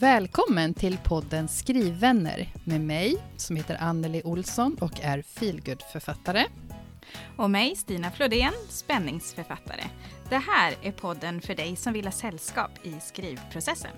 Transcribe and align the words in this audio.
Välkommen 0.00 0.74
till 0.74 0.98
podden 1.04 1.48
Skrivvänner 1.48 2.48
med 2.64 2.80
mig 2.80 3.16
som 3.36 3.56
heter 3.56 3.76
Anneli 3.80 4.22
Olsson 4.24 4.76
och 4.80 5.00
är 5.02 5.22
feelgood-författare. 5.22 6.44
Och 7.36 7.50
mig, 7.50 7.76
Stina 7.76 8.10
Flodén, 8.10 8.52
spänningsförfattare. 8.68 9.84
Det 10.28 10.36
här 10.36 10.74
är 10.82 10.92
podden 10.92 11.40
för 11.40 11.54
dig 11.54 11.76
som 11.76 11.92
vill 11.92 12.04
ha 12.04 12.12
sällskap 12.12 12.70
i 12.82 12.94
skrivprocessen. 13.00 13.90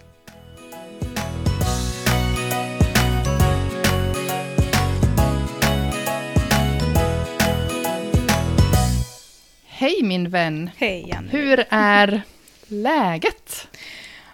Hej 9.67 10.03
min 10.03 10.31
vän! 10.31 10.71
Hej 10.77 11.13
Anneli! 11.13 11.39
Hur 11.39 11.65
är 11.71 12.23
läget? 12.69 13.70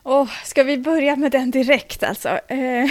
Oh, 0.06 0.28
ska 0.44 0.62
vi 0.62 0.78
börja 0.78 1.16
med 1.16 1.32
den 1.32 1.50
direkt 1.50 2.02
alltså? 2.02 2.28
Eh. 2.28 2.90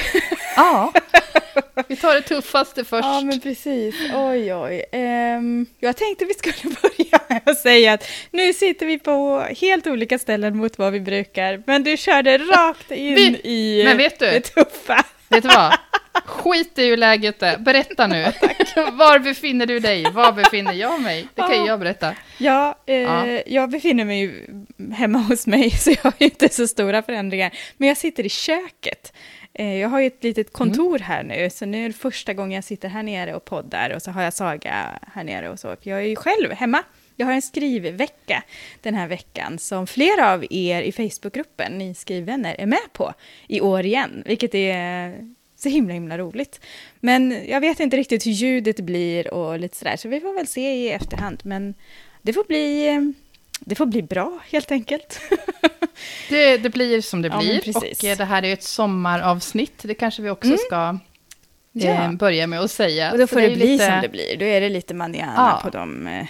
Ja, 0.55 0.94
vi 1.88 1.96
tar 1.96 2.16
det 2.16 2.22
tuffaste 2.22 2.84
först. 2.84 3.05
Ja, 3.05 3.22
men 3.22 3.40
precis. 3.40 3.96
Oj, 4.14 4.54
oj. 4.54 4.84
Um, 4.91 5.66
jag 5.80 5.98
tänkte 5.98 6.26
vi 6.26 6.34
skulle 6.34 6.76
börja 6.82 7.20
med 7.30 7.41
att 7.46 7.58
säga 7.58 7.94
att 7.94 8.04
nu 8.32 8.54
sitter 8.54 8.86
vi 8.86 9.00
på 9.00 9.46
helt 9.62 9.88
olika 9.88 10.20
ställen 10.20 10.58
mot 10.58 10.78
vad 10.78 10.94
vi 10.94 11.00
brukar, 11.00 11.64
men 11.66 11.84
du 11.84 11.98
körde 11.98 12.38
rakt 12.38 12.91
in 12.91 13.16
vi, 13.16 13.41
i 13.44 13.84
men 13.86 13.98
vet 13.98 14.20
du, 14.20 14.26
det 14.26 14.41
tuffa. 14.41 15.04
Vet 15.30 15.44
du 15.44 15.50
vad? 15.50 15.74
Skit 16.26 16.80
i 16.80 16.90
hur 16.90 16.98
läget 16.98 17.44
är. 17.44 17.58
Berätta 17.58 18.08
nu. 18.08 18.24
Var 18.76 19.20
befinner 19.20 19.66
du 19.66 19.80
dig? 19.80 20.12
Var 20.12 20.32
befinner 20.32 20.74
jag 20.74 21.02
mig? 21.02 21.28
Det 21.36 21.41
kan 21.41 21.52
ja. 21.52 21.68
jag 21.68 21.80
berätta. 21.80 22.16
Ja, 22.38 22.76
eh, 22.86 22.96
ja, 22.96 23.41
jag 23.46 23.70
befinner 23.70 24.05
mig 24.05 24.20
ju 24.20 24.48
hemma 24.94 25.20
hos 25.20 25.48
mig, 25.48 25.70
så 25.80 25.90
jag 25.90 26.04
har 26.04 26.14
ju 26.20 26.26
inte 26.26 26.50
så 26.50 26.68
stora 26.68 27.02
förändringar. 27.02 27.57
Men 27.77 27.88
jag 27.88 27.98
sitter 27.98 28.26
i 28.26 28.30
köket. 28.30 29.13
Eh, 29.54 29.77
jag 29.77 29.90
har 29.90 29.99
ju 29.99 30.07
ett 30.07 30.24
litet 30.24 30.54
kontor 30.54 30.96
mm. 30.96 31.02
här 31.02 31.24
nu, 31.24 31.49
så 31.49 31.66
nu 31.66 31.85
är 31.85 31.88
det 31.90 31.94
första 31.94 32.34
gången 32.34 32.52
jag 32.52 32.63
sitter 32.63 32.90
här 32.90 33.04
nere 33.04 33.35
och 33.35 33.46
poddar 33.46 33.90
och 33.90 34.02
så 34.02 34.12
har 34.12 34.22
jag 34.22 34.34
Saga 34.34 35.00
här 35.13 35.24
nere 35.24 35.50
och 35.50 35.60
så. 35.60 35.76
Jag 35.82 36.00
är 36.00 36.07
ju 36.07 36.16
själv 36.16 36.52
hemma. 36.52 36.84
Jag 37.16 37.26
har 37.26 37.34
en 37.34 37.41
skrivvecka 37.41 38.44
den 38.82 38.96
här 38.96 39.07
veckan 39.07 39.60
som 39.60 39.88
flera 39.88 40.34
av 40.34 40.46
er 40.50 40.82
i 40.82 40.91
Facebookgruppen, 40.91 41.77
ni 41.77 41.96
skrivvänner, 41.96 42.55
är 42.60 42.66
med 42.66 42.94
på 42.94 43.13
i 43.48 43.62
år 43.62 43.85
igen, 43.85 44.24
vilket 44.26 44.55
är 44.55 45.16
så 45.66 45.70
himla 45.70 45.94
himla 45.94 46.18
roligt. 46.18 46.60
Men 46.99 47.46
jag 47.48 47.62
vet 47.62 47.80
inte 47.80 47.98
riktigt 47.98 48.26
hur 48.26 48.32
ljudet 48.32 48.80
blir 48.80 49.34
och 49.34 49.60
lite 49.60 49.77
sådär, 49.77 49.98
så 49.98 50.07
vi 50.07 50.20
får 50.20 50.34
väl 50.34 50.48
se 50.48 50.76
i 50.76 50.91
efterhand. 50.91 51.41
Men 51.44 51.74
det 52.22 52.34
får 52.34 52.44
bli, 52.44 53.13
det 53.60 53.76
får 53.76 53.85
bli 53.85 54.02
bra 54.02 54.40
helt 54.52 54.72
enkelt. 54.72 55.22
det, 56.30 56.57
det 56.57 56.70
blir 56.70 57.02
som 57.02 57.22
det 57.22 57.30
blir. 57.30 57.62
Ja, 57.66 57.80
och 57.80 58.05
eh, 58.05 58.18
det 58.18 58.26
här 58.26 58.46
är 58.46 58.54
ett 58.54 58.63
sommaravsnitt, 58.63 59.80
det 59.82 59.94
kanske 59.94 60.22
vi 60.22 60.30
också 60.30 60.48
mm. 60.48 60.57
ska 60.57 60.99
ja. 61.72 62.04
eh, 62.04 62.12
börja 62.12 62.48
med 62.48 62.60
att 62.60 62.72
säga. 62.72 63.12
Och 63.12 63.18
då 63.18 63.27
får 63.27 63.41
det, 63.41 63.48
det 63.48 63.55
bli 63.55 63.68
lite... 63.68 63.85
som 63.85 64.02
det 64.02 64.09
blir, 64.09 64.38
då 64.38 64.46
är 64.46 64.62
det 64.62 64.69
lite 64.69 64.94
manana 64.94 65.34
ja. 65.38 65.59
på 65.63 65.78
de 65.78 66.07
eh, 66.07 66.28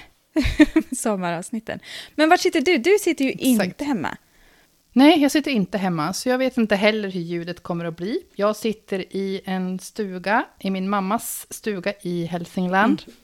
sommaravsnitten. 0.96 1.80
Men 2.16 2.30
var 2.30 2.38
sitter 2.38 2.62
du? 2.62 2.78
Du 2.78 2.98
sitter 3.00 3.26
ju 3.26 3.32
Exakt. 3.32 3.66
inte 3.68 3.84
hemma. 3.84 4.18
Nej, 4.98 5.22
jag 5.22 5.32
sitter 5.32 5.52
inte 5.52 5.78
hemma, 5.78 6.14
så 6.14 6.30
jag 6.30 6.38
vet 6.38 6.58
inte 6.58 6.76
heller 6.76 7.10
hur 7.10 7.22
ljudet 7.22 7.64
kommer 7.64 7.86
att 7.86 7.98
bli. 7.98 8.22
Jag 8.36 8.56
sitter 8.56 9.00
i 9.16 9.42
en 9.46 9.80
stuga, 9.80 10.46
i 10.60 10.70
min 10.70 10.90
mammas 10.90 11.48
stuga 11.50 11.94
i 12.02 12.26
Hälsingland. 12.26 13.02
Mm. 13.06 13.18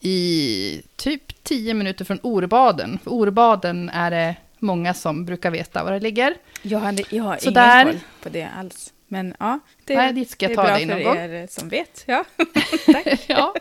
I 0.00 0.82
typ 0.96 1.44
tio 1.44 1.74
minuter 1.74 2.04
från 2.04 2.18
Orbaden. 2.22 2.98
För 3.04 3.10
Orbaden 3.12 3.88
är 3.88 4.10
det 4.10 4.36
många 4.58 4.94
som 4.94 5.24
brukar 5.24 5.50
veta 5.50 5.84
var 5.84 5.92
det 5.92 6.00
ligger. 6.00 6.34
Jag, 6.62 6.78
hade, 6.78 7.04
jag 7.10 7.24
har 7.24 7.36
så 7.36 7.42
ingen 7.42 7.54
där, 7.54 7.84
koll 7.84 8.00
på 8.22 8.28
det 8.28 8.48
alls. 8.58 8.92
Men 9.08 9.34
ja, 9.38 9.60
det, 9.84 9.96
nej, 9.96 10.12
dit 10.12 10.30
ska 10.30 10.46
jag 10.46 10.54
ta 10.54 10.62
det 10.62 10.82
är 10.82 10.86
bra 10.86 10.96
för 10.96 11.04
gång. 11.04 11.16
er 11.16 11.46
som 11.50 11.68
vet. 11.68 12.04
Ja, 12.06 12.24
Tack. 12.92 13.24
ja. 13.26 13.54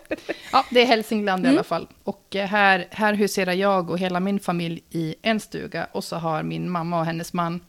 ja, 0.51 0.65
det 0.69 0.81
är 0.81 0.85
Hälsingland 0.85 1.39
mm. 1.39 1.51
i 1.51 1.55
alla 1.55 1.63
fall. 1.63 1.87
Och 2.03 2.35
eh, 2.35 2.47
här, 2.47 2.87
här 2.91 3.13
huserar 3.13 3.53
jag 3.53 3.89
och 3.89 3.99
hela 3.99 4.19
min 4.19 4.39
familj 4.39 4.83
i 4.89 5.15
en 5.21 5.39
stuga. 5.39 5.87
Och 5.91 6.03
så 6.03 6.15
har 6.15 6.43
min 6.43 6.69
mamma 6.69 6.99
och 6.99 7.05
hennes 7.05 7.33
man 7.33 7.61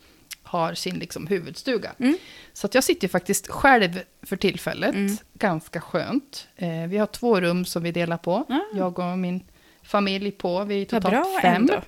har 0.43 0.75
sin 0.75 0.99
liksom 0.99 1.27
huvudstuga. 1.27 1.93
Mm. 1.99 2.17
Så 2.53 2.67
att 2.67 2.75
jag 2.75 2.85
sitter 2.85 3.09
faktiskt 3.09 3.49
själv 3.49 4.01
för 4.23 4.37
tillfället. 4.37 4.95
Mm. 4.95 5.17
Ganska 5.35 5.81
skönt. 5.81 6.49
Eh, 6.57 6.87
vi 6.89 6.99
har 6.99 7.07
två 7.07 7.41
rum 7.41 7.65
som 7.65 7.83
vi 7.83 7.93
delar 7.93 8.17
på. 8.17 8.45
Mm. 8.49 8.63
Jag 8.75 8.99
och 8.99 9.19
min 9.19 9.45
familj 9.83 10.31
på. 10.31 10.65
Vi 10.65 10.83
är 10.83 10.85
totalt 10.85 11.41
fem. 11.43 11.55
Ändå. 11.55 11.83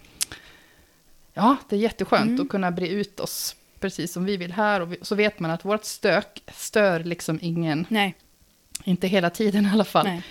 Ja, 1.35 1.57
det 1.69 1.77
är 1.77 1.81
jätteskönt 1.81 2.29
mm. 2.29 2.41
att 2.41 2.49
kunna 2.49 2.71
bre 2.71 2.89
ut 2.89 3.21
oss 3.21 3.57
precis 3.81 4.13
som 4.13 4.25
vi 4.25 4.37
vill 4.37 4.53
här. 4.53 4.81
Och 4.81 4.89
så 5.03 5.15
vet 5.15 5.41
man 5.41 5.51
att 5.51 5.65
vårt 5.65 5.85
stök 5.85 6.43
stör 6.53 7.05
liksom 7.05 7.39
ingen. 7.43 7.87
Nej. 7.89 8.15
Inte 8.85 9.07
hela 9.07 9.31
tiden 9.31 9.67
i 9.67 9.71
alla 9.73 9.85
fall. 9.85 10.07
Nej. 10.07 10.23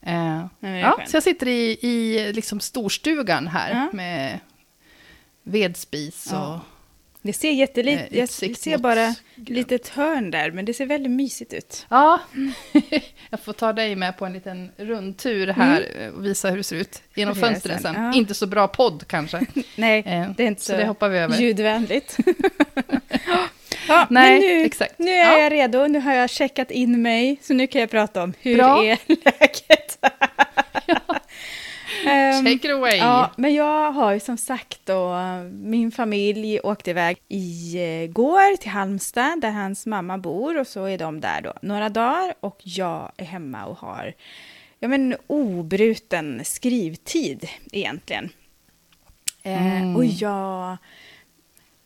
Eh, 0.00 0.46
Nej, 0.60 0.80
ja, 0.80 1.00
så 1.06 1.16
jag 1.16 1.22
sitter 1.22 1.48
i, 1.48 1.78
i 1.80 2.32
liksom 2.32 2.60
storstugan 2.60 3.46
här 3.46 3.70
ja. 3.70 3.90
med 3.92 4.38
vedspis 5.42 6.26
och... 6.26 6.38
Ja. 6.38 6.60
Det 7.28 7.32
ser 7.32 7.50
jättelikt 7.50 8.12
eh, 8.12 8.18
Jag 8.18 8.28
ser 8.28 8.78
bara 8.78 9.04
ett 9.04 9.48
litet 9.48 9.88
hörn 9.88 10.30
där, 10.30 10.50
men 10.50 10.64
det 10.64 10.74
ser 10.74 10.86
väldigt 10.86 11.12
mysigt 11.12 11.52
ut. 11.52 11.86
Ja, 11.90 12.20
jag 13.30 13.40
får 13.40 13.52
ta 13.52 13.72
dig 13.72 13.96
med 13.96 14.16
på 14.16 14.26
en 14.26 14.32
liten 14.32 14.70
rundtur 14.76 15.46
här 15.46 15.86
mm. 15.96 16.14
och 16.14 16.24
visa 16.24 16.50
hur 16.50 16.56
det 16.56 16.62
ser 16.62 16.76
ut 16.76 17.02
genom 17.14 17.34
fönstren 17.34 17.78
sen. 17.80 17.94
Ja. 17.94 18.12
Inte 18.14 18.34
så 18.34 18.46
bra 18.46 18.68
podd 18.68 19.04
kanske. 19.06 19.46
Nej, 19.76 19.98
eh, 20.06 20.30
det 20.36 20.42
är 20.42 20.46
inte 20.46 20.62
så, 20.62 20.72
så 20.72 20.78
det 20.78 20.86
hoppar 20.86 21.08
vi 21.08 21.18
över. 21.18 21.38
ljudvänligt. 21.38 22.16
ja, 23.88 24.06
Nej, 24.10 24.40
men 24.40 24.40
nu, 24.40 24.64
exakt. 24.64 24.98
nu 24.98 25.10
är 25.10 25.32
ja. 25.32 25.38
jag 25.38 25.52
redo, 25.52 25.86
nu 25.86 26.00
har 26.00 26.14
jag 26.14 26.30
checkat 26.30 26.70
in 26.70 27.02
mig, 27.02 27.38
så 27.42 27.54
nu 27.54 27.66
kan 27.66 27.80
jag 27.80 27.90
prata 27.90 28.22
om 28.22 28.34
hur 28.40 28.56
bra. 28.56 28.84
är 28.84 28.98
läget. 29.06 29.98
Um, 32.08 32.44
Take 32.44 32.68
it 32.68 32.74
away! 32.74 32.96
Ja, 32.96 33.30
men 33.36 33.54
jag 33.54 33.92
har 33.92 34.12
ju 34.12 34.20
som 34.20 34.36
sagt 34.36 34.80
då, 34.84 35.16
min 35.52 35.92
familj 35.92 36.60
åkte 36.60 36.90
iväg 36.90 37.18
igår 37.28 38.56
till 38.56 38.70
Halmstad 38.70 39.40
där 39.40 39.50
hans 39.50 39.86
mamma 39.86 40.18
bor 40.18 40.58
och 40.58 40.66
så 40.66 40.84
är 40.84 40.98
de 40.98 41.20
där 41.20 41.40
då 41.42 41.52
några 41.62 41.88
dagar 41.88 42.34
och 42.40 42.60
jag 42.62 43.12
är 43.16 43.24
hemma 43.24 43.64
och 43.64 43.78
har 43.78 44.14
ja, 44.78 44.88
men 44.88 45.16
obruten 45.26 46.44
skrivtid 46.44 47.48
egentligen. 47.72 48.30
Eh, 49.42 49.76
mm. 49.76 49.90
Eh, 49.90 49.96
och 49.96 50.04
jag 50.04 50.76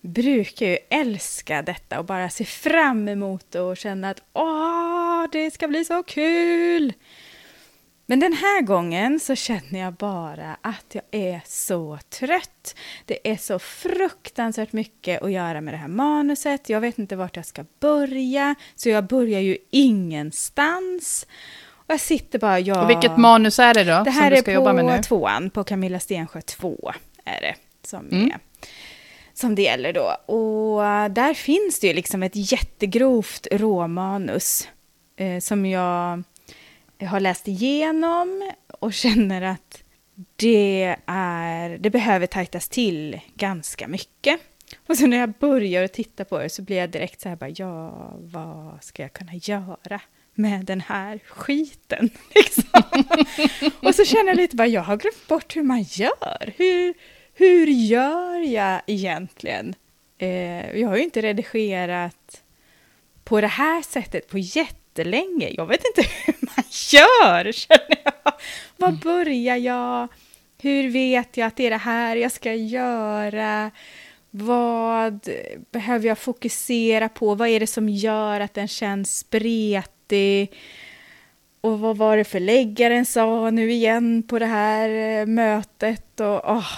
brukar 0.00 0.66
ju 0.66 0.78
älska 0.90 1.62
detta 1.62 1.98
och 1.98 2.04
bara 2.04 2.30
se 2.30 2.44
fram 2.44 3.08
emot 3.08 3.50
det 3.50 3.60
och 3.60 3.76
känna 3.76 4.10
att 4.10 4.22
åh, 4.32 5.26
det 5.32 5.50
ska 5.50 5.68
bli 5.68 5.84
så 5.84 6.02
kul! 6.02 6.92
Men 8.12 8.20
den 8.20 8.32
här 8.32 8.62
gången 8.62 9.20
så 9.20 9.34
känner 9.34 9.80
jag 9.80 9.94
bara 9.94 10.56
att 10.60 10.86
jag 10.94 11.04
är 11.10 11.40
så 11.46 11.98
trött. 12.10 12.76
Det 13.06 13.30
är 13.30 13.36
så 13.36 13.58
fruktansvärt 13.58 14.72
mycket 14.72 15.22
att 15.22 15.32
göra 15.32 15.60
med 15.60 15.74
det 15.74 15.78
här 15.78 15.88
manuset. 15.88 16.68
Jag 16.68 16.80
vet 16.80 16.98
inte 16.98 17.16
vart 17.16 17.36
jag 17.36 17.46
ska 17.46 17.64
börja, 17.80 18.54
så 18.74 18.88
jag 18.88 19.06
börjar 19.06 19.40
ju 19.40 19.56
ingenstans. 19.70 21.26
Och 21.70 21.84
jag 21.86 22.00
sitter 22.00 22.38
bara... 22.38 22.60
Jag... 22.60 22.84
Och 22.84 22.90
vilket 22.90 23.16
manus 23.16 23.58
är 23.58 23.74
det 23.74 23.84
då? 23.84 24.04
Det 24.04 24.10
här 24.10 24.30
är 24.30 24.96
på 24.96 25.02
tvåan, 25.02 25.50
på 25.50 25.64
Camilla 25.64 26.00
Stensjö 26.00 26.40
2 26.40 26.92
är 27.24 27.40
det 27.40 27.54
som 27.88 28.08
mm. 28.08 28.26
är 28.26 28.38
som 29.34 29.54
det 29.54 29.62
gäller 29.62 29.92
då. 29.92 30.34
Och 30.34 30.82
där 31.10 31.34
finns 31.34 31.80
det 31.80 31.86
ju 31.86 31.92
liksom 31.92 32.22
ett 32.22 32.52
jättegrovt 32.52 33.46
råmanus 33.50 34.68
eh, 35.16 35.40
som 35.40 35.66
jag 35.66 35.82
jag 36.12 36.22
har 37.06 37.20
läst 37.20 37.48
igenom 37.48 38.52
och 38.80 38.92
känner 38.92 39.42
att 39.42 39.82
det, 40.36 40.96
är, 41.06 41.78
det 41.78 41.90
behöver 41.90 42.26
tajtas 42.26 42.68
till 42.68 43.20
ganska 43.34 43.88
mycket. 43.88 44.40
Och 44.87 44.96
så 44.96 45.06
när 45.06 45.16
jag 45.16 45.32
börjar 45.32 45.87
titta 45.87 46.25
på 46.25 46.38
det 46.38 46.49
så 46.49 46.62
blir 46.62 46.76
jag 46.76 46.90
direkt 46.90 47.20
så 47.20 47.28
här 47.28 47.37
bara, 47.37 47.50
ja, 47.50 48.12
vad 48.19 48.84
ska 48.84 49.02
jag 49.02 49.12
kunna 49.12 49.34
göra 49.34 50.00
med 50.34 50.64
den 50.64 50.81
här 50.81 51.20
skiten? 51.26 52.10
Liksom. 52.34 52.82
och 53.82 53.94
så 53.94 54.04
känner 54.04 54.28
jag 54.28 54.37
lite 54.37 54.56
bara, 54.56 54.66
jag 54.66 54.82
har 54.82 54.96
glömt 54.96 55.28
bort 55.28 55.56
hur 55.56 55.62
man 55.62 55.82
gör. 55.82 56.52
Hur, 56.56 56.94
hur 57.34 57.66
gör 57.66 58.38
jag 58.38 58.82
egentligen? 58.87 59.75
Eh, 60.19 60.78
jag 60.81 60.88
har 60.88 60.96
ju 60.96 61.02
inte 61.02 61.22
redigerat 61.22 62.43
på 63.25 63.40
det 63.40 63.46
här 63.46 63.82
sättet 63.82 64.28
på 64.28 64.38
jätte 64.38 64.81
jättelänge. 64.92 65.50
Jag 65.56 65.66
vet 65.66 65.82
inte 65.84 66.10
hur 66.26 66.34
man 66.40 66.64
gör, 66.70 67.52
känner 67.52 68.02
jag. 68.04 68.32
Var 68.76 68.88
mm. 68.88 69.00
börjar 69.00 69.56
jag? 69.56 70.08
Hur 70.62 70.90
vet 70.90 71.36
jag 71.36 71.46
att 71.46 71.56
det 71.56 71.66
är 71.66 71.70
det 71.70 71.76
här 71.76 72.16
jag 72.16 72.32
ska 72.32 72.54
göra? 72.54 73.70
Vad 74.30 75.28
behöver 75.70 76.08
jag 76.08 76.18
fokusera 76.18 77.08
på? 77.08 77.34
Vad 77.34 77.48
är 77.48 77.60
det 77.60 77.66
som 77.66 77.88
gör 77.88 78.40
att 78.40 78.54
den 78.54 78.68
känns 78.68 79.18
spretig? 79.18 80.52
Och 81.60 81.80
vad 81.80 81.96
var 81.96 82.16
det 82.16 82.24
förläggaren 82.24 83.06
sa 83.06 83.50
nu 83.50 83.72
igen 83.72 84.22
på 84.22 84.38
det 84.38 84.46
här 84.46 84.88
eh, 85.20 85.26
mötet? 85.26 86.20
Och, 86.20 86.50
oh. 86.50 86.68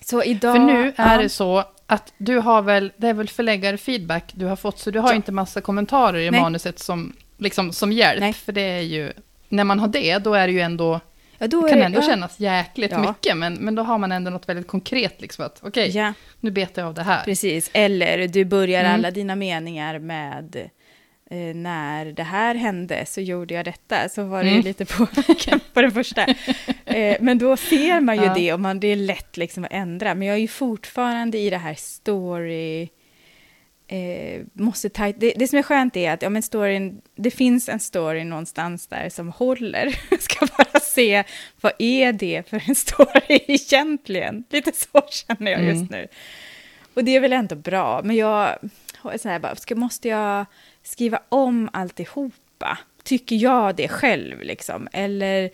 Så 0.00 0.22
idag, 0.22 0.56
För 0.56 0.64
nu 0.64 0.92
är 0.96 1.12
ja. 1.12 1.22
det 1.22 1.28
så 1.28 1.64
att 1.94 2.12
du 2.18 2.38
har 2.38 2.62
väl, 2.62 2.92
det 2.96 3.08
är 3.08 3.14
väl 3.14 3.28
förläggarfeedback 3.28 4.32
du 4.34 4.46
har 4.46 4.56
fått, 4.56 4.78
så 4.78 4.90
du 4.90 4.98
har 4.98 5.10
Ja. 5.10 5.14
inte 5.16 5.32
massa 5.32 5.60
kommentarer 5.60 6.18
i 6.18 6.30
Nej. 6.30 6.40
manuset 6.40 6.78
som, 6.78 7.12
liksom, 7.38 7.72
som 7.72 7.92
hjälp. 7.92 8.20
Nej. 8.20 8.32
För 8.32 8.52
det 8.52 8.60
är 8.60 8.80
ju, 8.80 9.12
när 9.48 9.64
man 9.64 9.80
har 9.80 9.88
det, 9.88 10.18
då 10.18 10.34
är 10.34 10.46
det 10.46 10.52
ju 10.52 10.60
ändå, 10.60 11.00
Ja, 11.38 11.46
det 11.46 11.50
kan 11.68 11.78
det- 11.78 11.84
ändå 11.84 11.98
ja. 11.98 12.06
kännas 12.08 12.40
jäkligt 12.40 12.90
Ja. 12.92 12.98
mycket, 13.00 13.36
men, 13.36 13.54
men 13.54 13.74
då 13.74 13.82
har 13.82 13.98
man 13.98 14.12
ändå 14.12 14.30
något 14.30 14.48
väldigt 14.48 14.66
konkret, 14.66 15.20
liksom 15.20 15.44
att 15.44 15.58
okej, 15.62 15.90
Ja, 15.96 16.12
nu 16.40 16.50
betar 16.50 16.82
jag 16.82 16.88
av 16.88 16.94
det 16.94 17.02
här. 17.02 17.24
precis. 17.24 17.70
Eller 17.72 18.28
du 18.28 18.44
börjar 18.44 18.80
Mm. 18.80 18.94
alla 18.94 19.10
dina 19.10 19.36
meningar 19.36 19.98
med 19.98 20.70
när 21.54 22.04
det 22.12 22.22
här 22.22 22.54
hände 22.54 23.06
så 23.06 23.20
gjorde 23.20 23.54
jag 23.54 23.64
detta. 23.64 24.08
Så 24.08 24.24
var 24.24 24.42
det 24.42 24.48
ju 24.48 24.54
Mm. 24.54 24.64
lite 24.64 24.84
på, 24.84 25.06
på 25.72 25.82
den 25.82 25.92
första. 25.92 26.26
Eh, 26.84 27.16
men 27.20 27.38
då 27.38 27.56
ser 27.56 28.00
man 28.00 28.16
ju 28.16 28.24
Ja. 28.24 28.34
det 28.34 28.52
och 28.52 28.60
man, 28.60 28.80
det 28.80 28.88
är 28.88 28.96
lätt 28.96 29.36
liksom 29.36 29.64
att 29.64 29.72
ändra. 29.72 30.14
Men 30.14 30.28
jag 30.28 30.36
är 30.36 30.40
ju 30.40 30.48
fortfarande 30.48 31.38
i 31.38 31.50
det 31.50 31.58
här 31.58 31.74
story... 31.74 32.88
Eh, 33.86 34.42
måste 34.52 34.88
ta, 34.88 35.12
det, 35.12 35.32
det 35.36 35.48
som 35.48 35.58
är 35.58 35.62
skönt 35.62 35.96
är 35.96 36.10
att 36.12 36.22
ja, 36.22 36.28
men 36.30 36.42
storyn, 36.42 37.00
det 37.16 37.30
finns 37.30 37.68
en 37.68 37.80
story 37.80 38.24
någonstans 38.24 38.86
där 38.86 39.08
som 39.08 39.28
håller. 39.28 39.98
Jag 40.10 40.22
ska 40.22 40.46
bara 40.46 40.80
se 40.80 41.24
vad 41.60 41.72
är 41.78 42.12
det 42.12 42.48
för 42.50 42.62
en 42.68 42.74
story 42.74 43.20
egentligen. 43.48 44.44
Lite 44.50 44.72
så 44.72 45.02
känner 45.10 45.52
jag 45.52 45.64
just 45.64 45.90
nu. 45.90 46.06
Och 46.94 47.04
det 47.04 47.16
är 47.16 47.20
väl 47.20 47.32
ändå 47.32 47.54
bra, 47.54 48.00
men 48.04 48.16
jag 48.16 48.58
så 49.16 49.28
här 49.28 49.38
bara, 49.38 49.56
ska, 49.56 49.74
måste 49.74 50.08
jag 50.08 50.46
skriva 50.84 51.20
om 51.28 51.68
alltihopa? 51.72 52.78
Tycker 53.02 53.36
jag 53.36 53.76
det 53.76 53.88
själv 53.88 54.40
liksom? 54.42 54.88
Eller 54.92 55.50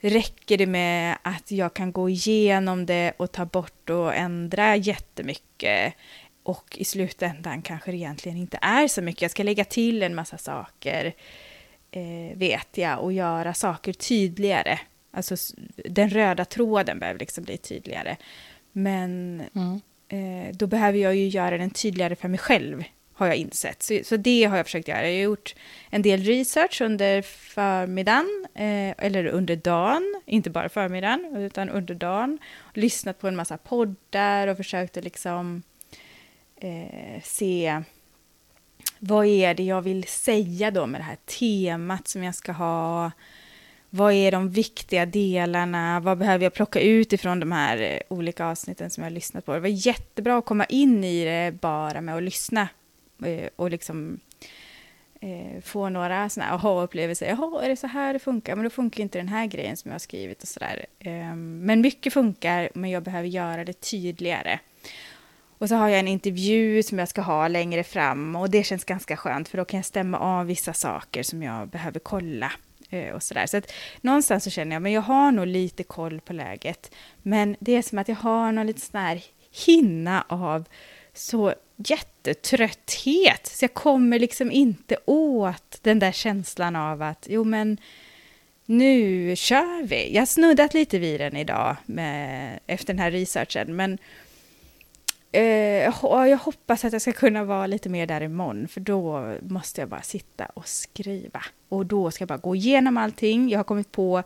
räcker 0.00 0.58
det 0.58 0.66
med 0.66 1.18
att 1.22 1.50
jag 1.50 1.74
kan 1.74 1.92
gå 1.92 2.08
igenom 2.08 2.86
det 2.86 3.12
och 3.16 3.32
ta 3.32 3.44
bort 3.44 3.90
och 3.90 4.14
ändra 4.14 4.76
jättemycket? 4.76 5.94
Och 6.42 6.76
i 6.78 6.84
slutändan 6.84 7.62
kanske 7.62 7.90
det 7.90 7.96
egentligen 7.96 8.38
inte 8.38 8.58
är 8.62 8.88
så 8.88 9.02
mycket. 9.02 9.22
Jag 9.22 9.30
ska 9.30 9.42
lägga 9.42 9.64
till 9.64 10.02
en 10.02 10.14
massa 10.14 10.38
saker, 10.38 11.12
eh, 11.90 12.36
vet 12.38 12.78
jag, 12.78 13.00
och 13.00 13.12
göra 13.12 13.54
saker 13.54 13.92
tydligare. 13.92 14.78
Alltså 15.10 15.36
den 15.76 16.10
röda 16.10 16.44
tråden 16.44 16.98
behöver 16.98 17.20
liksom 17.20 17.44
bli 17.44 17.56
tydligare. 17.56 18.16
Men 18.72 19.42
Mm. 19.54 19.80
eh, 20.08 20.52
då 20.56 20.66
behöver 20.66 20.98
jag 20.98 21.16
ju 21.16 21.28
göra 21.28 21.58
den 21.58 21.70
tydligare 21.70 22.16
för 22.16 22.28
mig 22.28 22.38
själv, 22.38 22.84
har 23.14 23.26
jag 23.26 23.36
insett. 23.36 23.82
Så, 23.82 24.00
så 24.04 24.16
det 24.16 24.44
har 24.44 24.56
jag 24.56 24.66
försökt 24.66 24.88
göra. 24.88 25.08
Jag 25.08 25.16
har 25.16 25.22
gjort 25.22 25.54
en 25.90 26.02
del 26.02 26.22
research 26.22 26.80
under 26.80 27.22
förmiddagen, 27.22 28.46
eh, 28.54 28.94
eller 28.98 29.26
under 29.26 29.56
dagen, 29.56 30.20
inte 30.26 30.50
bara 30.50 30.68
förmiddagen, 30.68 31.36
utan 31.36 31.68
under 31.68 31.94
dagen. 31.94 32.38
Lyssnat 32.74 33.18
på 33.20 33.28
en 33.28 33.36
massa 33.36 33.56
poddar 33.56 34.48
och 34.48 34.56
försökt 34.56 34.96
att 34.96 35.04
liksom 35.04 35.62
eh, 36.56 37.22
se 37.22 37.82
vad 38.98 39.26
är 39.26 39.54
det 39.54 39.62
jag 39.62 39.82
vill 39.82 40.04
säga 40.04 40.70
då 40.70 40.86
med 40.86 41.00
det 41.00 41.04
här 41.04 41.18
temat 41.26 42.08
som 42.08 42.24
jag 42.24 42.34
ska 42.34 42.52
ha. 42.52 43.10
Vad 43.90 44.12
är 44.12 44.32
de 44.32 44.50
viktiga 44.50 45.06
delarna? 45.06 46.00
Vad 46.00 46.18
behöver 46.18 46.44
jag 46.44 46.54
plocka 46.54 46.80
ut 46.80 47.12
ifrån 47.12 47.40
de 47.40 47.52
här 47.52 47.78
eh, 47.78 47.98
olika 48.08 48.46
avsnitten 48.46 48.90
som 48.90 49.02
jag 49.02 49.10
har 49.10 49.14
lyssnat 49.14 49.44
på? 49.46 49.54
Det 49.54 49.60
var 49.60 49.68
jättebra 49.68 50.38
att 50.38 50.44
komma 50.44 50.64
in 50.64 51.04
i 51.04 51.24
det 51.24 51.60
bara 51.60 52.00
med 52.00 52.16
att 52.16 52.22
lyssna 52.22 52.68
Eh, 53.24 53.48
och 53.56 53.70
liksom 53.70 54.20
eh, 55.20 55.60
få 55.62 55.88
några 55.88 56.28
sådana 56.28 56.50
här 56.50 56.56
aha-upplevelser. 56.56 57.26
Jaha, 57.26 57.64
är 57.64 57.68
det 57.68 57.76
så 57.76 57.86
här 57.86 58.12
det 58.12 58.18
funkar? 58.18 58.56
Men 58.56 58.64
då 58.64 58.70
funkar 58.70 59.02
inte 59.02 59.18
den 59.18 59.28
här 59.28 59.46
grejen 59.46 59.76
som 59.76 59.88
jag 59.88 59.94
har 59.94 59.98
skrivit 59.98 60.42
och 60.42 60.48
sådär. 60.48 60.86
Eh, 60.98 61.34
men 61.36 61.80
mycket 61.80 62.12
funkar, 62.12 62.70
men 62.74 62.90
jag 62.90 63.02
behöver 63.02 63.28
göra 63.28 63.64
det 63.64 63.80
tydligare. 63.80 64.58
Och 65.58 65.68
så 65.68 65.74
har 65.74 65.88
jag 65.88 66.00
en 66.00 66.08
intervju 66.08 66.82
som 66.82 66.98
jag 66.98 67.08
ska 67.08 67.20
ha 67.20 67.48
längre 67.48 67.84
fram 67.84 68.36
och 68.36 68.50
det 68.50 68.62
känns 68.62 68.84
ganska 68.84 69.16
skönt 69.16 69.48
för 69.48 69.58
då 69.58 69.64
kan 69.64 69.78
jag 69.78 69.84
stämma 69.84 70.18
av 70.18 70.46
vissa 70.46 70.72
saker 70.72 71.22
som 71.22 71.42
jag 71.42 71.68
behöver 71.68 72.00
kolla 72.00 72.52
eh, 72.90 73.14
och 73.14 73.22
sådär. 73.22 73.46
Så 73.46 73.56
att 73.56 73.72
någonstans 74.00 74.44
så 74.44 74.50
känner 74.50 74.76
jag, 74.76 74.82
men 74.82 74.92
jag 74.92 75.02
har 75.02 75.32
nog 75.32 75.46
lite 75.46 75.82
koll 75.82 76.20
på 76.20 76.32
läget. 76.32 76.94
Men 77.22 77.56
det 77.60 77.76
är 77.76 77.82
som 77.82 77.98
att 77.98 78.08
jag 78.08 78.16
har 78.16 78.52
någon 78.52 78.66
liten 78.66 78.80
sån 78.80 79.00
här 79.00 79.22
hinna 79.66 80.24
av 80.28 80.64
så 81.14 81.54
jättetrötthet. 81.86 83.46
Så 83.46 83.64
jag 83.64 83.74
kommer 83.74 84.18
liksom 84.18 84.50
inte 84.50 84.96
åt 85.06 85.78
den 85.82 85.98
där 85.98 86.12
känslan 86.12 86.76
av 86.76 87.02
att, 87.02 87.26
jo 87.30 87.44
men 87.44 87.78
nu 88.66 89.36
kör 89.36 89.86
vi. 89.86 90.14
Jag 90.14 90.20
har 90.20 90.26
snuddat 90.26 90.74
lite 90.74 90.98
vid 90.98 91.20
den 91.20 91.36
idag 91.36 91.76
med, 91.86 92.58
efter 92.66 92.86
den 92.86 92.98
här 92.98 93.10
researchen, 93.10 93.76
men 93.76 93.98
Eh, 95.34 95.92
jag 96.04 96.38
hoppas 96.38 96.84
att 96.84 96.92
jag 96.92 97.02
ska 97.02 97.12
kunna 97.12 97.44
vara 97.44 97.66
lite 97.66 97.88
mer 97.88 98.06
där 98.06 98.20
imorgon, 98.20 98.68
för 98.68 98.80
då 98.80 99.34
måste 99.42 99.80
jag 99.80 99.88
bara 99.88 100.02
sitta 100.02 100.46
och 100.46 100.68
skriva. 100.68 101.42
Och 101.68 101.86
då 101.86 102.10
ska 102.10 102.22
jag 102.22 102.28
bara 102.28 102.38
gå 102.38 102.54
igenom 102.54 102.96
allting. 102.96 103.48
Jag 103.48 103.58
har 103.58 103.64
kommit 103.64 103.92
på, 103.92 104.22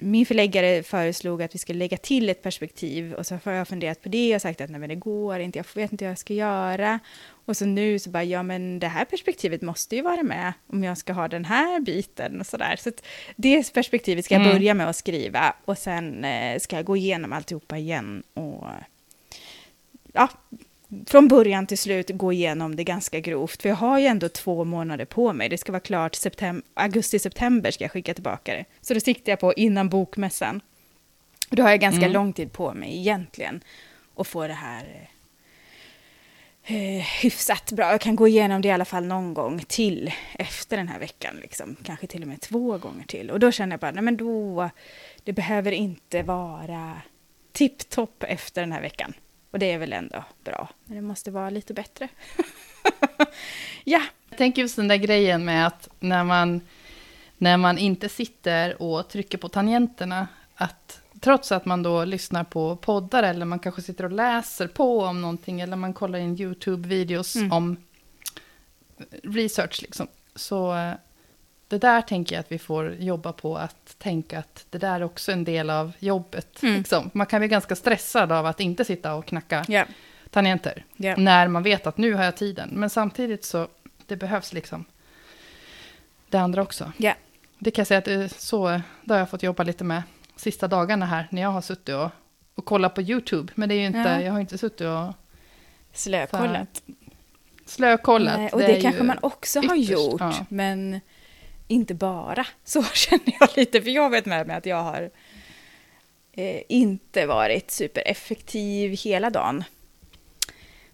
min 0.00 0.26
förläggare 0.26 0.82
föreslog 0.82 1.42
att 1.42 1.54
vi 1.54 1.58
ska 1.58 1.72
lägga 1.72 1.96
till 1.96 2.28
ett 2.28 2.42
perspektiv 2.42 3.12
och 3.14 3.26
så 3.26 3.38
har 3.44 3.52
jag 3.52 3.68
funderat 3.68 4.02
på 4.02 4.08
det 4.08 4.34
och 4.34 4.42
sagt 4.42 4.60
att 4.60 4.70
nej 4.70 4.80
men 4.80 4.88
det 4.88 4.94
går 4.94 5.38
inte, 5.40 5.58
jag 5.58 5.66
vet 5.74 5.92
inte 5.92 6.04
hur 6.04 6.10
jag 6.10 6.18
ska 6.18 6.34
göra. 6.34 6.98
Och 7.44 7.56
så 7.56 7.66
nu 7.66 7.98
så 7.98 8.10
bara, 8.10 8.24
ja 8.24 8.42
men 8.42 8.78
det 8.78 8.88
här 8.88 9.04
perspektivet 9.04 9.62
måste 9.62 9.96
ju 9.96 10.02
vara 10.02 10.22
med 10.22 10.52
om 10.66 10.84
jag 10.84 10.98
ska 10.98 11.12
ha 11.12 11.28
den 11.28 11.44
här 11.44 11.80
biten 11.80 12.40
och 12.40 12.46
sådär. 12.46 12.76
Så 12.78 12.88
att 12.88 13.02
det 13.36 13.72
perspektivet 13.74 14.24
ska 14.24 14.34
jag 14.34 14.42
Mm. 14.42 14.52
börja 14.54 14.74
med 14.74 14.88
att 14.88 14.96
skriva 14.96 15.54
och 15.64 15.78
sen 15.78 16.24
eh, 16.24 16.58
ska 16.58 16.76
jag 16.76 16.84
gå 16.84 16.96
igenom 16.96 17.32
alltihopa 17.32 17.78
igen 17.78 18.22
och 18.34 18.66
ja, 20.12 20.28
från 21.06 21.28
början 21.28 21.66
till 21.66 21.78
slut 21.78 22.10
gå 22.10 22.32
igenom 22.32 22.76
det 22.76 22.84
ganska 22.84 23.20
grovt. 23.20 23.62
För 23.62 23.68
jag 23.68 23.76
har 23.76 23.98
ju 23.98 24.06
ändå 24.06 24.28
två 24.28 24.64
månader 24.64 25.04
på 25.04 25.32
mig. 25.32 25.48
Det 25.48 25.58
ska 25.58 25.72
vara 25.72 25.80
klart 25.80 26.14
septem- 26.16 26.62
augusti-september 26.74 27.70
ska 27.70 27.84
jag 27.84 27.90
skicka 27.92 28.14
tillbaka 28.14 28.54
det. 28.54 28.64
Så 28.80 28.94
då 28.94 29.00
siktar 29.00 29.32
jag 29.32 29.40
på 29.40 29.54
innan 29.54 29.88
bokmässan. 29.88 30.60
Då 31.50 31.62
har 31.62 31.70
jag 31.70 31.80
ganska 31.80 32.00
Mm. 32.04 32.12
lång 32.12 32.32
tid 32.32 32.52
på 32.52 32.74
mig 32.74 32.98
egentligen 32.98 33.60
att 34.16 34.26
få 34.26 34.46
det 34.46 34.52
här 34.54 35.08
eh, 36.64 37.04
hyfsat 37.22 37.72
bra. 37.72 37.90
Jag 37.90 38.00
kan 38.00 38.16
gå 38.16 38.28
igenom 38.28 38.62
det 38.62 38.68
i 38.68 38.70
alla 38.72 38.84
fall 38.84 39.04
någon 39.04 39.34
gång 39.34 39.60
till 39.68 40.12
efter 40.34 40.76
den 40.76 40.88
här 40.88 40.98
veckan. 40.98 41.36
Liksom. 41.42 41.76
Kanske 41.82 42.06
till 42.06 42.22
och 42.22 42.28
med 42.28 42.40
två 42.40 42.78
gånger 42.78 43.04
till. 43.06 43.30
Och 43.30 43.40
då 43.40 43.50
känner 43.52 43.72
jag 43.72 43.80
bara, 43.80 43.90
nej 43.90 44.02
men 44.02 44.16
då, 44.16 44.70
det 45.24 45.32
behöver 45.32 45.72
inte 45.72 46.22
vara 46.22 47.02
tipptopp 47.52 48.22
efter 48.28 48.60
den 48.60 48.72
här 48.72 48.80
veckan. 48.80 49.12
Och 49.50 49.58
det 49.58 49.72
är 49.72 49.78
väl 49.78 49.92
ändå 49.92 50.24
bra, 50.44 50.68
men 50.84 50.96
det 50.96 51.02
måste 51.02 51.30
vara 51.30 51.50
lite 51.50 51.74
bättre. 51.74 52.08
ja, 53.84 54.02
Jag 54.28 54.38
tänker 54.38 54.62
just 54.62 54.76
den 54.76 54.88
där 54.88 54.96
grejen 54.96 55.44
med 55.44 55.66
att 55.66 55.88
när 56.00 56.24
man, 56.24 56.60
när 57.36 57.56
man 57.56 57.78
inte 57.78 58.08
sitter 58.08 58.82
och 58.82 59.08
trycker 59.08 59.38
på 59.38 59.48
tangenterna, 59.48 60.28
att 60.54 61.00
trots 61.20 61.52
att 61.52 61.64
man 61.64 61.82
då 61.82 62.04
lyssnar 62.04 62.44
på 62.44 62.76
poddar 62.76 63.22
eller 63.22 63.46
man 63.46 63.58
kanske 63.58 63.82
sitter 63.82 64.04
och 64.04 64.12
läser 64.12 64.66
på 64.68 65.00
om 65.00 65.20
någonting 65.22 65.60
eller 65.60 65.76
man 65.76 65.92
kollar 65.92 66.18
in 66.18 66.36
YouTube-videos 66.36 67.36
Mm. 67.36 67.52
om 67.52 67.76
research, 69.22 69.82
liksom, 69.82 70.06
så 70.34 70.74
eh, 70.76 70.92
det 71.68 71.78
där 71.78 72.02
tänker 72.02 72.36
jag 72.36 72.40
att 72.40 72.52
vi 72.52 72.58
får 72.58 72.94
jobba 72.94 73.32
på 73.32 73.56
att 73.56 73.98
tänka 73.98 74.38
att 74.38 74.66
det 74.70 74.78
där 74.78 74.94
är 75.00 75.02
också 75.02 75.32
en 75.32 75.44
del 75.44 75.70
av 75.70 75.92
jobbet. 75.98 76.62
Mm. 76.62 76.74
Liksom. 76.74 77.10
Man 77.14 77.26
kan 77.26 77.40
bli 77.40 77.48
ganska 77.48 77.76
stressad 77.76 78.32
av 78.32 78.46
att 78.46 78.60
inte 78.60 78.84
sitta 78.84 79.14
och 79.14 79.26
knacka 79.26 79.64
ja, 79.68 79.84
tangenter 80.30 80.84
ja. 80.96 81.16
när 81.16 81.48
man 81.48 81.62
vet 81.62 81.86
att 81.86 81.98
nu 81.98 82.14
har 82.14 82.24
jag 82.24 82.36
tiden. 82.36 82.70
Men 82.72 82.90
samtidigt 82.90 83.44
så, 83.44 83.68
det 84.06 84.16
behövs 84.16 84.52
liksom 84.52 84.84
det 86.28 86.38
andra 86.38 86.62
också. 86.62 86.92
ja. 86.96 87.14
Det 87.60 87.70
kan 87.70 87.80
jag 87.80 87.86
säga 87.86 87.98
att 87.98 88.04
det, 88.04 88.12
är 88.12 88.28
så, 88.28 88.80
det 89.04 89.14
har 89.14 89.18
jag 89.18 89.30
fått 89.30 89.42
jobba 89.42 89.62
lite 89.62 89.84
med 89.84 90.02
sista 90.36 90.68
dagarna 90.68 91.06
här, 91.06 91.28
när 91.30 91.42
jag 91.42 91.48
har 91.50 91.60
suttit 91.60 91.94
och, 91.94 92.10
och 92.54 92.64
kollat 92.64 92.94
på 92.94 93.02
YouTube. 93.02 93.52
Men 93.54 93.68
det 93.68 93.74
är 93.74 93.80
ju 93.80 93.86
inte, 93.86 93.98
Ja. 93.98 94.20
jag 94.20 94.32
har 94.32 94.40
inte 94.40 94.58
suttit 94.58 94.80
och 94.80 95.12
Slökollat. 95.92 96.82
slökollat. 97.66 98.36
Nej, 98.38 98.50
och 98.52 98.60
Det 98.60 98.66
det, 98.66 98.80
kanske 98.80 99.02
man 99.02 99.18
också 99.22 99.60
har 99.60 99.76
ytterst, 99.76 99.90
gjort, 99.92 100.20
ja. 100.20 100.46
men 100.48 101.00
inte 101.68 101.94
bara. 101.94 102.46
Så 102.64 102.82
känner 102.84 103.36
jag 103.40 103.48
lite, 103.56 103.82
för 103.82 103.90
jag 103.90 104.10
vet 104.10 104.26
med 104.26 104.46
mig 104.46 104.56
att 104.56 104.66
jag 104.66 104.82
har 104.82 105.10
eh, 106.32 106.62
inte 106.68 107.26
varit 107.26 107.70
supereffektiv 107.70 108.90
hela 108.96 109.30
dagen. 109.30 109.64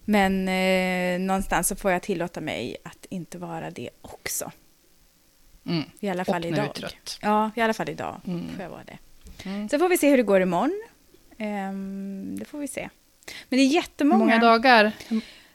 Men 0.05 0.49
eh, 0.49 1.19
någonstans 1.27 1.69
så 1.69 1.77
får 1.77 1.91
jag 1.91 2.03
tillåta 2.03 2.41
mig 2.41 2.77
att 2.85 3.07
inte 3.09 3.39
vara 3.39 3.71
det 3.71 3.91
också. 4.01 4.53
Mm. 5.67 5.85
I 6.01 6.09
alla 6.09 6.21
Och 6.23 6.27
fall 6.27 6.45
är 6.45 6.49
idag. 6.49 6.75
trött. 6.75 7.19
Ja, 7.23 7.51
i 7.57 7.61
alla 7.61 7.75
fall 7.75 7.89
idag 7.89 8.21
Mm. 8.27 8.49
får 8.55 8.63
jag 8.63 8.71
vara 8.71 8.85
det. 8.85 8.99
Mm. 9.49 9.69
Sen 9.69 9.81
får 9.81 9.89
vi 9.89 9.99
se 9.99 10.11
hur 10.11 10.17
det 10.17 10.23
går 10.23 10.41
imorgon. 10.41 10.83
Ehm, 11.39 12.37
det 12.39 12.45
får 12.45 12.59
vi 12.59 12.69
se. 12.69 12.89
Men 13.49 13.57
det 13.59 13.63
är 13.63 13.67
Hur 13.67 13.75
jättemånga. 13.75 14.19
många 14.19 14.39
dagar, 14.39 14.93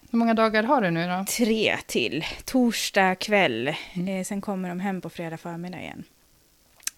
hur 0.09 0.19
många 0.19 0.33
dagar 0.33 0.63
har 0.63 0.81
du 0.81 0.91
nu 0.91 1.07
då? 1.07 1.25
Tre 1.37 1.77
till. 1.87 2.25
Torsdag 2.45 3.15
kväll. 3.15 3.75
Mm. 3.93 4.07
Eh, 4.07 4.23
sen 4.23 4.41
kommer 4.41 4.69
de 4.69 4.79
hem 4.79 5.01
på 5.01 5.09
fredag 5.09 5.37
förmiddag 5.37 5.79
igen. 5.79 6.03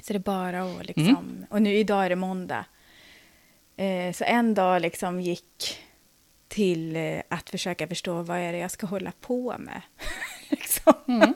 Så 0.03 0.13
det 0.13 0.18
är 0.18 0.20
bara 0.20 0.63
att 0.63 0.86
liksom... 0.86 1.46
Och 1.50 1.62
nu 1.62 1.75
idag 1.75 2.06
är 2.06 2.10
det 2.10 2.15
måndag. 2.15 2.65
Eh, 3.77 4.13
så 4.13 4.24
en 4.24 4.53
dag 4.53 4.82
liksom 4.82 5.22
gick 5.22 5.80
till 6.48 6.96
eh, 6.96 7.22
att 7.30 7.50
försöka 7.50 7.88
förstå 7.88 8.22
vad 8.22 8.38
är 8.38 8.51
det 8.51 8.58
jag 8.58 8.72
ska 8.72 8.88
hålla 8.88 9.12
på 9.22 9.56
med. 9.60 9.82
liksom. 10.50 10.94
Mm. 11.08 11.34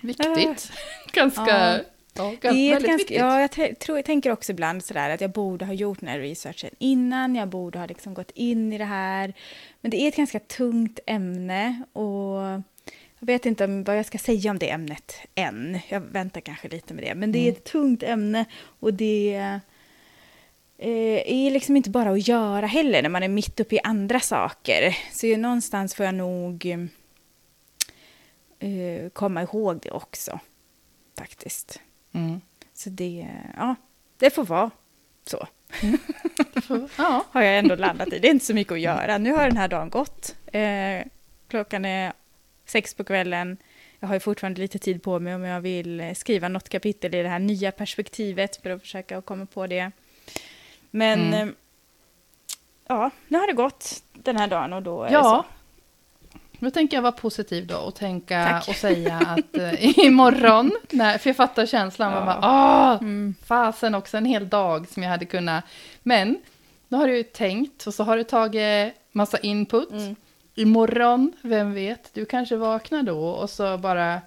Viktigt. 0.00 0.72
ganska... 1.12 1.76
Ja. 1.76 1.78
Ja, 2.14 2.34
Det 2.40 2.48
är 2.48 2.50
väldigt 2.72 2.88
ganska, 2.88 2.96
viktigt. 2.96 3.16
ja, 3.18 3.40
jag, 3.40 3.50
t- 3.50 3.74
tror, 3.74 3.98
jag 3.98 4.04
tänker 4.04 4.30
också 4.32 4.52
ibland 4.52 4.84
sådär 4.84 5.10
att 5.10 5.20
jag 5.20 5.30
borde 5.30 5.64
ha 5.64 5.72
gjort 5.72 6.00
den 6.00 6.08
här 6.08 6.18
researchen 6.18 6.70
innan, 6.78 7.34
jag 7.34 7.48
borde 7.48 7.78
ha 7.78 7.86
liksom 7.86 8.14
gått 8.14 8.30
in 8.34 8.72
i 8.72 8.78
det 8.78 8.84
här. 8.84 9.34
Men 9.80 9.90
det 9.90 9.96
är 10.02 10.08
ett 10.08 10.16
ganska 10.16 10.40
tungt 10.40 11.00
ämne 11.06 11.82
och 11.92 12.40
jag 13.18 13.26
vet 13.26 13.46
inte 13.46 13.66
vad 13.66 13.98
jag 13.98 14.06
ska 14.06 14.18
säga 14.18 14.50
om 14.50 14.58
det 14.58 14.70
ämnet 14.70 15.14
än. 15.34 15.78
Jag 15.88 16.00
väntar 16.00 16.40
kanske 16.40 16.68
lite 16.68 16.94
med 16.94 17.04
det. 17.04 17.14
Men 17.14 17.32
det 17.32 17.38
är 17.48 17.52
ett 17.52 17.64
tungt 17.64 18.02
ämne 18.02 18.44
och 18.80 18.94
det 18.94 19.34
eh, 20.78 21.22
är 21.26 21.50
liksom 21.50 21.76
inte 21.76 21.90
bara 21.90 22.10
att 22.10 22.28
göra 22.28 22.66
heller 22.66 23.02
när 23.02 23.08
man 23.10 23.22
är 23.22 23.28
mitt 23.28 23.60
uppe 23.60 23.74
i 23.74 23.80
andra 23.80 24.20
saker. 24.20 24.96
Så 25.12 25.36
någonstans 25.36 25.94
får 25.94 26.06
jag 26.06 26.14
nog 26.14 26.66
eh, 28.58 29.08
komma 29.12 29.42
ihåg 29.42 29.80
det 29.82 29.90
också, 29.90 30.40
faktiskt. 31.18 31.80
Mm. 32.12 32.40
Så 32.74 32.90
det, 32.90 33.28
ja, 33.56 33.74
det 34.16 34.30
får 34.30 34.44
vara 34.44 34.70
så. 35.26 35.46
Ja. 36.98 37.24
Har 37.30 37.42
jag 37.42 37.58
ändå 37.58 37.74
landat 37.74 38.12
i. 38.12 38.18
Det 38.18 38.28
är 38.28 38.32
inte 38.32 38.44
så 38.44 38.54
mycket 38.54 38.72
att 38.72 38.80
göra. 38.80 39.18
Nu 39.18 39.32
har 39.32 39.44
den 39.46 39.56
här 39.56 39.68
dagen 39.68 39.90
gått. 39.90 40.36
Eh, 40.46 41.02
klockan 41.48 41.84
är 41.84 42.12
sex 42.66 42.94
på 42.94 43.04
kvällen. 43.04 43.56
Jag 44.00 44.08
har 44.08 44.14
ju 44.14 44.20
fortfarande 44.20 44.60
lite 44.60 44.78
tid 44.78 45.02
på 45.02 45.18
mig 45.18 45.34
om 45.34 45.42
jag 45.44 45.60
vill 45.60 46.12
skriva 46.16 46.48
något 46.48 46.68
kapitel 46.68 47.14
i 47.14 47.22
det 47.22 47.28
här 47.28 47.38
nya 47.38 47.72
perspektivet 47.72 48.56
för 48.62 48.70
att 48.70 48.80
försöka 48.80 49.22
komma 49.22 49.46
på 49.46 49.66
det. 49.66 49.90
Men 50.90 51.20
Mm. 51.20 51.48
eh, 51.48 51.54
ja, 52.88 53.10
nu 53.28 53.38
har 53.38 53.46
det 53.46 53.52
gått 53.52 54.02
den 54.12 54.36
här 54.36 54.48
dagen 54.48 54.72
och 54.72 54.82
då 54.82 55.02
är 55.02 55.12
Ja. 55.12 55.44
det 55.48 55.59
Nu 56.60 56.70
tänker 56.70 56.96
jag 56.96 57.02
vara 57.02 57.12
positiv 57.12 57.66
då 57.66 57.76
och 57.76 57.94
tänka 57.94 58.44
Tack. 58.50 58.68
och 58.68 58.74
säga 58.74 59.16
att 59.16 59.56
eh, 59.56 59.98
imorgon, 59.98 60.72
när, 60.90 61.18
för 61.18 61.30
jag 61.30 61.36
fattar 61.36 61.66
känslan, 61.66 62.12
man 62.12 62.20
Ja. 62.20 62.26
bara, 62.26 62.38
ah, 62.42 62.98
Mm. 62.98 63.34
fasen 63.44 63.94
också 63.94 64.16
en 64.16 64.24
hel 64.24 64.48
dag 64.48 64.88
som 64.88 65.02
jag 65.02 65.10
hade 65.10 65.24
kunnat. 65.24 65.64
Men 66.02 66.38
nu 66.88 66.96
har 66.96 67.06
du 67.08 67.16
ju 67.16 67.22
tänkt 67.22 67.86
och 67.86 67.94
så 67.94 68.04
har 68.04 68.16
du 68.16 68.24
tagit 68.24 68.94
massa 69.12 69.38
input. 69.38 69.90
Mm. 69.90 70.16
Imorgon, 70.54 71.32
vem 71.42 71.74
vet, 71.74 72.14
du 72.14 72.24
kanske 72.24 72.56
vaknar 72.56 73.02
då 73.02 73.28
och 73.28 73.50
så 73.50 73.78
bara, 73.78 74.20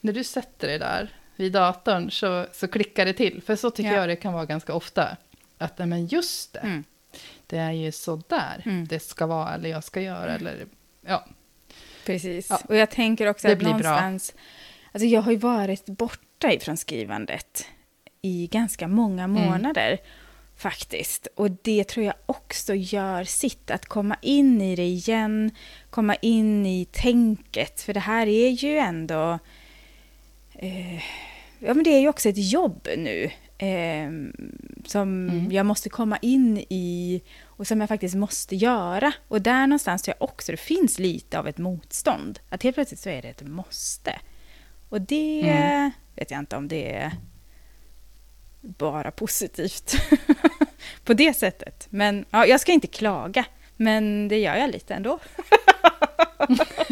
när 0.00 0.12
du 0.12 0.24
sätter 0.24 0.68
dig 0.68 0.78
där 0.78 1.08
vid 1.36 1.52
datorn 1.52 2.10
så, 2.10 2.46
så 2.52 2.68
klickar 2.68 3.04
det 3.06 3.12
till. 3.12 3.42
För 3.46 3.56
så 3.56 3.70
tycker 3.70 3.92
Ja. 3.92 3.96
jag 4.00 4.08
det 4.08 4.16
kan 4.16 4.32
vara 4.32 4.44
ganska 4.46 4.74
ofta. 4.74 5.16
Att, 5.58 5.78
nej, 5.78 5.88
men 5.88 6.06
just 6.06 6.52
det, 6.52 6.58
Mm. 6.58 6.84
det 7.46 7.58
är 7.58 7.70
ju 7.72 7.92
så 7.92 8.22
där 8.28 8.62
Mm. 8.66 8.86
det 8.86 8.98
ska 9.00 9.26
vara 9.26 9.54
eller 9.54 9.68
jag 9.70 9.84
ska 9.84 10.00
göra. 10.00 10.34
Eller, 10.34 10.66
ja. 11.06 11.24
Precis. 12.06 12.46
Ja. 12.50 12.60
Och 12.68 12.76
jag 12.76 12.90
tänker 12.90 13.26
också 13.26 13.46
Det 13.46 13.52
att 13.52 13.58
blir 13.58 13.68
bra. 13.68 13.76
någonstans... 13.90 14.34
Alltså 14.92 15.06
jag 15.06 15.22
har 15.22 15.32
ju 15.32 15.38
varit 15.38 15.86
borta 15.86 16.52
ifrån 16.52 16.76
skrivandet 16.76 17.66
i 18.22 18.46
ganska 18.46 18.88
många 18.88 19.24
Mm. 19.24 19.42
månader. 19.42 19.98
Faktiskt. 20.56 21.26
Och 21.36 21.50
det 21.50 21.84
tror 21.84 22.06
jag 22.06 22.14
också 22.26 22.74
gör 22.74 23.24
sitt. 23.24 23.70
Att 23.70 23.86
komma 23.86 24.16
in 24.22 24.62
i 24.62 24.76
det 24.76 24.82
igen. 24.86 25.50
Komma 25.90 26.14
in 26.14 26.66
i 26.66 26.84
tänket. 26.84 27.80
För 27.80 27.94
det 27.94 28.00
här 28.00 28.26
är 28.26 28.48
ju 28.50 28.78
ändå... 28.78 29.38
Eh, 30.54 30.94
ja, 31.58 31.74
men 31.74 31.82
det 31.84 31.90
är 31.90 32.00
ju 32.00 32.08
också 32.08 32.28
ett 32.28 32.52
jobb 32.52 32.88
nu. 32.96 33.30
Eh, 33.58 34.10
som 34.86 35.28
Mm. 35.28 35.52
jag 35.52 35.66
måste 35.66 35.88
komma 35.88 36.16
in 36.22 36.58
i 36.58 37.22
och 37.56 37.66
som 37.66 37.80
jag 37.80 37.88
faktiskt 37.88 38.14
måste 38.14 38.56
göra. 38.56 39.12
Och 39.28 39.42
där 39.42 39.66
någonstans 39.66 40.02
tror 40.02 40.16
jag 40.18 40.28
också 40.28 40.52
det 40.52 40.58
finns 40.58 40.98
lite 40.98 41.38
av 41.38 41.48
ett 41.48 41.58
motstånd. 41.58 42.38
Att 42.48 42.62
helt 42.62 42.76
plötsligt 42.76 43.00
så 43.00 43.08
är 43.08 43.22
det 43.22 43.28
ett 43.28 43.42
måste. 43.42 44.18
Och 44.88 45.00
det 45.00 45.40
Mm. 45.50 45.90
vet 46.16 46.30
jag 46.30 46.38
inte 46.40 46.56
om 46.56 46.68
det 46.68 46.94
är 46.94 47.12
bara 48.60 49.10
positivt 49.10 49.94
på 51.04 51.14
det 51.14 51.34
sättet. 51.34 51.86
Men 51.90 52.24
ja, 52.30 52.46
jag 52.46 52.60
ska 52.60 52.72
inte 52.72 52.86
klaga, 52.86 53.44
men 53.76 54.28
det 54.28 54.38
gör 54.38 54.56
jag 54.56 54.70
lite 54.70 54.94
ändå. 54.94 55.18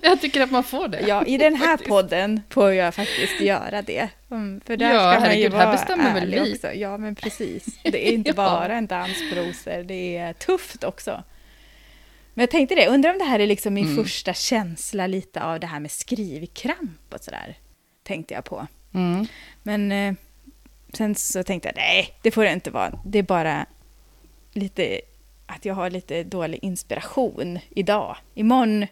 Jag 0.10 0.20
tycker 0.20 0.40
att 0.40 0.50
man 0.50 0.64
får 0.64 0.88
det. 0.88 1.00
Ja, 1.00 1.24
i 1.24 1.36
den 1.38 1.54
här 1.54 1.76
podden 1.76 2.40
får 2.50 2.72
jag 2.72 2.94
faktiskt 2.94 3.40
göra 3.40 3.82
det. 3.82 4.08
Mm, 4.30 4.60
för 4.66 4.76
där 4.76 4.94
Ja, 4.94 4.98
ska 4.98 5.06
man 5.06 5.14
ju 5.14 5.20
herregud, 5.20 5.52
här 5.52 5.64
vara 5.66 5.72
bestämmer 5.76 6.14
väl 6.14 6.30
vi. 6.44 6.54
också. 6.54 6.72
Ja, 6.72 6.96
men 6.98 7.14
precis. 7.14 7.66
Det 7.82 8.08
är 8.08 8.12
inte 8.12 8.28
Ja. 8.30 8.34
bara 8.34 8.74
en 8.74 8.86
dans 8.86 9.30
på 9.30 9.40
rosor, 9.40 9.82
det 9.82 10.16
är 10.16 10.32
tufft 10.32 10.84
också. 10.84 11.22
Men 12.34 12.42
jag 12.42 12.50
tänkte 12.50 12.74
det, 12.74 12.86
undrar 12.88 13.10
om 13.12 13.18
det 13.18 13.24
här 13.24 13.38
är 13.40 13.46
liksom 13.46 13.74
min 13.74 13.84
Mm. 13.84 14.04
första 14.04 14.34
känsla 14.34 15.06
lite 15.06 15.42
av 15.42 15.60
det 15.60 15.66
här 15.66 15.80
med 15.80 15.90
skrivkramp 15.90 17.14
och 17.14 17.20
sådär. 17.20 17.58
Tänkte 18.02 18.34
jag 18.34 18.44
på. 18.44 18.66
Mm. 18.94 19.26
Men 19.62 19.92
eh, 19.92 20.14
sen 20.92 21.14
så 21.14 21.42
tänkte 21.42 21.68
jag, 21.68 21.76
nej, 21.76 22.14
det 22.22 22.30
får 22.30 22.44
det 22.44 22.52
inte 22.52 22.70
vara. 22.70 22.98
Det 23.04 23.18
är 23.18 23.22
bara 23.22 23.66
lite 24.52 25.00
att 25.46 25.64
jag 25.64 25.74
har 25.74 25.90
lite 25.90 26.22
dålig 26.24 26.58
inspiration 26.62 27.58
idag. 27.70 28.16
Imorgon 28.34 28.86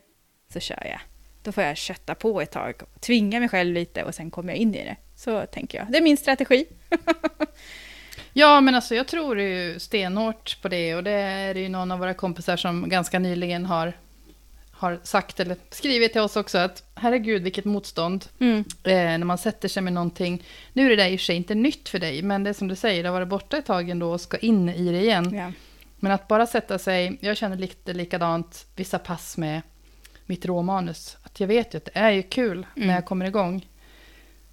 så 0.60 0.64
kör 0.64 0.86
jag. 0.90 1.00
Då 1.42 1.52
får 1.52 1.64
jag 1.64 1.76
kötta 1.76 2.14
på 2.14 2.40
ett 2.40 2.50
tag, 2.50 2.74
tvinga 3.00 3.40
mig 3.40 3.48
själv 3.48 3.74
lite 3.74 4.04
och 4.04 4.14
sen 4.14 4.30
kommer 4.30 4.52
jag 4.52 4.56
in 4.58 4.74
i 4.74 4.84
det. 4.84 4.96
Så 5.16 5.46
tänker 5.46 5.78
jag. 5.78 5.92
Det 5.92 5.98
är 5.98 6.02
min 6.02 6.16
strategi. 6.16 6.66
Ja, 8.32 8.60
men 8.60 8.74
alltså 8.74 8.94
jag 8.94 9.06
tror 9.06 9.40
ju 9.40 9.78
stenhårt 9.78 10.62
på 10.62 10.68
det 10.68 10.94
och 10.94 11.04
det 11.04 11.10
är 11.10 11.54
ju 11.54 11.68
någon 11.68 11.90
av 11.90 11.98
våra 11.98 12.14
kompisar 12.14 12.56
som 12.56 12.88
ganska 12.88 13.18
nyligen 13.18 13.66
har, 13.66 13.92
har 14.70 15.00
sagt 15.02 15.40
eller 15.40 15.56
skrivit 15.70 16.12
till 16.12 16.20
oss 16.20 16.36
också 16.36 16.58
att 16.58 16.82
herregud 16.94 17.42
vilket 17.42 17.64
motstånd 17.64 18.24
Mm. 18.40 18.58
eh, 18.84 18.92
när 18.94 19.18
man 19.24 19.38
sätter 19.38 19.68
sig 19.68 19.82
med 19.82 19.92
någonting. 19.92 20.42
Nu 20.72 20.86
är 20.86 20.90
det 20.90 20.96
där 20.96 21.08
i 21.08 21.16
och 21.16 21.20
för 21.20 21.24
sig 21.24 21.36
inte 21.36 21.54
nytt 21.54 21.88
för 21.88 21.98
dig, 21.98 22.22
men 22.22 22.44
det 22.44 22.50
är 22.50 22.54
som 22.54 22.68
du 22.68 22.76
säger, 22.76 23.02
det 23.02 23.08
har 23.08 23.14
varit 23.14 23.28
borta 23.28 23.56
ett 23.58 23.66
tag 23.66 23.90
ändå 23.90 24.12
och 24.12 24.20
ska 24.20 24.36
in 24.36 24.68
i 24.68 24.92
det 24.92 25.00
igen. 25.00 25.34
Ja. 25.34 25.52
Men 25.96 26.12
att 26.12 26.28
bara 26.28 26.46
sätta 26.46 26.78
sig, 26.78 27.18
jag 27.20 27.36
känner 27.36 27.56
lite 27.56 27.92
likadant 27.92 28.66
vissa 28.76 28.98
pass 28.98 29.36
med 29.36 29.62
mitt 30.28 30.46
råmanus. 30.46 31.16
Att 31.22 31.40
jag 31.40 31.46
vet 31.48 31.74
ju 31.74 31.78
att 31.78 31.84
det 31.84 31.90
är 31.98 32.10
ju 32.10 32.22
kul 32.22 32.66
Mm. 32.76 32.88
när 32.88 32.94
jag 32.94 33.04
kommer 33.04 33.26
igång. 33.26 33.66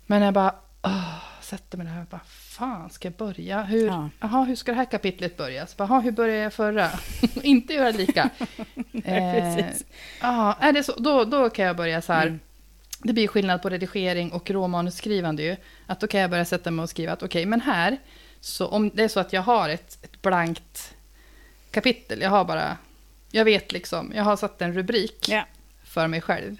Men 0.05 0.21
jag 0.21 0.33
bara, 0.33 0.55
åh, 0.83 1.15
sätter 1.41 1.77
mig 1.77 1.87
där 1.87 1.99
och 2.01 2.05
bara, 2.07 2.21
fan 2.25 2.89
ska 2.89 3.07
jag 3.07 3.15
börja? 3.15 3.63
Hur, 3.63 3.87
Ja. 3.87 4.09
aha, 4.21 4.43
hur 4.43 4.55
ska 4.55 4.71
det 4.71 4.77
här 4.77 4.85
kapitlet 4.91 5.37
börja? 5.37 5.67
Så 5.67 5.75
bara, 5.77 5.83
aha, 5.83 5.99
hur 5.99 6.11
började 6.11 6.39
jag 6.39 6.53
förra? 6.53 6.89
Inte 7.43 7.73
göra 7.73 7.91
lika. 7.91 8.29
Nej, 8.91 9.41
precis. 9.41 9.85
Ja, 10.21 10.57
är 10.59 10.73
det 10.73 10.83
så, 10.83 10.93
då, 10.97 11.23
då 11.25 11.49
kan 11.49 11.65
jag 11.65 11.75
börja 11.77 12.01
så 12.01 12.13
här. 12.13 12.27
Mm. 12.27 12.39
Det 13.03 13.13
blir 13.13 13.27
skillnad 13.27 13.61
på 13.61 13.69
redigering 13.69 14.31
och 14.31 14.49
råmanusskrivande 14.51 15.43
ju. 15.43 15.55
Att 15.85 15.99
då 15.99 16.07
kan 16.07 16.19
jag 16.19 16.29
börja 16.29 16.45
sätta 16.45 16.71
mig 16.71 16.83
och 16.83 16.89
skriva 16.89 17.13
att 17.13 17.23
okej, 17.23 17.45
men 17.45 17.61
här, 17.61 17.97
så 18.39 18.67
om 18.67 18.89
det 18.93 19.03
är 19.03 19.07
så 19.07 19.19
att 19.19 19.33
jag 19.33 19.41
har 19.41 19.69
ett, 19.69 19.97
ett 20.03 20.21
blankt 20.21 20.93
kapitel, 21.71 22.21
jag 22.21 22.29
har 22.29 22.45
bara, 22.45 22.77
jag 23.31 23.45
vet 23.45 23.71
liksom, 23.71 24.11
jag 24.15 24.23
har 24.23 24.35
satt 24.35 24.61
en 24.61 24.73
rubrik 24.73 25.29
Ja. 25.29 25.45
För 25.95 26.07
mig 26.07 26.21
själv. 26.21 26.57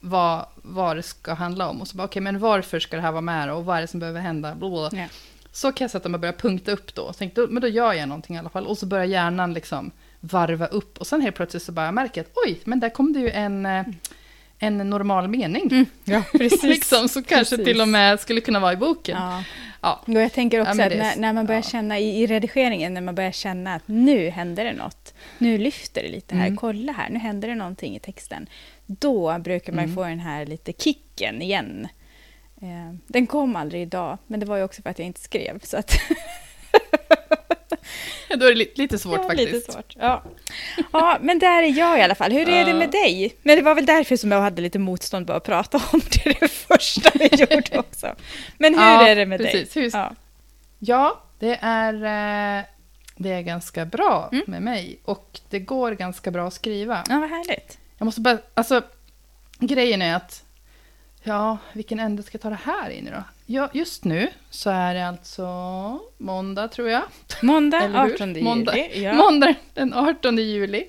Vad, 0.00 0.46
vad 0.56 0.96
det 0.96 1.02
ska 1.02 1.34
handla 1.34 1.68
om. 1.68 1.80
Och 1.80 1.88
så 1.88 1.96
bara, 1.96 2.04
okej, 2.04 2.22
men 2.22 2.38
varför 2.38 2.80
ska 2.80 2.96
det 2.96 3.02
här 3.02 3.12
vara 3.12 3.20
med? 3.20 3.52
Och 3.52 3.64
vad 3.64 3.76
är 3.76 3.80
det 3.80 3.86
som 3.86 4.00
behöver 4.00 4.20
hända? 4.20 4.56
Ja. 4.92 5.06
Så 5.52 5.72
kan 5.72 5.84
jag 5.84 5.90
sätta 5.90 6.08
mig 6.08 6.16
och 6.16 6.20
börja 6.20 6.32
punkta 6.32 6.72
upp 6.72 6.94
då. 6.94 7.12
Tänk, 7.18 7.34
då. 7.34 7.46
Men 7.50 7.60
då 7.62 7.68
gör 7.68 7.92
jag 7.92 8.08
någonting 8.08 8.36
i 8.36 8.38
alla 8.38 8.48
fall. 8.48 8.66
Och 8.66 8.78
så 8.78 8.86
börjar 8.86 9.04
hjärnan 9.04 9.54
liksom 9.54 9.90
varva 10.20 10.66
upp. 10.66 10.98
Och 10.98 11.06
sen 11.06 11.20
helt 11.20 11.36
plötsligt 11.36 11.62
så 11.62 11.72
bara 11.72 11.86
jag 11.86 11.94
märker 11.94 12.20
att 12.20 12.30
oj, 12.46 12.60
men 12.64 12.80
där 12.80 12.88
kom 12.90 13.12
det 13.12 13.18
ju 13.20 13.30
en, 13.30 13.66
eh, 13.66 13.84
en 14.58 14.78
normal 14.78 15.28
mening. 15.28 15.68
Mm. 15.72 15.86
Ja, 16.04 16.22
precis. 16.32 16.62
liksom, 16.62 17.08
så 17.08 17.22
kanske 17.22 17.56
Precis. 17.56 17.72
till 17.72 17.80
och 17.80 17.88
med 17.88 18.20
skulle 18.20 18.40
kunna 18.40 18.60
vara 18.60 18.72
i 18.72 18.76
boken. 18.76 19.16
Ja. 19.18 19.44
Ja. 19.80 20.00
Och 20.06 20.12
jag 20.12 20.32
tänker 20.32 20.60
också 20.60 20.78
Ja, 20.78 20.86
att 20.86 20.96
när, 20.96 21.16
när 21.16 21.32
man 21.32 21.46
börjar 21.46 21.62
ja. 21.64 21.70
känna 21.70 21.98
i, 21.98 22.22
i 22.22 22.26
redigeringen, 22.26 22.94
när 22.94 23.00
man 23.00 23.14
börjar 23.14 23.32
känna 23.32 23.74
att 23.74 23.82
nu 23.86 24.28
händer 24.30 24.64
det 24.64 24.72
något, 24.72 25.14
nu 25.38 25.58
lyfter 25.58 26.02
det 26.02 26.08
lite 26.08 26.34
här, 26.34 26.46
Mm. 26.46 26.56
kolla 26.56 26.92
här, 26.92 27.10
nu 27.10 27.18
händer 27.18 27.48
det 27.48 27.54
någonting 27.54 27.96
i 27.96 27.98
texten. 27.98 28.46
Då 28.86 29.38
brukar 29.38 29.72
man 29.72 29.84
Mm. 29.84 29.96
få 29.96 30.04
den 30.04 30.20
här 30.20 30.46
lite 30.46 30.72
kicken 30.72 31.42
igen. 31.42 31.88
Eh, 32.62 32.94
den 33.06 33.26
kom 33.26 33.56
aldrig 33.56 33.82
idag, 33.82 34.18
men 34.26 34.40
det 34.40 34.46
var 34.46 34.56
ju 34.56 34.62
också 34.62 34.82
för 34.82 34.90
att 34.90 34.98
jag 34.98 35.06
inte 35.06 35.20
skrev. 35.20 35.60
Så 35.62 35.76
att 35.76 35.92
Då 38.38 38.46
är 38.46 38.48
det 38.50 38.54
li- 38.54 38.72
lite 38.74 38.98
svårt 38.98 39.20
ja, 39.22 39.28
faktiskt. 39.28 39.52
Lite 39.52 39.72
svårt. 39.72 39.96
Ja. 39.98 40.22
ja, 40.92 41.18
men 41.20 41.38
där 41.38 41.62
är 41.62 41.78
jag 41.78 41.98
i 41.98 42.02
alla 42.02 42.14
fall. 42.14 42.32
Hur 42.32 42.48
är 42.48 42.64
det 42.64 42.74
med 42.74 42.90
dig? 42.90 43.36
Men 43.42 43.56
det 43.56 43.62
var 43.62 43.74
väl 43.74 43.86
därför 43.86 44.16
som 44.16 44.32
jag 44.32 44.40
hade 44.40 44.62
lite 44.62 44.78
motstånd 44.78 45.26
bara 45.26 45.36
att 45.36 45.44
prata 45.44 45.82
om 45.92 46.00
det, 46.24 46.36
det 46.40 46.48
första 46.48 47.10
vi 47.14 47.26
gjorde 47.32 47.78
också. 47.78 48.14
Men 48.58 48.74
hur 48.74 48.80
Ja, 48.82 49.08
är 49.08 49.16
det 49.16 49.26
med 49.26 49.40
precis. 49.40 49.72
dig? 49.74 49.90
Ja. 49.92 50.14
Ja, 50.78 51.22
det 51.38 51.58
är, 51.62 51.94
eh, 51.94 52.64
det 53.16 53.32
är 53.32 53.40
ganska 53.42 53.84
bra 53.86 54.28
Mm. 54.32 54.44
med 54.46 54.62
mig. 54.62 54.98
Och 55.04 55.40
det 55.50 55.58
går 55.58 55.92
ganska 55.92 56.30
bra 56.30 56.46
att 56.46 56.54
skriva. 56.54 57.04
ja, 57.08 57.20
vad 57.20 57.30
härligt. 57.30 57.78
Jag 58.04 58.06
måste 58.06 58.20
bara, 58.20 58.38
alltså 58.54 58.82
grejen 59.58 60.02
är 60.02 60.14
att, 60.16 60.44
ja, 61.22 61.58
vilken 61.72 62.00
ände 62.00 62.22
ska 62.22 62.34
jag 62.36 62.42
ta 62.42 62.50
det 62.50 62.58
här 62.64 62.90
in 62.90 63.08
i 63.08 63.10
då? 63.10 63.22
Ja, 63.46 63.70
just 63.72 64.04
nu 64.04 64.28
så 64.50 64.70
är 64.70 64.94
det 64.94 65.08
alltså 65.08 65.46
måndag 66.18 66.68
tror 66.68 66.88
jag. 66.90 67.02
Måndag 67.42 67.80
Eller 67.80 68.04
hur? 68.04 68.14
18 68.14 68.28
juli. 68.28 68.42
Måndag. 68.42 68.76
Ja. 68.94 69.12
Måndag 69.12 69.54
den 69.74 69.94
18 69.94 70.38
juli. 70.38 70.86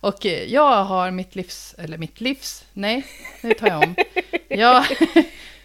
Och 0.00 0.26
eh, 0.26 0.44
jag 0.52 0.84
har 0.84 1.10
mitt 1.10 1.34
livs, 1.34 1.74
eller 1.78 1.98
mitt 1.98 2.20
livs, 2.20 2.64
nej, 2.72 3.06
nu 3.42 3.54
tar 3.54 3.66
jag 3.68 3.82
om. 3.82 3.94
Jag, 4.48 4.84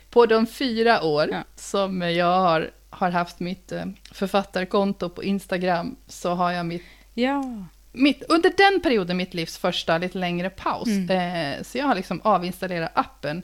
på 0.09 0.25
de 0.25 0.47
fyra 0.47 1.03
år 1.03 1.29
Ja. 1.31 1.43
som 1.55 2.01
jag 2.01 2.39
har, 2.39 2.71
har 2.89 3.09
haft 3.11 3.39
mitt 3.39 3.71
eh, 3.71 3.85
författarkonto 4.11 5.09
på 5.09 5.23
Instagram 5.23 5.95
så 6.07 6.33
har 6.33 6.51
jag 6.51 6.65
mitt, 6.65 6.83
Ja. 7.13 7.43
Mitt 7.93 8.23
under 8.29 8.53
den 8.57 8.81
perioden 8.81 9.17
mitt 9.17 9.33
livs 9.33 9.57
första 9.57 9.97
lite 9.97 10.17
längre 10.17 10.49
paus. 10.49 10.87
Mm. 10.87 11.09
Eh, 11.57 11.63
så 11.63 11.77
jag 11.77 11.85
har 11.85 11.95
liksom 11.95 12.21
avinstallerat 12.23 12.91
appen. 12.93 13.43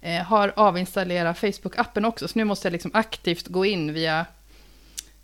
Eh, 0.00 0.22
har 0.22 0.52
avinstallerat 0.56 1.38
Facebook-appen 1.38 2.06
också, 2.06 2.28
så 2.28 2.38
nu 2.38 2.44
måste 2.44 2.68
jag 2.68 2.72
liksom 2.72 2.90
aktivt 2.94 3.46
gå 3.48 3.64
in 3.64 3.92
via 3.92 4.26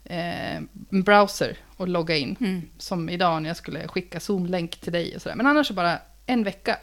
eh, 0.04 0.60
browser 0.90 1.56
och 1.76 1.88
logga 1.88 2.16
in. 2.16 2.36
Mm. 2.40 2.62
Som 2.78 3.08
idag 3.08 3.42
när 3.42 3.50
jag 3.50 3.56
skulle 3.56 3.88
skicka 3.88 4.20
Zoom-länk 4.20 4.76
till 4.76 4.92
dig 4.92 5.16
och 5.16 5.22
sådär. 5.22 5.36
Men 5.36 5.46
annars 5.46 5.70
bara 5.70 5.98
en 6.26 6.44
vecka, 6.44 6.78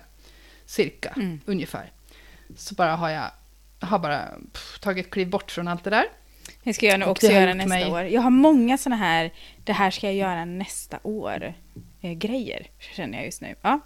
cirka, 0.66 1.14
Mm. 1.16 1.42
ungefär. 1.46 1.92
Så 2.56 2.76
bara 2.76 2.96
har 2.96 3.10
jag 3.10 3.32
har 3.80 4.00
bara 4.00 4.26
pff, 4.54 4.80
tagit 4.80 5.12
kliv 5.12 5.30
bort 5.30 5.52
från 5.52 5.68
allt 5.68 5.84
det 5.84 5.90
där. 5.90 6.06
Det 6.68 6.74
ska 6.74 6.86
jag 6.86 7.00
nog 7.00 7.10
också 7.10 7.28
göra 7.28 7.54
nästa 7.54 7.70
mig- 7.70 7.92
år. 7.92 8.04
Jag 8.04 8.22
har 8.22 8.30
många 8.30 8.78
såna 8.78 8.96
här, 8.96 9.32
det 9.64 9.74
här 9.74 9.92
ska 9.92 10.08
jag 10.08 10.16
göra 10.16 10.46
nästa 10.46 11.00
år, 11.04 11.54
eh, 12.02 12.12
grejer, 12.12 12.68
känner 12.96 13.18
jag 13.18 13.26
just 13.26 13.42
nu. 13.42 13.56
Ja, 13.62 13.80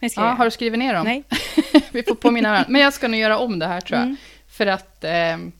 Ja, 0.00 0.08
jag 0.16 0.22
har 0.22 0.44
du 0.44 0.50
skrivit 0.50 0.78
ner 0.78 0.94
dem? 0.94 1.04
Nej. 1.04 1.22
Vi 1.92 2.02
får 2.02 2.14
påminna 2.14 2.48
varandra. 2.48 2.70
Men 2.70 2.80
jag 2.80 2.92
ska 2.92 3.08
nog 3.08 3.20
göra 3.20 3.38
om 3.38 3.58
det 3.58 3.66
här 3.66 3.80
tror 3.80 3.98
jag. 3.98 4.04
Mm. 4.06 4.16
För 4.48 4.66
att... 4.66 5.04
ehm, 5.04 5.52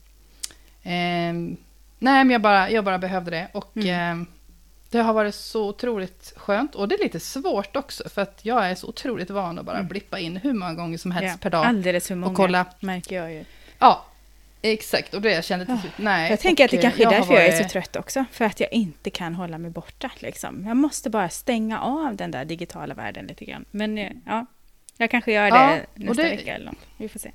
ehm, 0.83 1.57
nej, 1.99 2.25
men 2.25 2.31
jag 2.31 2.41
bara, 2.41 2.71
jag 2.71 2.85
bara 2.85 2.99
behövde 2.99 3.31
det. 3.31 3.49
Och 3.55 3.77
Mm. 3.77 3.89
ehm, 3.89 4.27
det 4.91 4.99
har 4.99 5.13
varit 5.13 5.35
så 5.35 5.69
otroligt 5.69 6.33
skönt. 6.37 6.75
Och 6.75 6.89
det 6.89 6.95
är 6.95 7.03
lite 7.03 7.21
svårt 7.21 7.77
också. 7.77 8.09
För 8.09 8.23
att 8.23 8.39
jag 8.43 8.71
är 8.71 8.75
så 8.75 8.87
otroligt 8.89 9.31
van 9.31 9.59
att 9.59 9.65
bara 9.65 9.77
Mm. 9.77 9.89
blippa 9.89 10.19
in 10.19 10.37
hur 10.37 10.53
många 10.53 10.75
gånger 10.75 10.99
som 10.99 11.11
helst 11.11 11.35
Ja, 11.35 11.39
per 11.43 11.51
dag. 11.51 11.67
Alldeles 11.67 12.09
för 12.09 12.15
många, 12.15 12.31
Och 12.31 12.37
kolla. 12.37 12.65
märker 12.81 13.17
jag 13.17 13.33
ju. 13.33 13.45
Ja, 13.79 14.05
exakt. 14.73 15.15
Och 15.15 15.23
det 15.23 15.33
jag 15.33 15.45
kände 15.45 15.67
till 15.67 15.79
slut, 15.81 15.93
nej. 15.97 16.31
Jag 16.31 16.41
tänker 16.41 16.65
att 16.65 16.71
det 16.71 16.77
kanske 16.83 17.05
är 17.07 17.11
därför 17.11 17.35
jag 17.35 17.47
är 17.47 17.53
så 17.53 17.59
varit- 17.63 17.71
trött 17.73 17.97
också. 17.97 18.25
För 18.33 18.45
att 18.45 18.61
jag 18.61 18.73
inte 18.73 19.11
kan 19.11 19.35
hålla 19.35 19.59
mig 19.59 19.71
borta. 19.71 20.11
Liksom. 20.19 20.67
Jag 20.67 20.77
måste 20.77 21.11
bara 21.11 21.29
stänga 21.29 21.81
av 21.81 22.17
den 22.17 22.31
där 22.31 22.45
digitala 22.45 22.95
världen 22.95 23.27
lite 23.27 23.45
grann. 23.45 23.65
Men 23.71 23.99
eh, 23.99 24.11
ja, 24.27 24.47
jag 24.97 25.11
kanske 25.11 25.33
gör 25.33 25.43
det 25.51 25.57
Ja, 25.57 25.79
nästa 25.95 26.23
det- 26.23 26.29
vecka 26.29 26.55
eller 26.55 26.67
något. 26.67 26.87
Vi 26.97 27.09
får 27.09 27.19
se. 27.19 27.31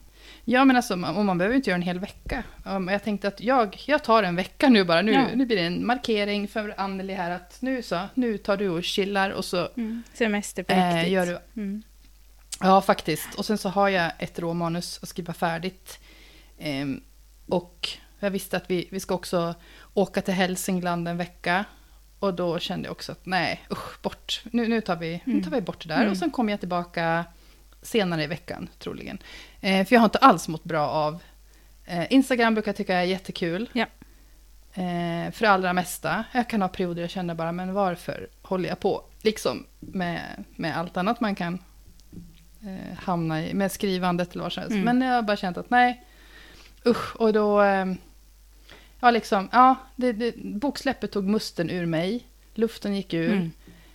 Ja, 0.45 0.65
men 0.65 0.75
alltså, 0.75 0.95
man, 0.95 1.15
och 1.15 1.25
man 1.25 1.37
behöver 1.37 1.55
inte 1.55 1.69
göra 1.69 1.75
en 1.75 1.81
hel 1.81 1.99
vecka. 1.99 2.43
Jag 2.89 3.03
tänkte 3.03 3.27
att 3.27 3.41
jag, 3.41 3.77
jag 3.87 4.03
tar 4.03 4.23
en 4.23 4.35
vecka 4.35 4.69
nu 4.69 4.83
bara. 4.83 5.01
Nu, 5.01 5.11
Ja. 5.11 5.25
nu 5.35 5.45
blir 5.45 5.57
det 5.57 5.63
en 5.63 5.85
markering 5.85 6.47
för 6.47 6.73
Anneli 6.77 7.13
här 7.13 7.31
att 7.31 7.61
nu 7.61 7.81
så, 7.81 7.99
nu 8.13 8.37
tar 8.37 8.57
du 8.57 8.69
och 8.69 8.83
chillar 8.83 9.29
och 9.29 9.45
så 9.45 9.69
Mm. 9.77 10.03
Semester 10.13 10.63
på 10.63 10.73
riktigt. 10.73 11.11
gör 11.13 11.25
du... 11.25 11.39
Mm. 11.61 11.83
Ja, 12.59 12.81
faktiskt. 12.81 13.35
Och 13.35 13.45
sen 13.45 13.57
så 13.57 13.69
har 13.69 13.89
jag 13.89 14.11
ett 14.19 14.39
råmanus 14.39 14.99
att 15.03 15.09
skriva 15.09 15.33
färdigt. 15.33 15.99
Ehm, 16.59 17.01
och 17.51 17.89
jag 18.19 18.31
visste 18.31 18.57
att 18.57 18.69
vi, 18.71 18.87
vi 18.91 18.99
ska 18.99 19.15
också 19.15 19.55
åka 19.93 20.21
till 20.21 20.33
Hälsingland 20.33 21.07
en 21.07 21.17
vecka. 21.17 21.65
Och 22.19 22.33
då 22.33 22.59
kände 22.59 22.87
jag 22.87 22.91
också 22.91 23.11
att 23.11 23.25
nej, 23.25 23.61
usch, 23.71 24.01
bort. 24.01 24.41
Nu, 24.51 24.67
nu, 24.67 24.81
tar, 24.81 24.95
vi, 24.95 25.21
nu 25.25 25.33
Mm. 25.33 25.43
tar 25.43 25.51
vi 25.51 25.61
bort 25.61 25.81
det 25.83 25.87
där. 25.93 25.99
Mm. 25.99 26.11
Och 26.11 26.17
sen 26.17 26.31
kommer 26.31 26.53
jag 26.53 26.59
tillbaka 26.59 27.25
senare 27.81 28.23
i 28.23 28.27
veckan, 28.27 28.69
troligen. 28.79 29.17
Eh, 29.61 29.85
för 29.85 29.95
jag 29.95 29.99
har 29.99 30.05
inte 30.05 30.17
alls 30.17 30.47
mått 30.47 30.63
bra 30.63 30.87
av... 30.87 31.23
Eh, 31.85 32.13
Instagram 32.13 32.53
brukar 32.53 32.69
jag 32.69 32.75
tycka 32.75 32.95
är 32.95 33.03
jättekul. 33.03 33.69
Ja. 33.73 33.85
Eh, 34.73 35.31
för 35.31 35.39
det 35.39 35.49
allra 35.49 35.73
mesta. 35.73 36.23
Jag 36.33 36.49
kan 36.49 36.61
ha 36.61 36.69
perioder 36.69 37.01
jag 37.01 37.09
känner 37.11 37.35
bara, 37.35 37.51
men 37.51 37.73
varför 37.73 38.29
håller 38.41 38.69
jag 38.69 38.79
på? 38.79 39.03
Liksom 39.21 39.65
med, 39.79 40.43
med 40.55 40.77
allt 40.77 40.97
annat 40.97 41.19
man 41.19 41.35
kan 41.35 41.59
eh, 42.61 42.97
hamna 42.97 43.45
i, 43.45 43.53
med 43.53 43.71
skrivandet 43.71 44.33
eller 44.33 44.43
vad 44.43 44.53
som 44.53 44.61
helst. 44.61 44.73
Mm. 44.73 44.85
Men 44.85 45.07
jag 45.07 45.15
har 45.15 45.21
bara 45.21 45.37
känt 45.37 45.57
att 45.57 45.69
nej, 45.69 46.03
usch. 46.85 47.15
Och 47.15 47.33
då, 47.33 47.61
eh, 47.61 47.85
ja 48.99 49.11
liksom, 49.11 49.49
ja, 49.51 49.75
det, 49.95 50.11
det, 50.11 50.33
boksläppet 50.37 51.11
tog 51.11 51.27
musten 51.27 51.69
ur 51.69 51.85
mig. 51.85 52.25
Luften 52.53 52.95
gick 52.95 53.13
ur. 53.13 53.31
Mm. 53.33 53.51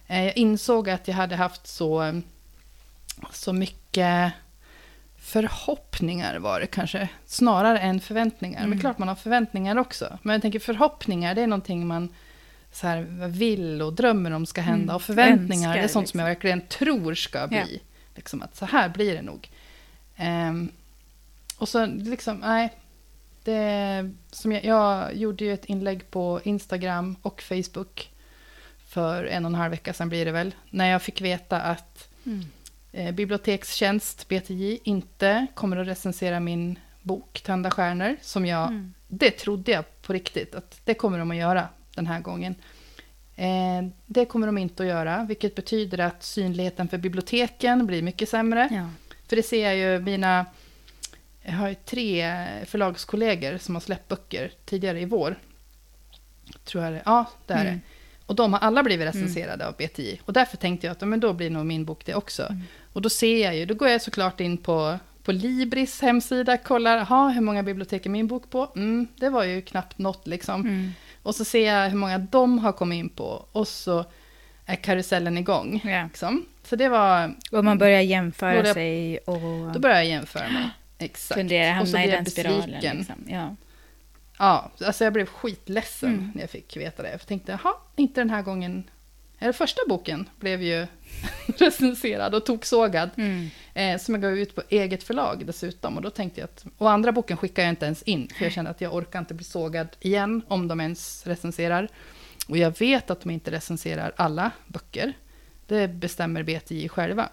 Eh, 0.07 0.25
Jag 0.25 0.37
insåg 0.37 0.91
att 0.91 1.09
jag 1.09 1.15
hade 1.15 1.37
haft 1.37 1.67
så, 1.67 2.21
så 3.33 3.53
mycket 3.53 4.33
förhoppningar 5.19 6.39
var 6.39 6.61
det 6.61 6.67
kanske, 6.67 7.09
snarare 7.25 7.79
än 7.79 8.01
förväntningar. 8.01 8.59
Mm. 8.59 8.71
Men 8.71 8.81
klart 8.81 8.99
man 8.99 9.09
har 9.09 9.15
förväntningar 9.15 9.77
också. 9.77 10.19
Men 10.23 10.33
jag 10.33 10.43
tänker 10.43 10.59
förhoppningar, 10.59 11.35
det 11.35 11.43
är 11.43 11.47
någonting 11.47 11.87
man 11.87 12.09
så 12.73 12.87
här, 12.87 13.03
vill 13.29 13.83
och 13.83 13.93
drömmer 13.93 14.31
om 14.31 14.47
ska 14.47 14.61
hända. 14.61 14.83
Mm. 14.83 14.97
Och 14.97 15.03
förväntningar, 15.03 15.69
Önskar, 15.69 15.81
det 15.81 15.85
är 15.85 15.89
sånt 15.89 15.93
som 15.93 16.01
liksom. 16.01 16.21
jag 16.21 16.27
verkligen 16.27 16.61
tror 16.61 17.15
ska 17.15 17.47
bli. 17.47 17.59
Ja. 17.59 17.81
Liksom 18.15 18.43
att 18.43 18.57
så 18.57 18.65
här 18.67 18.89
blir 18.89 19.15
det 19.15 19.23
nog. 19.23 19.51
Ehm, 20.17 20.73
och 21.59 21.69
så 21.69 21.87
liksom, 21.87 22.37
nej. 22.37 22.73
Det, 23.45 24.11
som 24.31 24.53
jag, 24.53 24.65
jag 24.65 25.17
gjorde 25.17 25.45
ju 25.45 25.53
ett 25.55 25.65
inlägg 25.65 26.11
på 26.11 26.41
Instagram 26.45 27.17
och 27.23 27.43
Facebook 27.43 28.11
för 28.89 29.25
en 29.25 29.45
och 29.45 29.49
en 29.51 29.55
halv 29.55 29.71
vecka 29.71 29.93
sedan 29.93 30.09
blir 30.09 30.25
det 30.25 30.33
väl. 30.33 30.55
När 30.71 30.91
jag 30.91 31.03
fick 31.03 31.21
veta 31.21 31.61
att 31.61 32.09
Mm. 32.27 32.45
eh, 32.93 33.13
Bibliotekstjänst, 33.15 34.29
BTJ, 34.29 34.79
inte 34.85 35.47
kommer 35.55 35.77
att 35.77 35.87
recensera 35.89 36.41
min 36.41 36.79
bok 37.03 37.41
Tända 37.45 37.71
stjärnor. 37.71 38.17
Som 38.23 38.47
jag, 38.47 38.69
Mm. 38.69 38.95
det 39.09 39.31
trodde 39.31 39.73
jag 39.73 40.03
på 40.03 40.13
riktigt 40.13 40.55
att 40.55 40.81
det 40.85 40.95
kommer 40.95 41.19
de 41.19 41.31
att 41.31 41.37
göra 41.37 41.69
den 41.95 42.07
här 42.07 42.21
gången. 42.21 42.55
Eh, 43.37 43.83
det 44.07 44.25
kommer 44.25 44.47
de 44.47 44.59
inte 44.59 44.83
att 44.83 44.89
göra, 44.89 45.25
vilket 45.29 45.55
betyder 45.55 45.99
att 46.01 46.23
synligheten 46.23 46.89
för 46.89 46.99
biblioteken 46.99 47.87
blir 47.87 48.03
mycket 48.03 48.29
sämre. 48.29 48.69
Ja. 48.73 48.89
För 49.29 49.37
det 49.37 49.43
ser 49.43 49.65
jag 49.65 49.77
ju 49.77 49.99
mina... 50.01 50.47
Jag 51.49 51.53
har 51.53 51.69
ju 51.69 51.75
tre 51.75 52.35
förlagskollegor 52.67 53.59
som 53.59 53.75
har 53.75 53.81
släppt 53.81 54.09
böcker 54.09 54.51
tidigare 54.65 55.01
i 55.01 55.05
vår. 55.05 55.37
Tror 56.65 56.85
jag 56.85 56.93
det 56.93 57.03
Ja, 57.05 57.25
det 57.47 57.55
är 57.55 57.61
Mm. 57.61 57.75
det. 57.75 57.81
Och 58.27 58.35
de 58.35 58.53
har 58.53 58.61
alla 58.61 58.83
blivit 58.83 59.07
recenserade 59.09 59.67
av 59.69 59.75
BTI. 59.77 60.21
Och 60.25 60.33
därför 60.33 60.57
tänkte 60.57 60.87
jag 60.87 60.93
att 60.93 61.09
men 61.09 61.21
då 61.21 61.33
blir 61.33 61.51
nog 61.51 61.67
min 61.67 61.85
bok 61.85 62.07
det 62.07 62.15
också. 62.15 62.43
Mm. 62.43 62.63
Och 62.93 63.03
då 63.03 63.09
ser 63.09 63.45
jag 63.45 63.57
ju, 63.57 63.67
då 63.67 63.75
går 63.75 63.89
jag 63.89 64.03
såklart 64.03 64.41
in 64.41 64.57
på, 64.59 64.99
på 65.23 65.33
Libris 65.33 66.01
hemsida, 66.03 66.57
kollar, 66.57 66.99
aha, 66.99 67.29
hur 67.29 67.41
många 67.41 67.63
bibliotek 67.63 68.07
är 68.07 68.11
min 68.11 68.27
bok 68.27 68.51
på? 68.51 68.73
Mm, 68.77 69.07
det 69.17 69.29
var 69.29 69.45
ju 69.45 69.63
knappt 69.63 69.99
något 69.99 70.27
liksom. 70.27 70.61
Mm. 70.61 70.91
Och 71.23 71.35
så 71.35 71.45
ser 71.45 71.73
jag 71.73 71.91
hur 71.91 71.97
många 71.99 72.19
de 72.19 72.59
har 72.59 72.73
kommit 72.73 72.97
in 72.99 73.09
på. 73.09 73.47
Och 73.53 73.69
så 73.69 74.05
är 74.67 74.77
karusellen 74.77 75.39
igång. 75.39 75.81
Ja. 75.85 76.05
Liksom. 76.05 76.47
Så 76.65 76.77
det 76.77 76.89
var, 76.89 77.35
Och 77.53 77.65
man 77.65 77.79
börjar 77.79 78.01
Då 78.03 78.05
jämföra 78.07 78.63
det- 78.63 78.75
sig 78.75 79.19
och 79.19 79.73
då 79.73 79.79
börjar 79.81 79.97
jag 79.97 80.07
jämföra 80.07 80.49
mig. 80.49 80.69
Exakt. 80.99 81.41
och 81.41 81.49
så 81.51 81.57
hamna 81.57 82.05
i 82.05 82.09
jag 82.11 82.19
den 82.19 82.27
spiralen. 82.27 82.61
besviken. 82.61 82.97
Liksom. 82.99 83.25
Ja. 83.29 83.57
Ja, 84.39 84.71
alltså 84.87 85.05
jag 85.05 85.13
blev 85.13 85.27
skitledsen 85.27 86.09
Mm. 86.15 86.31
när 86.35 86.41
jag 86.43 86.51
fick 86.51 86.77
veta 86.77 87.03
det. 87.03 87.11
Jag 87.11 87.27
tänkte, 87.27 87.53
jaha, 87.63 87.75
inte 87.97 88.21
den 88.21 88.31
här 88.31 88.43
gången. 88.43 88.91
Eller 89.39 89.53
första 89.53 89.81
boken 89.89 90.29
blev 90.41 90.63
ju 90.63 90.87
recenserad 91.59 92.35
och 92.35 92.47
toksågad. 92.47 93.11
Mm. 93.17 93.49
Eh, 93.75 93.99
som 94.01 94.15
jag 94.15 94.23
gav 94.23 94.39
ut 94.39 94.55
på 94.55 94.63
eget 94.69 95.03
förlag 95.03 95.47
dessutom. 95.47 95.97
Och 95.97 96.03
då 96.03 96.11
tänkte 96.11 96.41
jag 96.41 96.45
att, 96.45 96.65
och 96.79 96.91
andra 96.91 97.13
boken 97.13 97.37
skickar 97.37 97.63
jag 97.63 97.71
inte 97.71 97.87
ens 97.87 98.03
in. 98.03 98.29
För 98.39 98.45
jag 98.45 98.53
kände 98.53 98.71
att 98.71 98.81
jag 98.81 98.95
orkar 98.95 99.19
inte 99.19 99.35
bli 99.35 99.45
sågad 99.45 99.89
igen 100.01 100.43
om 100.49 100.69
de 100.69 100.81
ens 100.81 101.27
recenserar. 101.27 101.89
Och 102.49 102.57
jag 102.59 102.79
vet 102.79 103.11
att 103.11 103.21
de 103.21 103.31
inte 103.31 103.51
recenserar 103.51 104.13
alla 104.17 104.51
böcker. 104.67 105.13
Det 105.67 105.89
bestämmer 105.89 106.43
BTI 106.43 106.89
själva. 106.89 107.29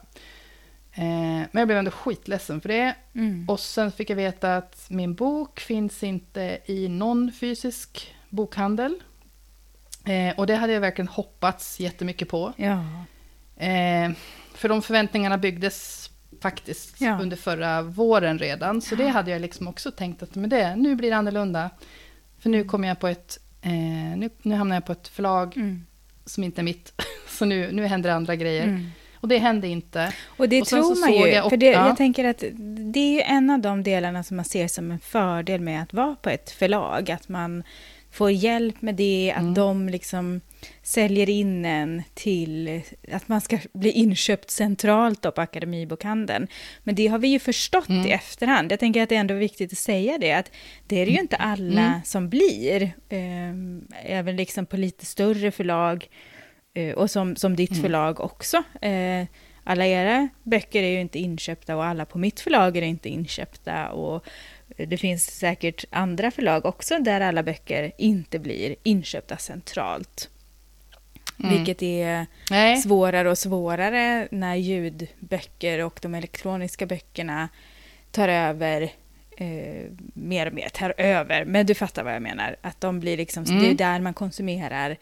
Eh, 0.95 1.03
men 1.03 1.49
jag 1.51 1.67
blev 1.67 1.77
ändå 1.77 1.91
skitledsen 1.91 2.62
för 2.62 2.69
det. 2.69 2.95
Mm. 3.15 3.49
Och 3.49 3.60
sen 3.60 3.91
fick 3.91 4.10
jag 4.10 4.15
veta 4.15 4.58
att 4.58 4.86
min 4.89 5.15
bok 5.15 5.60
finns 5.60 6.03
inte 6.03 6.60
i 6.65 6.88
någon 6.88 7.32
fysisk 7.32 8.15
bokhandel. 8.29 8.95
Eh, 10.06 10.39
och 10.39 10.47
det 10.47 10.56
hade 10.56 10.73
jag 10.73 10.82
verkligen 10.82 11.08
hoppats 11.08 11.79
jättemycket 11.79 12.29
på. 12.29 12.53
Ja. 12.58 12.79
Eh, 13.65 14.12
för 14.53 14.69
de 14.69 14.82
förväntningarna 14.82 15.38
byggdes 15.38 16.10
faktiskt 16.41 17.01
Ja. 17.01 17.19
under 17.21 17.38
förra 17.38 17.82
våren 17.82 18.39
redan. 18.39 18.82
Så 18.82 18.95
det 18.95 19.08
hade 19.08 19.32
jag 19.32 19.41
liksom 19.41 19.67
också 19.67 19.91
tänkt 19.91 20.23
att 20.23 20.36
men 20.36 20.49
det, 20.49 20.75
nu 20.75 20.95
blir 20.95 21.10
det 21.10 21.15
annorlunda. 21.17 21.69
För 22.39 22.49
nu 22.49 22.63
kommer 22.63 22.88
jag 22.88 22.99
på 22.99 23.08
ett, 23.08 23.39
eh, 23.62 23.71
nu, 24.17 24.29
nu 24.41 24.56
hamnar 24.56 24.75
jag 24.75 24.86
på 24.86 24.91
ett 24.91 25.08
förlag 25.08 25.58
Mm. 25.58 25.86
som 26.25 26.43
inte 26.43 26.62
är 26.62 26.63
mitt. 26.63 26.93
Så 27.27 27.45
nu, 27.45 27.71
nu 27.71 27.86
händer 27.86 28.10
andra 28.10 28.36
grejer. 28.36 28.63
Mm. 28.63 28.89
Och 29.24 29.30
det 29.30 29.38
hände 29.38 29.68
inte. 29.68 30.14
Och 30.26 30.50
det 30.50 30.62
Och 30.62 30.68
tror 30.68 31.00
man 31.02 31.14
ju. 31.14 31.28
jag 31.28 31.44
för 31.44 31.52
och- 31.54 31.60
det, 31.60 31.66
ja. 31.66 31.88
Jag 31.88 31.98
tänker 31.98 32.24
att 32.26 32.44
det 32.94 33.00
är 33.00 33.14
ju 33.14 33.22
en 33.22 33.50
av 33.50 33.60
de 33.60 33.84
delarna 33.84 34.24
som 34.24 34.36
man 34.38 34.46
ser 34.46 34.68
som 34.68 34.92
en 34.92 35.00
fördel 35.00 35.62
med 35.62 35.82
att 35.84 35.94
vara 35.94 36.16
på 36.16 36.30
ett 36.30 36.52
förlag. 36.52 37.12
Att 37.12 37.30
man 37.30 37.64
får 38.12 38.32
hjälp 38.32 38.82
med 38.82 38.96
det, 38.96 39.34
att 39.36 39.42
Mm. 39.42 39.54
de 39.54 39.90
liksom 39.90 40.42
säljer 40.82 41.30
in 41.30 41.66
en 41.66 42.04
till 42.14 42.82
att 43.12 43.28
man 43.28 43.42
ska 43.42 43.58
bli 43.74 43.92
inköpt 43.92 44.50
centralt 44.52 45.22
då 45.22 45.32
på 45.32 45.42
Akademibokhandeln. 45.42 46.48
Men 46.84 46.96
det 46.96 47.08
har 47.08 47.20
vi 47.20 47.28
ju 47.28 47.40
förstått 47.40 47.90
Mm. 47.90 48.08
i 48.08 48.12
efterhand. 48.12 48.72
Jag 48.72 48.80
tänker 48.80 49.04
att 49.04 49.10
det 49.10 49.16
är 49.16 49.20
ändå 49.20 49.34
viktigt 49.34 49.72
att 49.72 49.78
säga 49.78 50.18
det, 50.18 50.32
att 50.34 50.52
det 50.88 51.02
är 51.02 51.06
det 51.06 51.12
ju 51.12 51.20
inte 51.20 51.36
alla 51.36 51.82
Mm. 51.86 52.00
som 52.06 52.30
blir. 52.30 52.92
Ehm, 53.10 53.88
även 54.06 54.36
liksom 54.36 54.66
på 54.66 54.78
lite 54.78 55.06
större 55.06 55.52
förlag 55.52 56.08
Eh, 56.08 56.10
och 56.96 57.12
som, 57.12 57.36
som 57.36 57.56
ditt 57.56 57.72
Mm. 57.72 57.82
förlag 57.84 58.20
också. 58.20 58.64
Eh, 58.82 59.26
alla 59.64 59.86
era 59.86 60.30
böcker 60.44 60.84
är 60.84 60.88
ju 60.90 61.02
inte 61.02 61.20
inköpta 61.20 61.76
och 61.76 61.86
alla 61.86 62.06
på 62.06 62.18
mitt 62.18 62.40
förlag 62.40 62.78
är 62.78 62.82
inte 62.82 63.10
inköpta. 63.10 63.90
Och 63.90 64.26
det 64.78 64.98
finns 64.98 65.26
säkert 65.26 65.86
andra 65.90 66.32
förlag 66.32 66.66
också 66.66 67.00
där 67.00 67.22
alla 67.22 67.44
böcker 67.44 67.92
inte 67.98 68.40
blir 68.40 68.76
inköpta 68.84 69.38
centralt. 69.38 70.30
Mm. 71.40 71.56
Vilket 71.56 71.82
är 71.82 72.26
Nej. 72.52 72.78
svårare 72.78 73.30
och 73.30 73.38
svårare 73.38 74.28
när 74.32 74.56
ljudböcker 74.56 75.80
och 75.80 76.00
de 76.02 76.16
elektroniska 76.16 76.86
böckerna 76.86 77.50
tar 78.12 78.28
över 78.28 78.92
eh, 79.38 79.91
mer 80.13 80.46
och 80.48 80.54
mer, 80.54 80.69
tar 80.69 80.93
över, 80.98 81.46
men 81.46 81.65
du 81.65 81.74
fattar 81.76 82.04
vad 82.04 82.15
jag 82.15 82.22
menar, 82.22 82.56
att 82.62 82.82
de 82.82 83.00
blir 83.00 83.17
liksom, 83.17 83.43
Mm. 83.43 83.60
det 83.60 83.69
är 83.69 83.74
där 83.74 84.00
man 84.00 84.13
konsumerar 84.13 84.98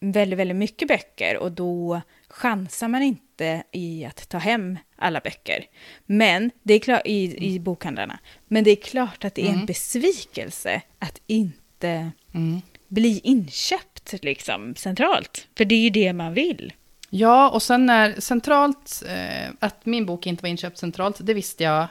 väldigt, 0.00 0.38
väldigt 0.38 0.56
mycket 0.56 0.88
böcker 0.88 1.36
och 1.36 1.52
då 1.52 2.00
chansar 2.28 2.88
man 2.88 3.02
inte 3.02 3.62
i 3.72 4.04
att 4.04 4.28
ta 4.28 4.38
hem 4.38 4.78
alla 4.96 5.20
böcker. 5.20 5.64
Men 6.06 6.50
det 6.62 6.74
är 6.74 6.78
klart, 6.78 7.02
i, 7.04 7.46
i 7.54 7.58
bokhandlarna, 7.60 8.18
men 8.48 8.64
det 8.64 8.70
är 8.70 8.76
klart 8.76 9.24
att 9.24 9.34
det 9.34 9.42
är 9.42 9.48
en 9.48 9.54
Mm. 9.54 9.66
besvikelse 9.66 10.82
att 10.98 11.20
inte 11.26 12.10
Mm. 12.34 12.60
bli 12.88 13.20
inköpt 13.24 14.14
liksom 14.22 14.74
centralt, 14.74 15.48
för 15.56 15.64
det 15.64 15.74
är 15.74 15.80
ju 15.80 15.90
det 15.90 16.12
man 16.12 16.34
vill. 16.34 16.72
Ja, 17.10 17.50
och 17.50 17.62
sen 17.62 17.86
när 17.86 18.20
centralt, 18.20 19.02
eh, 19.08 19.50
att 19.58 19.86
min 19.86 20.06
bok 20.06 20.26
inte 20.26 20.42
var 20.42 20.48
inköpt 20.48 20.78
centralt, 20.78 21.16
det 21.20 21.34
visste 21.34 21.64
jag, 21.64 21.86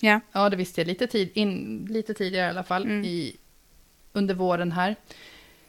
Ja. 0.00 0.20
ja 0.32 0.48
det 0.48 0.56
visste 0.56 0.80
jag 0.80 0.88
lite, 0.88 1.06
tid, 1.06 1.30
in, 1.34 1.86
lite 1.90 2.14
tidigare 2.14 2.46
i 2.46 2.50
alla 2.50 2.62
fall, 2.64 2.82
Mm. 2.84 3.04
i, 3.04 3.36
under 4.12 4.34
våren 4.34 4.72
här. 4.72 4.96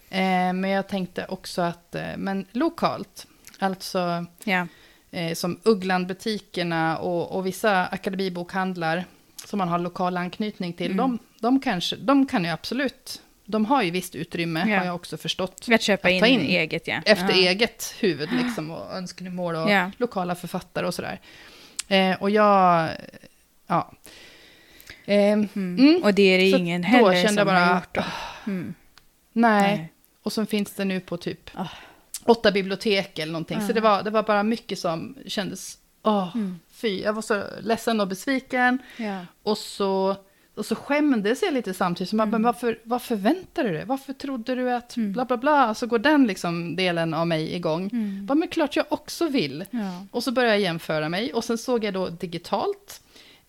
Eh, 0.10 0.54
men 0.54 0.63
jag 0.70 0.88
tänkte 0.88 1.26
också 1.30 1.62
att, 1.62 1.96
eh, 1.96 2.17
men 2.17 2.46
lokalt, 2.52 3.28
alltså 3.60 4.26
Ja. 4.44 4.67
eh, 5.12 5.34
som 5.34 5.60
Ugglandbutikerna 5.63 6.98
och, 6.98 7.32
och 7.38 7.46
vissa 7.46 7.86
akademibokhandlar 7.86 9.06
som 9.46 9.58
man 9.58 9.67
har 9.67 9.80
lokal 9.80 10.17
anknytning 10.17 10.74
till, 10.74 10.91
Mm. 10.91 10.98
de, 10.98 11.20
de, 11.39 11.60
kanske, 11.60 11.96
de 11.96 12.26
kan 12.26 12.44
ju 12.44 12.50
absolut, 12.50 13.22
de 13.46 13.65
har 13.65 13.84
ju 13.84 13.91
visst 13.91 14.15
utrymme, 14.15 14.65
Ja. 14.70 14.78
har 14.80 14.86
jag 14.86 14.96
också 14.96 15.17
förstått. 15.17 15.65
Att 15.72 15.82
köpa 15.82 16.08
Att 16.08 16.13
in, 16.13 16.20
ta 16.20 16.28
in 16.28 16.39
eget, 16.41 16.88
ja. 16.88 17.02
Efter 17.06 17.30
ja. 17.30 17.50
eget 17.50 17.96
huvud 18.00 18.30
liksom, 18.44 18.72
och 18.72 18.94
önskemål 18.94 19.56
och 19.56 19.72
Ja. 19.72 19.91
lokala 19.98 20.36
författare 20.36 20.86
och 20.86 20.94
sådär. 20.94 21.20
Eh, 21.88 22.22
och 22.22 22.30
jag, 22.30 22.89
ja. 23.72 23.92
Eh, 25.06 25.34
Mm. 25.34 25.48
Mm. 25.56 26.04
Och 26.04 26.14
det 26.14 26.22
är 26.24 26.38
det 26.38 26.52
Så 26.52 26.58
ingen 26.58 26.84
heller 26.84 27.28
som 27.28 27.38
jag 27.38 27.48
bara, 27.48 27.60
har 27.60 27.76
gjort. 27.76 27.96
Då. 27.96 28.04
Mm. 28.48 28.74
nej. 29.34 29.62
Nej. 29.62 29.92
Och 30.24 30.34
så 30.34 30.46
finns 30.46 30.74
det 30.74 30.86
nu 30.86 31.00
på 31.00 31.18
typ 31.18 31.50
Ah. 31.54 31.68
åtta 32.26 32.52
bibliotek 32.52 33.20
eller 33.20 33.32
någonting. 33.34 33.60
Så 33.62 33.70
Ah. 33.72 33.74
det 33.74 33.82
var, 33.82 34.04
det 34.04 34.10
var 34.10 34.24
bara 34.24 34.44
mycket 34.44 34.80
som 34.80 35.18
kändes, 35.28 35.78
åh, 36.04 36.30
Mm. 36.36 36.60
fy. 36.72 37.02
Jag 37.02 37.14
var 37.14 37.22
så 37.22 37.44
ledsen 37.62 38.00
och 38.00 38.08
besviken. 38.08 38.80
Ja. 38.98 39.26
Och 39.44 39.58
så, 39.58 40.16
och 40.56 40.66
så 40.66 40.76
skämdes 40.76 41.42
jag 41.42 41.54
lite 41.54 41.74
samtidigt. 41.74 42.10
Så 42.10 42.16
man, 42.16 42.28
Mm. 42.28 42.42
men 42.42 42.54
varför, 42.54 42.80
vad 42.84 43.02
förväntade 43.02 43.70
du 43.70 43.76
dig? 43.76 43.86
Varför 43.86 44.14
trodde 44.14 44.56
du 44.56 44.72
att 44.72 44.98
Mm. 44.98 45.14
bla 45.14 45.26
bla 45.26 45.38
bla? 45.38 45.74
Så 45.74 45.88
går 45.88 46.00
den 46.00 46.28
liksom 46.28 46.76
delen 46.76 47.14
av 47.14 47.28
mig 47.28 47.56
igång. 47.56 47.90
Mm. 47.94 48.26
Bara, 48.26 48.36
men 48.36 48.48
klart 48.48 48.76
jag 48.76 48.86
också 48.90 49.28
vill. 49.28 49.66
Ja. 49.72 50.06
Och 50.12 50.24
så 50.24 50.32
började 50.32 50.54
jag 50.56 50.62
jämföra 50.62 51.10
mig. 51.10 51.34
Och 51.34 51.44
sen 51.44 51.58
såg 51.58 51.84
jag 51.84 51.94
då 51.94 52.10
digitalt. 52.10 53.02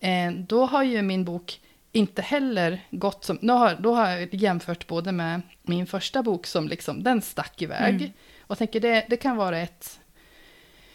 Eh, 0.03 0.31
då 0.31 0.65
har 0.65 0.83
ju 0.83 1.01
min 1.01 1.25
bok 1.25 1.59
inte 1.91 2.21
heller 2.21 2.81
gått 2.91 3.25
som... 3.25 3.39
Då 3.41 3.53
har, 3.53 3.75
då 3.79 3.93
har 3.93 4.09
jag 4.09 4.33
jämfört 4.33 4.87
både 4.87 5.11
med 5.11 5.41
min 5.61 5.87
första 5.87 6.23
bok 6.23 6.47
som 6.47 6.67
liksom, 6.67 7.03
den 7.03 7.21
stack 7.21 7.61
iväg. 7.61 7.95
Mm. 7.95 8.11
Och 8.41 8.57
tänker 8.57 8.79
det, 8.79 9.05
det 9.09 9.17
kan 9.17 9.35
vara 9.37 9.59
ett... 9.59 9.99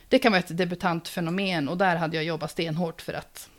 Det 0.08 0.18
kan 0.18 0.32
vara 0.32 0.38
ett 0.40 0.56
debutantfenomen 0.56 1.68
och 1.68 1.78
där 1.78 1.96
hade 1.96 2.16
jag 2.16 2.24
jobbat 2.24 2.50
stenhårt 2.50 3.02
för 3.02 3.12
att 3.12 3.50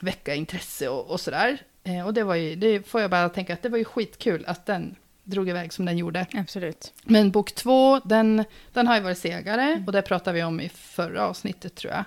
väcka 0.00 0.34
intresse 0.34 0.88
och, 0.88 1.10
och 1.10 1.20
sådär. 1.20 1.58
Eh, 1.84 2.06
och 2.06 2.14
det 2.14 2.24
var 2.24 2.34
ju, 2.34 2.56
det 2.56 2.88
får 2.88 3.00
jag 3.00 3.10
bara 3.10 3.28
tänka 3.28 3.52
att 3.52 3.62
det 3.62 3.68
var 3.68 3.78
ju 3.78 3.84
skitkul 3.84 4.44
att 4.46 4.66
den 4.66 4.96
drog 5.24 5.48
iväg 5.48 5.72
som 5.72 5.84
den 5.84 5.98
gjorde. 5.98 6.26
Absolut. 6.34 6.92
Men 7.04 7.30
bok 7.30 7.52
två, 7.52 7.98
den, 7.98 8.44
den 8.72 8.86
har 8.86 8.96
ju 8.96 9.00
varit 9.00 9.18
segare. 9.18 9.62
Mm. 9.62 9.84
Och 9.86 9.92
det 9.92 10.02
pratade 10.02 10.34
vi 10.34 10.44
om 10.44 10.60
i 10.60 10.68
förra 10.68 11.26
avsnittet 11.26 11.74
tror 11.74 11.92
jag. 11.92 12.04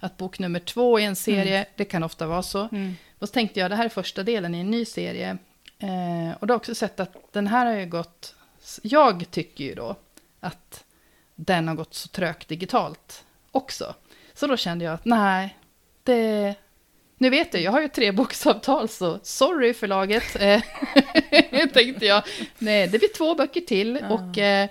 Att 0.00 0.16
bok 0.16 0.38
nummer 0.38 0.60
två 0.60 1.00
i 1.00 1.04
en 1.04 1.16
serie, 1.16 1.66
det 1.76 1.84
kan 1.84 2.02
ofta 2.02 2.26
vara 2.26 2.42
så. 2.42 2.68
Mm. 2.72 2.94
Och 3.18 3.28
så 3.28 3.32
tänkte 3.32 3.60
jag, 3.60 3.70
det 3.70 3.76
här 3.76 3.84
är 3.84 3.88
första 3.88 4.22
delen 4.22 4.54
i 4.54 4.60
en 4.60 4.70
ny 4.70 4.84
serie. 4.84 5.38
Eh, 5.78 6.36
och 6.40 6.46
då 6.46 6.52
har 6.52 6.54
jag 6.54 6.56
också 6.56 6.74
sett 6.74 7.00
att 7.00 7.32
den 7.32 7.46
här 7.46 7.66
har 7.66 7.72
ju 7.72 7.86
gått... 7.86 8.34
Jag 8.82 9.30
tycker 9.30 9.64
ju 9.64 9.74
då 9.74 9.96
att 10.40 10.84
den 11.34 11.68
har 11.68 11.74
gått 11.74 11.94
så 11.94 12.08
trögt 12.08 12.48
digitalt 12.48 13.24
också. 13.50 13.94
Så 14.34 14.46
då 14.46 14.56
kände 14.56 14.84
jag 14.84 14.94
att 14.94 15.04
nej, 15.04 15.56
det... 16.02 16.54
Nu 17.18 17.30
vet 17.30 17.54
jag, 17.54 17.62
jag 17.62 17.72
har 17.72 17.80
ju 17.80 17.88
tre 17.88 18.12
boksavtal, 18.22 18.88
så 18.88 19.18
sorry 19.22 19.74
förlaget. 19.74 20.36
Eh, 20.40 20.62
tänkte 21.72 22.06
jag. 22.06 22.22
Nej, 22.58 22.88
det 22.88 22.98
blir 22.98 23.16
två 23.16 23.34
böcker 23.34 23.60
till. 23.60 23.96
Och, 23.96 24.38
eh, 24.38 24.68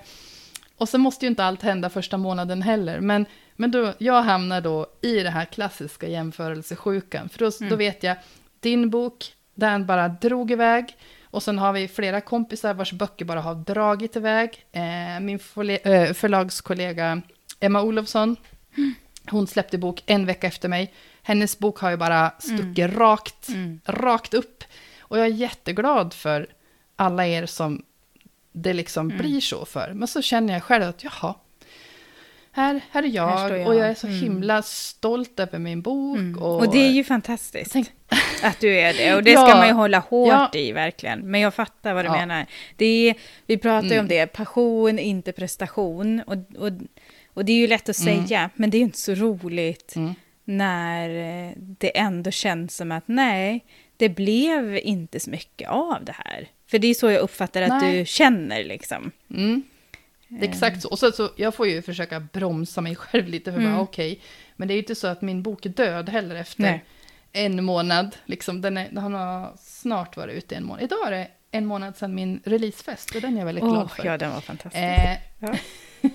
och 0.80 0.88
så 0.88 0.98
måste 0.98 1.24
ju 1.24 1.28
inte 1.30 1.44
allt 1.44 1.62
hända 1.62 1.90
första 1.90 2.16
månaden 2.16 2.62
heller. 2.62 3.00
Men, 3.00 3.26
men 3.56 3.70
då, 3.70 3.92
jag 3.98 4.22
hamnar 4.22 4.60
då 4.60 4.86
i 5.02 5.20
det 5.22 5.30
här 5.30 5.44
klassiska 5.44 6.08
jämförelsesjukan. 6.08 7.28
För 7.28 7.38
då, 7.38 7.50
Mm. 7.60 7.70
då 7.70 7.76
vet 7.76 8.02
jag, 8.02 8.16
din 8.60 8.90
bok, 8.90 9.32
den 9.54 9.86
bara 9.86 10.08
drog 10.08 10.50
iväg. 10.50 10.96
Och 11.24 11.42
sen 11.42 11.58
har 11.58 11.72
vi 11.72 11.88
flera 11.88 12.20
kompisar 12.20 12.74
vars 12.74 12.92
böcker 12.92 13.24
bara 13.24 13.40
har 13.40 13.54
dragit 13.54 14.16
iväg. 14.16 14.64
Eh, 14.72 15.20
min 15.20 15.38
eh, 15.82 16.12
förlagskollega 16.12 17.22
Emma 17.60 17.82
Olofsson, 17.82 18.36
hon 19.30 19.46
släppte 19.46 19.78
bok 19.78 20.02
en 20.06 20.26
vecka 20.26 20.46
efter 20.46 20.68
mig. 20.68 20.94
Hennes 21.22 21.58
bok 21.58 21.78
har 21.78 21.90
ju 21.90 21.96
bara 21.96 22.30
stuckit 22.38 22.92
rakt, 22.96 23.48
Mm. 23.48 23.80
rakt 23.84 24.34
upp. 24.34 24.64
Och 25.00 25.18
jag 25.18 25.26
är 25.26 25.30
jätteglad 25.30 26.14
för 26.14 26.46
alla 26.96 27.26
er 27.26 27.46
som 27.46 27.82
det 28.52 28.72
liksom 28.72 29.06
Mm. 29.10 29.18
blir 29.18 29.40
så 29.40 29.64
för. 29.64 29.92
Men 29.94 30.08
så 30.08 30.22
känner 30.22 30.52
jag 30.54 30.62
själv 30.62 30.84
att 30.84 31.04
jaha, 31.04 31.34
här, 32.52 32.80
här 32.90 33.02
är 33.02 33.06
jag, 33.08 33.28
Här 33.38 33.54
jag. 33.54 33.68
och 33.68 33.74
jag 33.74 33.86
är 33.88 33.94
så 33.94 34.06
Mm. 34.06 34.20
himla 34.20 34.62
stolt 34.62 35.40
över 35.40 35.58
min 35.58 35.82
bok. 35.82 36.18
Mm. 36.18 36.42
Och, 36.42 36.56
Och, 36.60 36.72
det 36.72 36.78
är 36.86 36.90
ju 36.90 37.04
fantastiskt 37.04 37.72
Tänk- 37.72 37.90
att 38.42 38.60
du 38.60 38.78
är 38.80 38.92
det. 38.94 39.14
Och 39.14 39.22
det 39.22 39.30
Ja. 39.32 39.46
ska 39.46 39.56
man 39.58 39.66
ju 39.66 39.72
hålla 39.72 39.98
hårt 39.98 40.28
Ja. 40.28 40.50
i 40.60 40.72
verkligen. 40.72 41.20
Men 41.20 41.40
jag 41.40 41.54
fattar 41.54 41.94
vad 41.94 42.04
du 42.04 42.08
Ja. 42.08 42.12
menar. 42.16 42.46
Det 42.76 42.84
är, 43.08 43.14
vi 43.46 43.58
pratar 43.58 43.86
ju 43.88 43.92
Mm. 43.92 44.04
om 44.04 44.08
det, 44.08 44.26
passion, 44.26 44.98
inte 44.98 45.32
prestation. 45.32 46.20
Och, 46.26 46.36
och, 46.66 46.72
och 47.34 47.44
det 47.44 47.52
är 47.52 47.56
ju 47.56 47.66
lätt 47.66 47.88
att 47.88 48.00
Mm. 48.00 48.26
säga, 48.26 48.50
men 48.54 48.70
det 48.70 48.76
är 48.76 48.78
ju 48.78 48.84
inte 48.84 48.98
så 48.98 49.14
roligt 49.14 49.96
Mm. 49.96 50.14
när 50.44 51.08
eh, 51.48 51.52
det 51.56 51.98
ändå 51.98 52.30
känns 52.30 52.76
som 52.76 52.92
att 52.92 53.04
nej, 53.06 53.64
det 53.96 54.08
blev 54.08 54.76
inte 54.76 55.20
så 55.20 55.30
mycket 55.30 55.68
av 55.68 56.04
det 56.04 56.14
här. 56.24 56.48
För 56.70 56.78
det 56.78 56.86
är 56.88 56.94
så 56.94 57.10
jag 57.10 57.20
uppfattar 57.20 57.62
att 57.62 57.68
Nej. 57.82 57.98
du 57.98 58.06
känner 58.06 58.64
liksom. 58.64 59.10
Mm. 59.34 59.62
Det 60.28 60.46
är 60.46 60.48
exakt 60.50 60.82
så. 60.82 60.88
Och 60.88 60.98
så, 60.98 61.12
så 61.12 61.30
jag 61.36 61.54
får 61.54 61.68
ju 61.68 61.82
försöka 61.82 62.20
bromsa 62.20 62.80
mig 62.80 62.96
själv 62.96 63.28
lite, 63.28 63.52
för 63.52 63.58
Mm. 63.60 63.72
bara 63.72 63.82
okej. 63.82 64.20
Men 64.56 64.68
det 64.68 64.74
är 64.74 64.76
ju 64.76 64.80
inte 64.82 64.94
så 64.94 65.06
att 65.06 65.22
min 65.22 65.42
bok 65.42 65.66
är 65.66 65.70
död 65.70 66.08
heller 66.08 66.34
efter 66.34 66.62
Nej. 66.62 66.84
en 67.32 67.64
månad. 67.64 68.16
Liksom, 68.26 68.60
den, 68.60 68.76
är, 68.76 68.88
den 68.90 69.12
har 69.14 69.52
snart 69.60 70.16
varit 70.16 70.34
ute 70.36 70.56
en 70.56 70.64
månad. 70.64 70.82
Idag 70.82 71.06
är 71.06 71.10
det 71.10 71.28
en 71.50 71.66
månad 71.66 71.96
sedan 71.96 72.14
min 72.14 72.40
releasefest, 72.44 73.14
och 73.14 73.20
den 73.20 73.34
är 73.34 73.38
jag 73.38 73.46
väldigt 73.46 73.64
Åh, 73.64 73.70
glad 73.70 73.90
för. 73.90 74.04
ja, 74.04 74.18
den 74.18 74.30
var 74.30 74.40
fantastisk. 74.40 74.84
Eh, 74.84 75.16
Ja. 75.38 75.54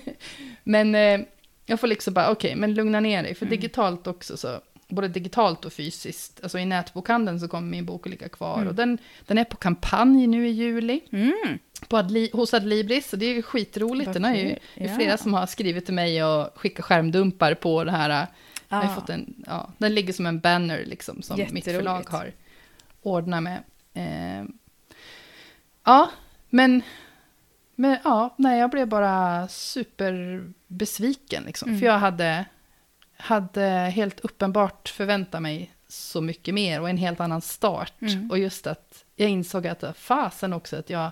men 0.64 0.94
eh, 0.94 1.20
jag 1.66 1.80
får 1.80 1.86
liksom 1.86 2.14
bara, 2.14 2.30
okej, 2.30 2.54
men 2.56 2.74
lugna 2.74 3.00
ner 3.00 3.22
dig. 3.22 3.34
För 3.34 3.46
Mm. 3.46 3.50
digitalt 3.58 4.06
också 4.06 4.36
så, 4.36 4.60
både 4.88 5.08
digitalt 5.08 5.64
och 5.64 5.72
fysiskt. 5.72 6.40
Alltså 6.42 6.58
i 6.58 6.64
nätbokhandeln 6.64 7.40
så 7.40 7.48
kommer 7.48 7.68
min 7.68 7.84
bok 7.86 8.06
att 8.06 8.10
ligga 8.10 8.28
kvar. 8.28 8.56
Mm. 8.56 8.68
Och 8.68 8.74
den, 8.74 8.98
den 9.26 9.38
är 9.38 9.44
på 9.44 9.56
kampanj 9.56 10.26
nu 10.26 10.48
i 10.48 10.50
juli. 10.50 11.00
Mm. 11.12 11.58
På 11.88 11.96
Adli, 11.96 12.30
hos 12.32 12.54
Adlibris, 12.54 13.12
och 13.12 13.18
det 13.18 13.26
är 13.26 13.34
ju 13.34 13.42
skitroligt. 13.42 14.12
Den 14.12 14.24
har 14.24 14.34
ju, 14.34 14.48
kul. 14.48 14.58
det 14.74 14.84
är 14.84 14.88
Ja. 14.88 14.94
flera 14.96 15.16
som 15.16 15.34
har 15.34 15.46
skrivit 15.46 15.84
till 15.84 15.94
mig 15.94 16.24
och 16.24 16.48
skickat 16.58 16.84
skärmdumpar 16.84 17.54
på 17.54 17.84
det 17.84 17.90
här. 17.90 18.26
Jag 18.68 18.76
har 18.76 18.84
Ah. 18.84 18.94
fått 18.94 19.10
en, 19.10 19.34
ja, 19.46 19.70
den 19.78 19.94
ligger 19.94 20.12
som 20.12 20.26
en 20.26 20.40
banner 20.40 20.84
liksom, 20.86 21.22
som 21.22 21.46
mitt 21.50 21.64
förlag 21.64 22.04
har 22.08 22.32
ordnat 23.02 23.42
med. 23.42 23.62
Eh, 23.94 24.44
ja, 25.84 26.10
men, 26.50 26.82
men 27.74 27.98
ja, 28.04 28.34
nej, 28.38 28.58
jag 28.60 28.70
blev 28.70 28.88
bara 28.88 29.48
superbesviken. 29.48 31.42
Liksom, 31.46 31.68
Mm. 31.68 31.80
För 31.80 31.86
jag 31.86 31.98
hade, 31.98 32.44
hade 33.16 33.62
helt 33.68 34.20
uppenbart 34.20 34.88
förväntat 34.88 35.42
mig 35.42 35.70
så 35.88 36.20
mycket 36.20 36.54
mer 36.54 36.80
och 36.80 36.90
en 36.90 36.96
helt 36.96 37.20
annan 37.20 37.40
start. 37.40 37.92
Mm. 38.00 38.30
Och 38.30 38.38
just 38.38 38.66
att 38.66 39.04
jag 39.16 39.30
insåg 39.30 39.66
att 39.66 39.84
fasen 39.96 40.52
också 40.52 40.76
att 40.76 40.90
jag, 40.90 41.10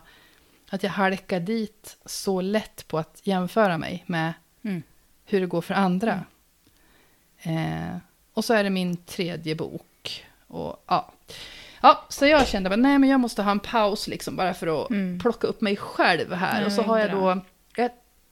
att 0.70 0.82
jag 0.82 0.90
halkar 0.90 1.40
dit 1.40 1.96
så 2.04 2.40
lätt 2.40 2.88
på 2.88 2.98
att 2.98 3.20
jämföra 3.22 3.78
mig 3.78 4.04
med 4.06 4.32
Mm. 4.64 4.82
hur 5.24 5.40
det 5.40 5.46
går 5.46 5.60
för 5.60 5.74
andra. 5.74 6.20
Eh, 7.38 7.96
och 8.34 8.44
så 8.44 8.54
är 8.54 8.64
det 8.64 8.70
min 8.70 8.96
tredje 8.96 9.54
bok. 9.54 10.24
Och, 10.46 10.84
ja. 10.86 11.12
Ja, 11.82 12.04
så 12.08 12.26
jag 12.26 12.48
kände 12.48 12.70
att 12.72 12.78
nej, 12.78 12.98
men 12.98 13.08
jag 13.10 13.20
måste 13.20 13.42
ha 13.42 13.50
en 13.50 13.60
paus 13.60 14.08
liksom, 14.08 14.36
bara 14.36 14.54
för 14.54 14.82
att 14.84 14.90
Mm. 14.90 15.20
plocka 15.20 15.46
upp 15.46 15.60
mig 15.60 15.76
själv 15.76 16.32
här. 16.32 16.54
Nej, 16.54 16.66
och 16.66 16.72
så 16.72 16.82
har 16.82 16.98
jag 16.98 17.10
då... 17.10 17.40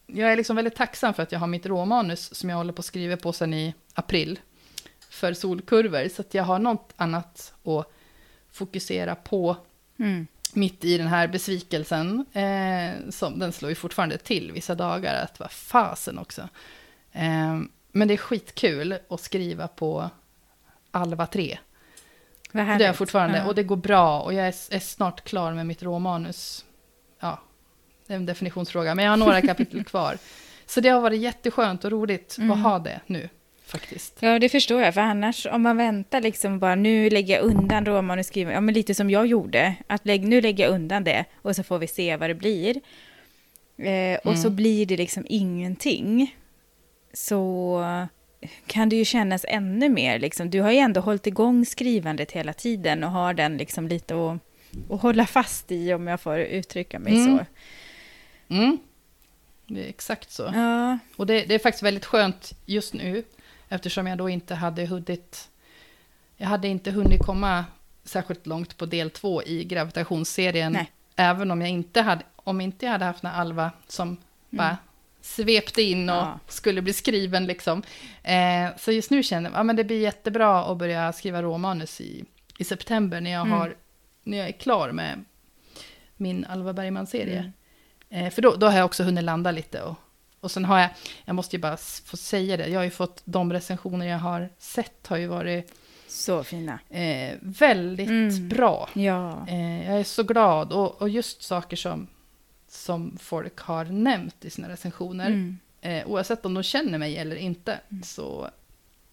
Jag, 0.06 0.32
är 0.32 0.36
liksom 0.36 0.56
väldigt 0.56 0.76
tacksam 0.76 1.14
för 1.14 1.22
att 1.22 1.32
jag 1.32 1.38
har 1.38 1.46
mitt 1.46 1.66
råmanus 1.66 2.34
som 2.34 2.50
jag 2.50 2.56
håller 2.56 2.72
på 2.72 2.80
att 2.80 2.86
skriva 2.86 3.16
på 3.16 3.32
sedan 3.32 3.54
i 3.54 3.74
april 3.94 4.38
för 5.10 5.32
solkurvor. 5.34 6.08
Så 6.08 6.22
att 6.22 6.34
jag 6.34 6.44
har 6.44 6.58
något 6.58 6.92
annat 6.96 7.52
att 7.64 7.86
fokusera 8.52 9.14
på 9.14 9.56
Mm. 9.98 10.26
mitt 10.52 10.84
i 10.84 10.98
den 10.98 11.06
här 11.06 11.28
besvikelsen. 11.28 12.26
Eh, 12.32 13.10
som, 13.10 13.38
den 13.38 13.52
slår 13.52 13.68
ju 13.68 13.74
fortfarande 13.74 14.18
till 14.18 14.52
vissa 14.52 14.74
dagar, 14.74 15.22
att 15.24 15.40
vad 15.40 15.50
fasen 15.50 16.18
också. 16.18 16.48
Eh, 17.12 17.60
men 17.92 18.08
det 18.08 18.14
är 18.14 18.18
skitkul 18.18 18.98
att 19.10 19.20
skriva 19.20 19.68
på 19.68 20.10
Alva 20.90 21.26
3. 21.26 21.58
Vad 22.52 22.66
Det 22.66 22.72
är 22.72 22.80
jag 22.80 22.96
fortfarande, 22.96 23.38
Ja. 23.38 23.44
och 23.46 23.54
det 23.54 23.62
går 23.62 23.76
bra. 23.76 24.20
Och 24.20 24.34
jag 24.34 24.46
är, 24.46 24.74
är 24.74 24.78
snart 24.80 25.24
klar 25.24 25.52
med 25.52 25.66
mitt 25.66 25.82
råmanus. 25.82 26.64
Ja, 27.20 27.40
det 28.06 28.12
är 28.12 28.16
en 28.16 28.26
definitionsfråga, 28.26 28.94
men 28.94 29.04
jag 29.04 29.12
har 29.12 29.16
några 29.16 29.40
kapitel 29.40 29.84
kvar. 29.92 30.18
Så 30.66 30.80
det 30.80 30.88
har 30.88 31.00
varit 31.00 31.20
jätteskönt 31.20 31.84
och 31.84 31.90
roligt 31.90 32.36
Mm. 32.38 32.50
att 32.50 32.58
ha 32.62 32.78
det 32.78 33.00
nu, 33.06 33.28
faktiskt. 33.66 34.16
Ja, 34.20 34.38
det 34.38 34.48
förstår 34.48 34.82
jag. 34.82 34.94
För 34.94 35.00
annars, 35.00 35.46
om 35.46 35.62
man 35.62 35.76
väntar 35.76 36.20
liksom 36.20 36.58
bara 36.58 36.74
nu 36.74 37.10
lägger 37.10 37.34
jag 37.34 37.44
undan 37.44 37.86
roman 37.86 38.24
skriver, 38.24 38.52
ja 38.52 38.60
men 38.60 38.74
lite 38.74 38.94
som 38.94 39.10
jag 39.10 39.26
gjorde, 39.26 39.74
att 39.86 40.06
lägg, 40.06 40.24
nu 40.28 40.40
lägger 40.40 40.64
jag 40.64 40.74
undan 40.74 41.04
det 41.04 41.24
och 41.42 41.56
så 41.56 41.62
får 41.62 41.78
vi 41.78 41.86
se 41.86 42.16
vad 42.16 42.30
det 42.30 42.34
blir. 42.34 42.80
Eh, 43.78 44.18
och 44.24 44.38
så 44.38 44.46
Mm. 44.46 44.56
blir 44.56 44.86
det 44.86 44.96
liksom 44.96 45.26
ingenting. 45.28 46.36
Så 47.12 47.84
kan 48.66 48.88
det 48.88 48.96
ju 48.96 49.04
kännas 49.04 49.44
ännu 49.48 49.88
mer 49.88 50.18
liksom. 50.18 50.50
Du 50.50 50.60
har 50.60 50.70
ju 50.70 50.78
ändå 50.78 51.00
hållit 51.00 51.26
igång 51.26 51.66
skrivandet 51.66 52.32
hela 52.32 52.52
tiden 52.52 53.04
och 53.04 53.10
har 53.10 53.34
den 53.34 53.56
liksom 53.56 53.88
lite 53.88 54.14
att, 54.14 54.38
att 54.90 55.00
hålla 55.02 55.26
fast 55.26 55.72
i 55.72 55.92
om 55.94 56.06
jag 56.06 56.20
får 56.20 56.38
uttrycka 56.38 56.98
mig 56.98 57.12
Mm. 57.12 57.38
så. 57.38 57.44
Mm. 58.52 58.78
Det 59.66 59.84
är 59.84 59.88
exakt 59.88 60.30
så. 60.30 60.50
Ja, 60.54 60.98
Och 61.16 61.26
det, 61.26 61.44
det 61.44 61.54
är 61.54 61.58
faktiskt 61.58 61.82
väldigt 61.82 62.04
skönt 62.04 62.52
just 62.66 62.94
nu, 62.94 63.24
eftersom 63.68 64.06
jag 64.06 64.18
då 64.18 64.28
inte 64.28 64.54
hade 64.54 64.86
hunnit... 64.86 65.48
Jag 66.36 66.46
hade 66.48 66.68
inte 66.68 66.90
hunnit 66.90 67.20
komma 67.22 67.64
särskilt 68.04 68.46
långt 68.46 68.76
på 68.76 68.86
del 68.86 69.10
två 69.10 69.42
i 69.42 69.64
gravitationsserien, 69.64 70.72
Nej. 70.72 70.90
även 71.16 71.50
om 71.50 71.60
jag 71.60 71.70
inte 71.70 72.00
hade, 72.00 72.22
om 72.36 72.60
inte 72.60 72.84
jag 72.84 72.92
hade 72.92 73.04
haft 73.04 73.22
den 73.22 73.30
Alva 73.34 73.70
som 73.88 74.16
bara 74.50 74.76
svepte 75.20 75.82
in 75.82 76.08
och 76.10 76.16
Mm. 76.16 76.28
Ja. 76.28 76.38
skulle 76.48 76.82
bli 76.82 76.92
skriven 76.92 77.46
liksom. 77.46 77.82
Eh, 78.22 78.68
så 78.78 78.92
just 78.92 79.10
nu 79.10 79.22
känner 79.22 79.50
jag 79.50 79.70
att 79.70 79.76
det 79.76 79.84
blir 79.84 80.00
jättebra 80.00 80.64
att 80.64 80.78
börja 80.78 81.12
skriva 81.12 81.42
råmanus 81.42 82.00
i, 82.00 82.24
i 82.58 82.64
september 82.64 83.20
när 83.20 83.30
jag, 83.30 83.46
Mm. 83.46 83.58
har, 83.58 83.76
när 84.22 84.38
jag 84.38 84.48
är 84.48 84.52
klar 84.52 84.92
med 84.92 85.24
min 86.16 86.44
Alva 86.44 86.72
Bergman-serie. 86.72 87.38
Mm. 87.38 87.52
Eh, 88.12 88.30
för 88.30 88.42
då, 88.42 88.56
då 88.56 88.66
har 88.66 88.76
jag 88.76 88.84
också 88.84 89.02
hunnit 89.04 89.24
landa 89.24 89.50
lite. 89.50 89.82
Och, 89.82 89.94
och 90.40 90.50
sen 90.50 90.64
har 90.64 90.78
jag, 90.78 90.90
jag 91.24 91.34
måste 91.34 91.56
ju 91.56 91.60
bara 91.62 91.76
få 91.76 92.16
säga 92.16 92.56
det, 92.56 92.66
jag 92.68 92.78
har 92.80 92.84
ju 92.84 92.90
fått 92.90 93.22
de 93.24 93.52
recensioner 93.52 94.06
jag 94.06 94.18
har 94.18 94.48
sett 94.58 95.06
har 95.06 95.16
ju 95.16 95.26
varit 95.26 95.72
så 96.08 96.44
fina. 96.44 96.78
eh, 96.90 97.34
väldigt 97.40 98.08
Mm. 98.08 98.48
bra. 98.48 98.88
Ja. 98.92 99.46
Eh, 99.48 99.86
jag 99.90 100.00
är 100.00 100.04
så 100.04 100.22
glad 100.22 100.72
och, 100.72 101.02
och 101.02 101.08
just 101.08 101.42
saker 101.42 101.76
som, 101.76 102.06
som 102.68 103.18
folk 103.20 103.58
har 103.58 103.84
nämnt 103.84 104.44
i 104.44 104.50
sina 104.50 104.68
recensioner, 104.68 105.26
Mm. 105.26 105.58
eh, 105.80 106.06
oavsett 106.06 106.46
om 106.46 106.54
de 106.54 106.62
känner 106.62 106.98
mig 106.98 107.16
eller 107.16 107.36
inte, 107.36 107.80
så 108.04 108.48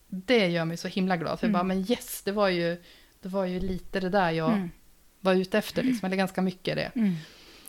det 0.08 0.48
gör 0.48 0.66
mig 0.66 0.78
så 0.78 0.88
himla 0.88 1.18
glad. 1.18 1.40
För 1.40 1.48
jag 1.48 1.50
Mm. 1.50 1.60
bara, 1.60 1.64
men 1.64 1.92
yes, 1.92 2.22
det 2.22 2.32
var 2.32 2.48
ju, 2.50 2.84
det 3.22 3.30
var 3.30 3.46
ju 3.46 3.60
lite 3.60 4.00
det 4.00 4.10
där 4.10 4.32
jag 4.32 4.54
Mm. 4.54 4.70
var 5.20 5.34
ute 5.34 5.58
efter, 5.58 5.84
liksom, 5.84 6.06
eller 6.06 6.18
ganska 6.18 6.42
mycket 6.42 6.76
det. 6.76 6.92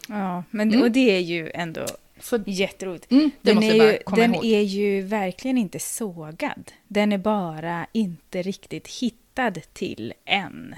Ja, 0.09 0.45
men 0.51 0.69
Mm. 0.69 0.83
och 0.83 0.91
det 0.91 1.17
är 1.17 1.21
ju 1.21 1.51
ändå 1.55 1.87
Så 2.21 2.39
jätteroligt. 2.47 3.11
mm, 3.13 3.31
Den, 3.43 3.63
är, 3.63 3.75
jag 3.75 3.93
ju, 3.93 3.99
den 4.17 4.35
ihåg. 4.35 4.45
är 4.45 4.61
ju 4.61 5.03
verkligen 5.03 5.59
inte 5.59 5.79
sågad. 5.79 6.73
Den 6.89 7.13
är 7.13 7.19
bara 7.19 7.87
inte 7.93 8.43
riktigt 8.43 8.89
hittad 8.89 9.55
till 9.73 10.13
än. 10.25 10.75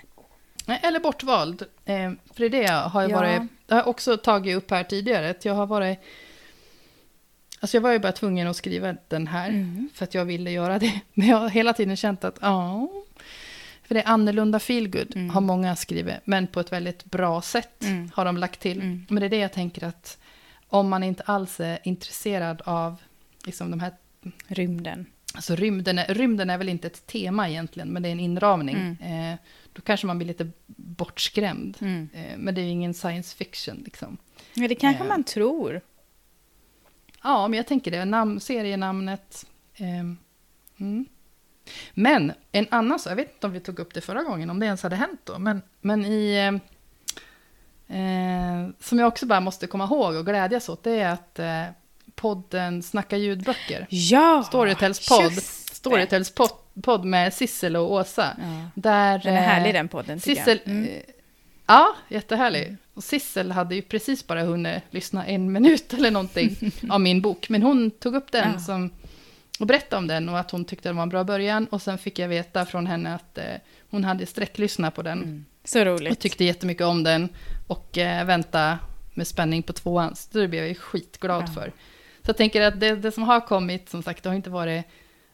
Eller 0.82 1.00
bortvald. 1.00 1.62
Eh, 1.84 2.12
för 2.34 2.48
det 2.48 2.58
jag 2.62 2.82
har 2.82 3.02
ju 3.02 3.08
Ja. 3.08 3.16
varit... 3.20 3.42
Det 3.66 3.74
har 3.74 3.80
jag 3.80 3.88
också 3.88 4.16
tagit 4.16 4.56
upp 4.56 4.70
här 4.70 4.84
tidigare. 4.84 5.34
Jag 5.42 5.54
har 5.54 5.66
varit... 5.66 5.98
Alltså 7.60 7.76
jag 7.76 7.82
var 7.82 7.92
ju 7.92 7.98
bara 7.98 8.12
tvungen 8.12 8.48
att 8.48 8.56
skriva 8.56 8.96
den 9.08 9.26
här. 9.26 9.48
Mm. 9.48 9.88
För 9.94 10.04
att 10.04 10.14
jag 10.14 10.24
ville 10.24 10.50
göra 10.50 10.78
det. 10.78 11.00
Men 11.14 11.28
jag 11.28 11.36
har 11.36 11.48
hela 11.48 11.72
tiden 11.72 11.96
känt 11.96 12.24
att 12.24 12.38
ja... 12.40 12.88
För 13.92 13.94
det 13.94 14.02
är 14.02 14.08
annorlunda 14.08 14.58
feelgood 14.58 15.16
Mm. 15.16 15.30
har 15.30 15.40
många 15.40 15.76
skrivit. 15.76 16.14
Men 16.24 16.46
på 16.46 16.60
ett 16.60 16.72
väldigt 16.72 17.04
bra 17.04 17.42
sätt 17.42 17.82
Mm. 17.84 18.10
har 18.14 18.24
de 18.24 18.36
lagt 18.36 18.60
till. 18.60 18.80
Mm. 18.80 19.06
Men 19.10 19.20
det 19.20 19.26
är 19.26 19.30
det 19.30 19.36
jag 19.36 19.52
tänker 19.52 19.84
att 19.84 20.18
om 20.68 20.88
man 20.88 21.02
inte 21.02 21.22
alls 21.22 21.60
är 21.60 21.78
intresserad 21.84 22.62
av 22.64 22.96
liksom 23.44 23.70
de 23.70 23.80
här 23.80 23.92
Rymden. 24.46 25.06
Alltså 25.34 25.54
rymden 25.56 25.98
är, 25.98 26.14
rymden 26.14 26.50
är 26.50 26.58
väl 26.58 26.68
inte 26.68 26.86
ett 26.86 27.06
tema 27.06 27.48
egentligen, 27.50 27.88
men 27.88 28.02
det 28.02 28.08
är 28.08 28.12
en 28.12 28.20
inramning. 28.20 28.96
Mm. 29.00 29.32
Eh, 29.32 29.38
då 29.72 29.82
kanske 29.82 30.06
man 30.06 30.18
blir 30.18 30.26
lite 30.28 30.50
bortskrämd. 30.66 31.76
Mm. 31.80 32.08
Eh, 32.14 32.36
men 32.38 32.54
det 32.54 32.60
är 32.60 32.64
ju 32.64 32.70
ingen 32.70 32.94
science 32.94 33.36
fiction 33.36 33.82
liksom. 33.84 34.16
Ja, 34.54 34.68
det 34.68 34.74
kanske 34.74 35.02
Eh. 35.02 35.08
man 35.08 35.24
tror. 35.24 35.80
Ja, 37.22 37.48
men 37.48 37.56
jag 37.56 37.66
tänker 37.66 37.90
det. 37.90 38.04
Namn, 38.04 38.40
serienamnet. 38.40 39.46
ehm, 39.76 40.16
mm. 40.76 41.04
Men 41.94 42.32
en 42.52 42.66
annan 42.70 42.98
sak, 42.98 43.10
jag 43.10 43.16
vet 43.16 43.34
inte 43.34 43.46
om 43.46 43.52
vi 43.52 43.60
tog 43.60 43.78
upp 43.78 43.94
det 43.94 44.00
förra 44.00 44.22
gången, 44.22 44.50
om 44.50 44.60
det 44.60 44.66
ens 44.66 44.82
hade 44.82 44.96
hänt 44.96 45.20
då. 45.24 45.38
Men, 45.38 45.62
men 45.80 46.04
i... 46.04 46.36
ehm, 46.38 46.60
Eh, 47.88 48.68
som 48.80 48.98
jag 48.98 49.08
också 49.08 49.26
bara 49.26 49.40
måste 49.40 49.66
komma 49.66 49.84
ihåg 49.84 50.14
och 50.16 50.26
glädjas 50.26 50.68
åt, 50.68 50.82
det 50.84 50.90
är 50.90 51.08
att 51.12 51.38
eh, 51.38 51.62
podden 52.14 52.82
Snacka 52.82 53.16
ljudböcker, 53.16 53.86
Ja! 53.90 54.42
Storytels 54.46 55.08
podd. 55.08 55.32
Storytels 55.72 56.30
podd, 56.34 56.50
podd 56.82 57.04
med 57.04 57.34
Sissel 57.34 57.76
och 57.76 57.92
Åsa. 57.92 58.36
Ja. 58.38 58.68
Där, 58.74 59.18
Den 59.18 59.34
är 59.36 59.40
härlig 59.40 59.68
eh, 59.68 59.72
den 59.72 59.88
podden 59.88 60.20
Sissel. 60.20 60.60
Mm. 60.64 60.84
eh, 60.84 60.90
ja, 61.66 61.96
jättehärlig. 62.08 62.76
Och 62.94 63.04
Sissel 63.04 63.52
hade 63.52 63.74
ju 63.74 63.82
precis 63.82 64.26
bara 64.26 64.42
hunnit 64.42 64.82
lyssna 64.90 65.26
en 65.26 65.52
minut 65.52 65.94
eller 65.94 66.10
någonting 66.10 66.72
av 66.90 67.00
min 67.00 67.20
bok. 67.20 67.48
Men 67.48 67.62
hon 67.62 67.90
tog 67.90 68.14
upp 68.14 68.32
den 68.32 68.52
Ja. 68.52 68.58
som, 68.60 68.90
och 69.62 69.66
berättade 69.68 69.98
om 69.98 70.06
den 70.06 70.28
och 70.28 70.38
att 70.38 70.50
hon 70.50 70.64
tyckte 70.64 70.88
det 70.88 70.92
var 70.92 71.02
en 71.02 71.08
bra 71.08 71.24
början. 71.24 71.66
Och 71.66 71.82
sen 71.82 71.98
fick 71.98 72.18
jag 72.18 72.28
veta 72.28 72.66
från 72.66 72.86
henne 72.86 73.14
att 73.14 73.38
eh, 73.38 73.44
hon 73.90 74.04
hade 74.04 74.26
sträcklyssnat 74.26 74.94
på 74.94 75.02
den. 75.02 75.18
Mm. 75.22 75.44
Så 75.64 75.84
roligt. 75.84 76.12
Och 76.12 76.18
tyckte 76.18 76.44
jättemycket 76.44 76.86
om 76.86 77.02
den. 77.02 77.28
Och 77.66 77.98
eh, 77.98 78.24
vänta 78.26 78.78
med 79.14 79.26
spänning 79.26 79.62
på 79.62 79.72
tvåan. 79.72 80.16
Så 80.16 80.38
det 80.38 80.48
blev 80.48 80.60
jag 80.62 80.68
ju 80.68 80.74
skitglad 80.74 81.42
Ja. 81.48 81.52
för. 81.52 81.72
Så 82.22 82.28
jag 82.28 82.36
tänker 82.36 82.62
att 82.62 82.80
det, 82.80 82.96
det 82.96 83.12
som 83.12 83.22
har 83.22 83.40
kommit, 83.40 83.88
som 83.88 84.02
sagt, 84.02 84.22
det 84.22 84.28
har 84.28 84.36
inte 84.36 84.50
varit... 84.50 84.84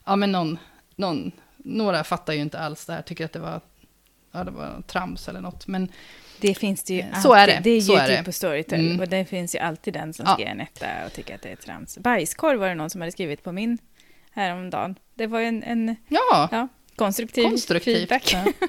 Ja, 0.04 0.16
men 0.16 0.32
någon, 0.32 0.58
någon, 0.96 1.32
några 1.56 2.04
fattar 2.04 2.32
ju 2.32 2.40
inte 2.40 2.58
alls 2.58 2.86
det 2.86 2.92
här, 2.92 3.02
tycker 3.02 3.24
att 3.24 3.32
det 3.32 3.38
var, 3.38 3.60
ja, 4.32 4.44
det 4.44 4.50
var 4.50 4.82
trams 4.86 5.28
eller 5.28 5.40
något. 5.40 5.66
Men 5.66 5.88
Det 6.40 6.54
finns 6.54 6.84
det 6.84 6.94
ju 6.94 7.02
alltid. 7.02 7.22
Så 7.22 7.32
är 7.34 7.46
det, 7.46 7.60
Det 7.64 7.70
är 7.70 7.80
så 7.80 7.92
är 7.92 7.96
YouTube 7.96 8.16
det. 8.16 8.24
på 8.24 8.32
Storytel. 8.32 8.80
Mm. 8.86 9.00
Och 9.00 9.08
det 9.08 9.24
finns 9.24 9.54
ju 9.54 9.58
alltid 9.58 9.94
den 9.94 10.12
som 10.12 10.24
Ja. 10.28 10.32
ska 10.34 10.42
ge 10.42 10.48
en 10.48 10.60
etta 10.60 10.86
och 11.06 11.12
tycker 11.12 11.34
att 11.34 11.42
det 11.42 11.48
är 11.48 11.56
trams. 11.56 11.98
Bajskorv 11.98 12.60
var 12.60 12.68
det 12.68 12.74
någon 12.74 12.90
som 12.90 13.00
hade 13.00 13.12
skrivit 13.12 13.42
på 13.44 13.52
min 13.52 13.78
häromdagen. 14.32 14.94
Det 15.14 15.26
var 15.26 15.40
en, 15.40 15.62
en 15.62 15.96
ja, 16.08 16.48
ja, 16.52 16.68
konstruktiv 16.96 17.42
konstruktivt. 17.44 17.96
feedback. 17.96 18.32
Ja. 18.32 18.44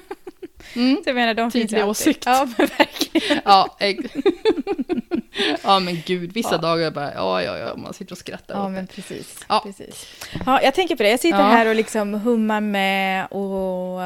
Mm. 0.76 0.96
Så 0.96 1.08
jag 1.10 1.14
menar, 1.14 1.34
de 1.34 1.50
Tydlig 1.50 1.84
åsikt. 1.84 2.22
Ja, 2.26 2.48
men 2.58 2.66
verkligen. 2.78 3.40
Ja, 3.44 3.76
ja, 5.62 5.78
men 5.80 5.98
gud, 6.06 6.32
vissa 6.32 6.54
Ja. 6.54 6.58
dagar 6.58 6.90
bara, 6.90 7.14
ja, 7.14 7.42
ja, 7.42 7.58
ja, 7.58 7.76
man 7.76 7.94
sitter 7.94 8.12
och 8.12 8.18
skrattar 8.18 8.54
Ja, 8.54 8.64
åt 8.66 8.72
men 8.72 8.86
det. 8.86 8.92
precis. 8.92 9.44
Ja. 9.48 9.60
precis. 9.64 10.06
Ja, 10.46 10.62
jag 10.62 10.74
tänker 10.74 10.96
på 10.96 11.02
det. 11.02 11.10
Jag 11.10 11.20
sitter 11.20 11.38
Ja. 11.38 11.44
här 11.46 11.66
och 11.66 11.74
liksom 11.74 12.14
hummar 12.14 12.60
med 12.60 13.26
och 13.26 14.02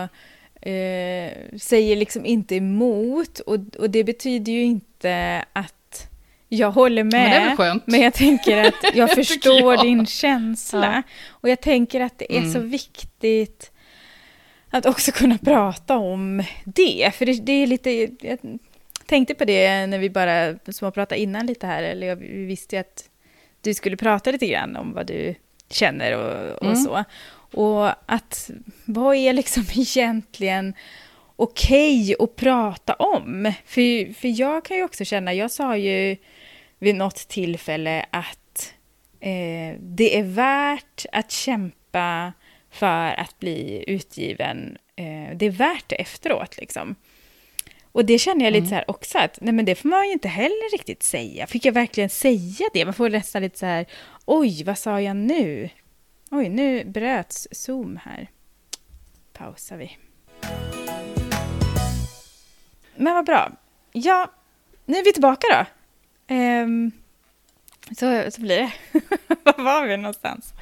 eh, 0.68 1.32
säger 1.60 1.96
liksom 1.96 2.26
inte 2.26 2.54
emot. 2.54 3.38
Och, 3.38 3.58
och 3.78 3.90
det 3.90 4.04
betyder 4.04 4.52
ju 4.52 4.62
inte 4.62 5.44
att 5.52 5.74
jag 6.54 6.70
håller 6.70 7.04
med. 7.04 7.12
Men 7.12 7.30
det 7.30 7.36
är 7.36 7.46
väl 7.48 7.56
skönt? 7.56 7.82
Men 7.86 8.00
jag 8.00 8.14
tänker 8.14 8.64
att 8.64 8.74
jag 8.94 9.10
förstår 9.10 9.74
jag. 9.74 9.82
din 9.84 10.06
känsla. 10.06 11.02
Och 11.28 11.48
jag 11.48 11.60
tänker 11.60 12.00
att 12.00 12.18
det 12.18 12.32
är 12.36 12.38
Mm. 12.38 12.52
så 12.52 12.58
viktigt 12.60 13.70
att 14.70 14.86
också 14.86 15.12
kunna 15.12 15.38
prata 15.38 15.96
om 15.96 16.42
det. 16.64 17.10
För 17.14 17.26
det, 17.26 17.32
det 17.32 17.52
är 17.52 17.66
lite... 17.66 17.90
Jag 18.20 18.38
tänkte 19.06 19.34
på 19.34 19.44
det 19.44 19.86
när 19.86 19.98
vi 19.98 20.10
bara 20.10 20.54
småpratade 20.72 21.20
innan 21.20 21.46
lite 21.46 21.66
här. 21.66 21.82
Eller 21.82 22.06
jag, 22.06 22.16
vi 22.16 22.44
visste 22.44 22.76
ju 22.76 22.80
att 22.80 23.04
du 23.60 23.74
skulle 23.74 23.96
prata 23.96 24.30
lite 24.30 24.46
grann 24.46 24.76
om 24.76 24.92
vad 24.92 25.06
du 25.06 25.34
känner 25.70 26.16
och, 26.18 26.56
och 26.58 26.62
Mm. 26.66 26.76
så. 26.76 27.04
Och 27.56 27.88
att 28.06 28.50
vad 28.84 29.16
är 29.16 29.32
liksom 29.32 29.64
egentligen 29.74 30.74
okej 31.36 32.14
att 32.18 32.36
prata 32.36 32.94
om? 32.94 33.52
För, 33.66 34.12
för 34.14 34.40
jag 34.40 34.64
kan 34.64 34.76
ju 34.76 34.84
också 34.84 35.04
känna, 35.04 35.34
jag 35.34 35.50
sa 35.50 35.76
ju 35.76 36.16
vid 36.78 36.94
något 36.94 37.16
tillfälle 37.28 38.06
att 38.10 38.74
eh, 39.20 39.76
det 39.80 40.18
är 40.18 40.22
värt 40.22 41.06
att 41.12 41.30
kämpa 41.30 42.32
för 42.70 43.20
att 43.20 43.38
bli 43.38 43.84
utgiven. 43.86 44.78
Eh, 44.96 45.36
det 45.36 45.46
är 45.46 45.50
värt 45.50 45.88
det 45.88 45.96
efteråt 45.96 46.56
liksom. 46.56 46.94
Och 47.92 48.04
det 48.04 48.18
känner 48.18 48.44
jag 48.44 48.52
lite 48.52 48.58
Mm. 48.60 48.68
så 48.68 48.74
här 48.74 48.90
också 48.90 49.18
att 49.18 49.38
nej 49.40 49.52
men 49.54 49.64
det 49.64 49.74
får 49.74 49.88
man 49.88 50.06
ju 50.06 50.12
inte 50.12 50.28
heller 50.28 50.72
riktigt 50.72 51.02
säga. 51.02 51.46
Fick 51.46 51.64
jag 51.64 51.72
verkligen 51.72 52.10
säga 52.10 52.66
det? 52.72 52.84
Man 52.84 52.94
får 52.94 53.10
nästan 53.10 53.42
lite 53.42 53.58
så 53.58 53.66
här 53.66 53.86
Oj, 54.24 54.64
vad 54.64 54.78
sa 54.78 55.00
jag 55.00 55.16
nu? 55.16 55.68
Oj, 56.30 56.48
nu 56.48 56.84
bröts 56.84 57.48
Zoom 57.50 57.98
här. 58.04 58.30
Pausar 59.32 59.76
vi. 59.76 59.96
Men 62.96 63.14
vad 63.14 63.26
bra. 63.26 63.52
Ja, 63.92 64.30
nu 64.84 64.98
är 64.98 65.04
vi 65.04 65.12
tillbaka 65.12 65.46
då. 65.50 65.64
Ehm, 66.26 66.92
så, 67.88 68.30
så 68.30 68.40
blir 68.40 68.56
det. 68.56 68.72
Var 69.44 69.64
var 69.64 69.86
vi 69.86 69.96
någonstans? 69.96 70.54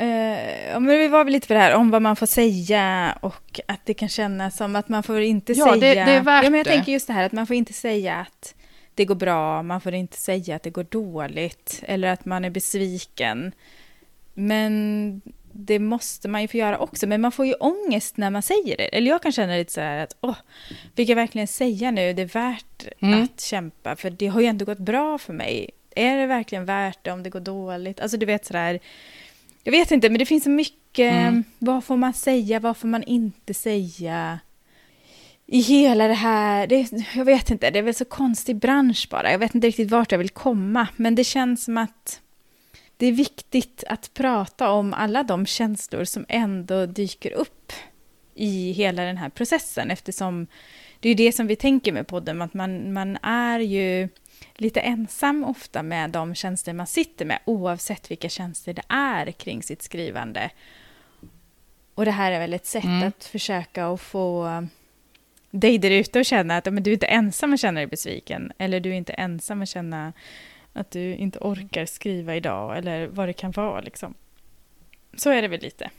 Uh, 0.00 0.80
men 0.80 0.86
vi 0.86 1.08
var 1.08 1.24
väl 1.24 1.32
lite 1.32 1.46
för 1.46 1.54
det 1.54 1.60
här 1.60 1.74
om 1.74 1.90
vad 1.90 2.02
man 2.02 2.16
får 2.16 2.26
säga 2.26 3.18
och 3.20 3.60
att 3.66 3.80
det 3.84 3.94
kan 3.94 4.08
kännas 4.08 4.56
som 4.56 4.76
att 4.76 4.88
man 4.88 5.02
får 5.02 5.20
inte 5.20 5.52
ja, 5.52 5.64
säga... 5.64 5.94
Det, 5.94 6.04
det 6.04 6.16
är 6.16 6.20
värt 6.20 6.44
ja, 6.44 6.50
men 6.50 6.58
jag 6.58 6.66
det. 6.66 6.70
tänker 6.70 6.92
just 6.92 7.06
det 7.06 7.12
här 7.12 7.24
att 7.24 7.32
man 7.32 7.46
får 7.46 7.56
inte 7.56 7.72
säga 7.72 8.16
att 8.16 8.54
det 8.94 9.04
går 9.04 9.14
bra, 9.14 9.62
man 9.62 9.80
får 9.80 9.94
inte 9.94 10.16
säga 10.16 10.56
att 10.56 10.62
det 10.62 10.70
går 10.70 10.84
dåligt 10.84 11.82
eller 11.82 12.08
att 12.12 12.24
man 12.24 12.44
är 12.44 12.50
besviken. 12.50 13.52
Men 14.34 15.20
det 15.52 15.78
måste 15.78 16.28
man 16.28 16.42
ju 16.42 16.48
få 16.48 16.56
göra 16.56 16.78
också. 16.78 17.06
Men 17.06 17.20
man 17.20 17.32
får 17.32 17.46
ju 17.46 17.54
ångest 17.54 18.16
när 18.16 18.30
man 18.30 18.42
säger 18.42 18.76
det. 18.76 18.84
Eller 18.96 19.10
jag 19.10 19.22
kan 19.22 19.32
känna 19.32 19.56
lite 19.56 19.72
så 19.72 19.80
här 19.80 19.98
att, 19.98 20.16
åh, 20.20 20.36
fick 20.96 21.08
jag 21.08 21.16
verkligen 21.16 21.46
säga 21.48 21.90
nu, 21.90 22.12
det 22.12 22.22
är 22.22 22.26
värt 22.26 22.64
Mm. 23.00 23.22
att 23.22 23.40
kämpa, 23.40 23.96
för 23.96 24.10
det 24.10 24.26
har 24.26 24.40
ju 24.40 24.46
ändå 24.46 24.64
gått 24.64 24.78
bra 24.78 25.18
för 25.18 25.32
mig. 25.32 25.70
Är 25.96 26.16
det 26.16 26.26
verkligen 26.26 26.64
värt 26.64 26.98
det 27.04 27.10
om 27.12 27.22
det 27.22 27.30
går 27.30 27.40
dåligt? 27.40 28.00
Alltså 28.00 28.16
du 28.16 28.26
vet 28.26 28.44
sådär, 28.46 28.78
jag 29.64 29.72
vet 29.72 29.90
inte, 29.90 30.10
men 30.10 30.18
det 30.18 30.26
finns 30.26 30.44
så 30.44 30.50
mycket, 30.50 31.12
Mm. 31.12 31.44
vad 31.58 31.84
får 31.84 31.96
man 31.96 32.12
säga, 32.12 32.60
vad 32.60 32.76
får 32.76 32.88
man 32.88 33.02
inte 33.02 33.54
säga? 33.54 34.38
I 35.46 35.60
hela 35.60 36.08
det 36.08 36.14
här, 36.14 36.66
det, 36.66 36.88
jag 37.14 37.24
vet 37.24 37.50
inte, 37.50 37.70
det 37.70 37.78
är 37.78 37.82
väl 37.82 37.94
så 37.94 38.04
konstig 38.04 38.56
bransch 38.56 39.08
bara. 39.10 39.30
Jag 39.32 39.38
vet 39.38 39.54
inte 39.54 39.66
riktigt 39.66 39.90
vart 39.90 40.12
jag 40.12 40.18
vill 40.18 40.30
komma, 40.30 40.88
men 40.96 41.14
det 41.14 41.24
känns 41.24 41.64
som 41.64 41.78
att 41.78 42.20
det 43.02 43.06
är 43.06 43.12
viktigt 43.12 43.84
att 43.88 44.14
prata 44.14 44.70
om 44.70 44.94
alla 44.94 45.22
de 45.22 45.46
känslor 45.46 46.04
som 46.04 46.26
ändå 46.28 46.86
dyker 46.86 47.32
upp 47.32 47.72
i 48.34 48.72
hela 48.72 49.02
den 49.02 49.16
här 49.16 49.28
processen 49.28 49.90
eftersom 49.90 50.46
det 51.00 51.08
är 51.08 51.14
det 51.14 51.32
som 51.32 51.46
vi 51.46 51.56
tänker 51.56 51.92
med 51.92 52.06
podden, 52.06 52.42
att 52.42 52.54
man, 52.54 52.92
man 52.92 53.16
är 53.22 53.60
ju 53.60 54.08
lite 54.54 54.80
ensam 54.80 55.44
ofta 55.44 55.82
med 55.82 56.10
de 56.10 56.34
känslor 56.34 56.74
man 56.74 56.86
sitter 56.86 57.24
med 57.24 57.38
oavsett 57.44 58.10
vilka 58.10 58.28
känslor 58.28 58.74
det 58.74 58.84
är 58.88 59.30
kring 59.32 59.62
sitt 59.62 59.82
skrivande. 59.82 60.50
Och 61.94 62.04
det 62.04 62.10
här 62.10 62.32
är 62.32 62.38
väl 62.38 62.54
ett 62.54 62.66
sätt 62.66 62.84
Mm. 62.84 63.08
att 63.08 63.24
försöka 63.24 63.86
att 63.86 64.00
få 64.00 64.48
dig 65.50 65.78
där 65.78 65.90
ute 65.90 66.20
att 66.20 66.26
känna 66.26 66.56
att 66.56 66.64
men, 66.72 66.82
du 66.82 66.90
är 66.90 66.94
inte 66.94 67.06
ensam 67.06 67.52
att 67.52 67.60
känna 67.60 67.80
dig 67.80 67.86
besviken 67.86 68.52
eller 68.58 68.80
du 68.80 68.90
är 68.90 68.94
inte 68.94 69.12
ensam 69.12 69.62
att 69.62 69.68
känna 69.68 70.12
att 70.72 70.90
du 70.90 71.14
inte 71.14 71.38
orkar 71.38 71.86
skriva 71.86 72.36
idag 72.36 72.78
eller 72.78 73.06
vad 73.06 73.28
det 73.28 73.32
kan 73.32 73.50
vara 73.50 73.80
liksom. 73.80 74.14
Så 75.16 75.30
är 75.30 75.42
det 75.42 75.48
väl 75.48 75.60
lite. 75.60 75.90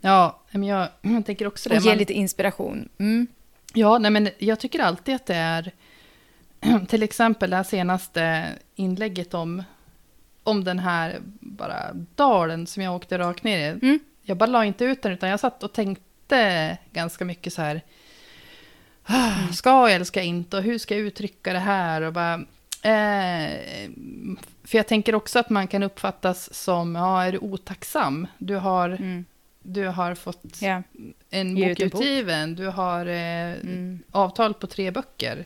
Ja, 0.00 0.40
men 0.50 0.64
jag, 0.64 0.88
jag 1.02 1.26
tänker 1.26 1.46
också 1.46 1.68
det. 1.68 1.76
Och 1.76 1.82
ge 1.82 1.90
Man- 1.90 1.98
lite 1.98 2.12
inspiration. 2.12 2.88
Mm. 2.98 3.26
Ja, 3.74 3.98
nej, 3.98 4.10
men 4.10 4.28
jag 4.38 4.60
tycker 4.60 4.78
alltid 4.80 5.14
att 5.14 5.26
det 5.26 5.34
är... 5.34 5.72
Till 6.88 7.02
exempel 7.02 7.50
det 7.50 7.56
här 7.56 7.62
senaste 7.64 8.46
inlägget 8.74 9.34
om, 9.34 9.62
om 10.42 10.64
den 10.64 10.78
här 10.78 11.18
bara 11.40 11.92
dalen 11.92 12.66
som 12.66 12.82
jag 12.82 12.94
åkte 12.96 13.18
rakt 13.18 13.44
ner 13.44 13.58
i. 13.58 13.68
Mm. 13.86 13.98
Jag 14.22 14.36
bara 14.36 14.46
la 14.46 14.64
inte 14.64 14.84
ut 14.84 15.02
den, 15.02 15.12
utan 15.12 15.28
jag 15.28 15.40
satt 15.40 15.62
och 15.62 15.72
tänkte 15.72 16.78
ganska 16.92 17.24
mycket 17.24 17.52
så 17.52 17.62
här... 17.62 17.80
"Ah, 19.04 19.52
Ska 19.52 19.70
jag 19.70 19.92
eller 19.92 20.04
ska 20.04 20.20
jag 20.20 20.26
inte? 20.26 20.56
Och 20.56 20.62
hur 20.62 20.78
ska 20.78 20.94
jag 20.96 21.06
uttrycka 21.06 21.52
det 21.52 21.58
här? 21.58 22.02
Och 22.02 22.12
bara, 22.12 22.40
eh, 22.86 23.90
för 24.64 24.78
jag 24.78 24.86
tänker 24.88 25.14
också 25.14 25.38
att 25.38 25.50
man 25.50 25.66
kan 25.68 25.82
uppfattas 25.82 26.54
som, 26.54 26.94
ja, 26.94 27.24
är 27.24 27.32
du 27.32 27.38
otacksam? 27.38 28.26
Du 28.38 28.54
har, 28.56 28.88
Mm. 28.88 29.24
du 29.62 29.86
har 29.86 30.14
fått 30.14 30.42
Ja. 30.60 30.82
en 31.30 31.54
bok 31.54 31.64
ut 31.64 31.80
en 31.80 31.88
bok. 31.88 32.00
utgiven, 32.00 32.54
du 32.54 32.66
har 32.66 33.06
eh, 33.06 33.52
Mm. 33.52 33.98
avtal 34.10 34.54
på 34.54 34.66
tre 34.66 34.90
böcker. 34.90 35.44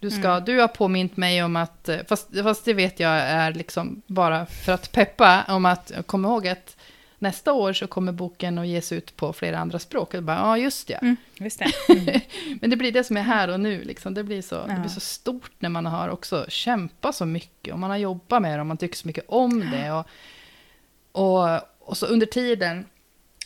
Du, 0.00 0.10
ska, 0.10 0.28
Mm. 0.28 0.44
du 0.44 0.58
har 0.60 0.68
påmint 0.68 1.16
mig 1.16 1.42
om 1.42 1.56
att, 1.56 1.88
eh, 1.88 1.98
fast, 2.08 2.28
fast 2.42 2.64
det 2.64 2.74
vet 2.74 3.00
jag 3.00 3.10
är 3.18 3.52
liksom 3.52 4.02
bara 4.06 4.46
för 4.46 4.72
att 4.72 4.92
peppa, 4.92 5.44
om 5.48 5.64
att 5.66 5.92
kom 6.06 6.24
ihåg 6.24 6.48
att 6.48 6.76
nästa 7.18 7.52
år 7.52 7.72
så 7.72 7.86
kommer 7.86 8.12
boken 8.12 8.58
att 8.58 8.66
ges 8.66 8.92
ut 8.92 9.16
på 9.16 9.32
flera 9.32 9.58
andra 9.58 9.78
språk. 9.78 10.14
Och 10.14 10.22
bara, 10.22 10.36
ja, 10.36 10.58
just 10.58 10.90
ja. 10.90 10.98
Mm. 10.98 11.16
Just 11.38 11.58
det. 11.58 11.72
Men 12.60 12.70
det 12.70 12.76
blir 12.76 12.92
det 12.92 13.04
som 13.04 13.16
är 13.16 13.22
här 13.22 13.48
och 13.48 13.60
nu. 13.60 13.84
Liksom. 13.84 14.14
Det, 14.14 14.24
blir 14.24 14.42
så, 14.42 14.54
det 14.66 14.72
Ja. 14.72 14.78
blir 14.80 14.88
så 14.90 15.00
stort 15.00 15.50
när 15.58 15.68
man 15.68 15.86
har 15.86 16.08
också 16.08 16.46
kämpat 16.48 17.14
så 17.14 17.26
mycket. 17.26 17.72
Och 17.72 17.78
man 17.78 17.90
har 17.90 17.96
jobbat 17.96 18.42
med 18.42 18.56
det 18.58 18.60
och 18.60 18.66
man 18.66 18.76
tycker 18.76 18.96
så 18.96 19.06
mycket 19.06 19.24
om 19.28 19.60
det. 19.70 19.92
Och, 19.92 20.06
och, 21.12 21.60
och 21.80 21.96
så 21.96 22.06
under 22.06 22.26
tiden, 22.26 22.84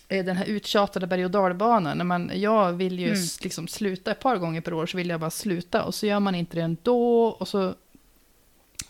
eh, 0.09 0.25
den 0.25 0.37
här 0.37 0.45
uttjatade 0.47 1.07
berg 1.07 1.25
och 1.25 1.31
dalbanan. 1.31 1.99
När 1.99 2.05
man, 2.05 2.31
jag 2.35 2.73
vill 2.73 2.99
ju 2.99 3.09
Mm. 3.09 3.21
liksom 3.43 3.69
sluta 3.69 4.11
ett 4.11 4.21
par 4.21 4.37
gånger 4.37 4.61
per 4.61 4.75
år, 4.75 4.87
så 4.87 4.97
vill 4.97 5.09
jag 5.09 5.21
bara 5.21 5.31
sluta. 5.31 5.85
Och 5.85 5.95
så 5.95 6.07
gör 6.07 6.21
man 6.21 6.35
inte 6.35 6.57
det 6.57 6.63
ändå. 6.63 7.25
Och 7.27 7.49
så, 7.49 7.75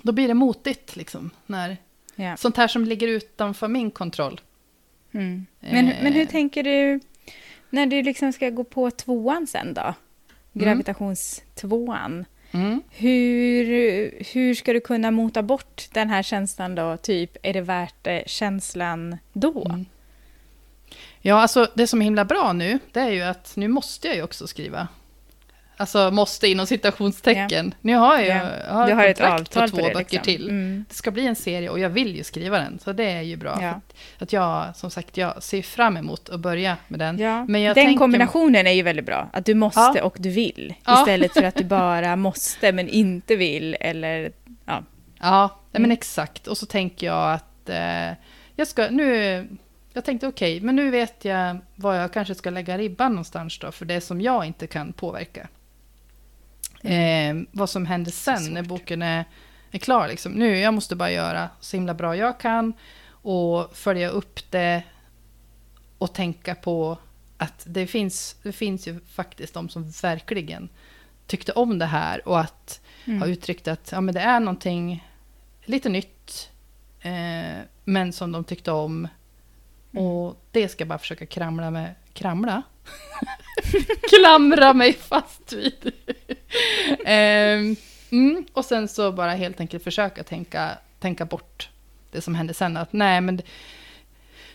då 0.02 0.12
blir 0.12 0.28
det 0.28 0.34
motigt, 0.34 0.96
liksom. 0.96 1.30
När, 1.46 1.76
Ja. 2.14 2.36
Sånt 2.36 2.56
här 2.56 2.68
som 2.68 2.84
ligger 2.84 3.08
utanför 3.08 3.68
min 3.68 3.90
kontroll. 3.90 4.40
Mm. 5.12 5.46
Men, 5.60 5.88
Eh. 5.88 5.94
men 6.02 6.12
hur 6.12 6.26
tänker 6.26 6.62
du 6.62 7.00
när 7.70 7.86
du 7.86 8.02
liksom 8.02 8.32
ska 8.32 8.50
gå 8.50 8.64
på 8.64 8.90
tvåan 8.90 9.46
sen 9.46 9.74
då? 9.74 9.94
Gravitationstvåan. 10.52 12.24
Mm. 12.52 12.82
Hur, 12.90 13.64
hur 14.32 14.54
ska 14.54 14.72
du 14.72 14.80
kunna 14.80 15.10
mota 15.10 15.42
bort 15.42 15.88
den 15.92 16.10
här 16.10 16.22
känslan 16.22 16.74
då? 16.74 16.96
Typ, 16.96 17.36
är 17.42 17.52
det 17.52 17.60
värt 17.60 17.94
det? 18.02 18.22
Känslan 18.26 19.16
då? 19.32 19.64
Mm. 19.64 19.84
Ja, 21.20 21.40
alltså 21.40 21.70
det 21.74 21.86
som 21.86 22.00
är 22.00 22.04
himla 22.04 22.24
bra 22.24 22.52
nu, 22.52 22.78
det 22.92 23.00
är 23.00 23.10
ju 23.10 23.22
att 23.22 23.52
nu 23.56 23.68
måste 23.68 24.06
jag 24.08 24.16
ju 24.16 24.22
också 24.22 24.46
skriva. 24.46 24.88
Alltså 25.76 26.10
måste 26.10 26.48
inom 26.48 26.66
citationstecken. 26.66 27.74
Nu 27.80 27.94
har 27.96 28.18
jag, 28.18 28.26
Ja. 28.36 28.42
jag 28.66 28.74
har 28.74 28.86
du 28.86 28.92
har 28.94 29.04
ett 29.04 29.20
avtal 29.20 29.70
på 29.70 29.76
två 29.76 29.86
det. 29.88 29.94
böcker 29.94 30.12
Liksom. 30.12 30.22
till. 30.22 30.48
Mm. 30.48 30.84
Det 30.88 30.94
ska 30.94 31.10
bli 31.10 31.26
en 31.26 31.36
serie 31.36 31.68
och 31.68 31.78
jag 31.78 31.90
vill 31.90 32.16
ju 32.16 32.24
skriva 32.24 32.58
den, 32.58 32.78
så 32.78 32.92
det 32.92 33.04
är 33.04 33.20
ju 33.22 33.36
bra. 33.36 33.58
Ja. 33.62 33.68
Att, 33.68 33.94
att 34.22 34.32
jag, 34.32 34.76
som 34.76 34.90
sagt, 34.90 35.16
jag 35.16 35.42
ser 35.42 35.62
fram 35.62 35.96
emot 35.96 36.28
att 36.28 36.40
börja 36.40 36.76
med 36.88 36.98
den. 37.00 37.18
Ja, 37.18 37.44
Men 37.44 37.62
den 37.62 37.74
tänker- 37.74 37.98
kombinationen 37.98 38.66
är 38.66 38.72
ju 38.72 38.82
väldigt 38.82 39.06
bra. 39.06 39.28
Att 39.32 39.44
du 39.44 39.54
måste 39.54 39.80
Ja. 39.94 40.02
och 40.02 40.16
du 40.18 40.30
vill. 40.30 40.74
Istället 41.00 41.32
för 41.32 41.42
att 41.42 41.54
du 41.54 41.64
bara 41.64 42.16
måste 42.16 42.72
men 42.72 42.88
inte 42.88 43.36
vill. 43.36 43.76
Eller, 43.80 44.32
ja. 44.66 44.82
Ja, 45.20 45.48
nej, 45.52 45.58
men 45.72 45.84
Mm. 45.84 45.90
exakt. 45.90 46.46
Och 46.46 46.56
så 46.58 46.66
tänker 46.66 47.06
jag 47.06 47.32
att 47.32 47.68
eh, 47.68 48.16
jag 48.56 48.68
ska 48.68 48.88
nu... 48.90 49.46
Jag 49.94 50.04
tänkte 50.04 50.26
okej, 50.26 50.60
men 50.60 50.76
nu 50.76 50.90
vet 50.90 51.24
jag 51.24 51.58
var 51.74 51.94
jag 51.94 52.12
kanske 52.12 52.34
ska 52.34 52.50
lägga 52.50 52.78
ribban 52.78 53.12
någonstans 53.12 53.58
då, 53.58 53.72
för 53.72 53.84
det 53.84 54.00
som 54.00 54.20
jag 54.20 54.44
inte 54.46 54.66
kan 54.66 54.92
påverka. 54.92 55.48
Eh, 56.82 57.36
vad 57.52 57.70
som 57.70 57.86
händer 57.86 58.10
sen 58.10 58.44
när 58.54 58.62
boken 58.62 59.02
är, 59.02 59.24
är 59.70 59.78
klar. 59.78 60.08
Liksom. 60.08 60.32
Nu, 60.32 60.58
jag 60.58 60.74
måste 60.74 60.96
bara 60.96 61.10
göra 61.10 61.48
så 61.60 61.76
himla 61.76 61.94
bra 61.94 62.16
jag 62.16 62.40
kan 62.40 62.72
och 63.08 63.76
följa 63.76 64.08
upp 64.08 64.50
det 64.50 64.82
och 65.98 66.12
tänka 66.14 66.54
på 66.54 66.98
att 67.38 67.64
det 67.66 67.86
finns, 67.86 68.36
det 68.42 68.52
finns 68.52 68.88
ju 68.88 69.00
faktiskt 69.00 69.54
de 69.54 69.68
som 69.68 69.90
verkligen 70.02 70.68
tyckte 71.26 71.52
om 71.52 71.78
det 71.78 71.86
här 71.86 72.28
och 72.28 72.40
att 72.40 72.80
Mm. 73.04 73.20
har 73.20 73.28
uttryckt 73.28 73.68
att 73.68 73.92
ja, 73.92 74.00
men 74.00 74.14
det 74.14 74.20
är 74.20 74.40
någonting 74.40 75.08
lite 75.64 75.88
nytt, 75.88 76.50
eh, 77.00 77.58
men 77.84 78.12
som 78.12 78.32
de 78.32 78.44
tyckte 78.44 78.72
om. 78.72 79.08
Mm. 79.92 80.04
Och 80.04 80.36
det 80.50 80.68
ska 80.68 80.80
jag 80.82 80.88
bara 80.88 80.98
försöka 80.98 81.26
kramla 81.26 81.70
med, 81.70 81.94
kramla? 82.12 82.62
Klamra 84.08 84.74
mig 84.74 84.92
fast 84.92 85.52
vid. 85.52 85.92
Ehm, 87.04 87.76
mm, 88.10 88.44
och 88.52 88.64
sen 88.64 88.88
så 88.88 89.12
bara 89.12 89.30
helt 89.30 89.60
enkelt 89.60 89.84
försöka 89.84 90.22
tänka, 90.22 90.78
tänka 91.00 91.24
bort 91.24 91.68
det 92.10 92.20
som 92.20 92.34
hände 92.34 92.54
sen. 92.54 92.76
Att 92.76 92.92
nej, 92.92 93.20
men... 93.20 93.42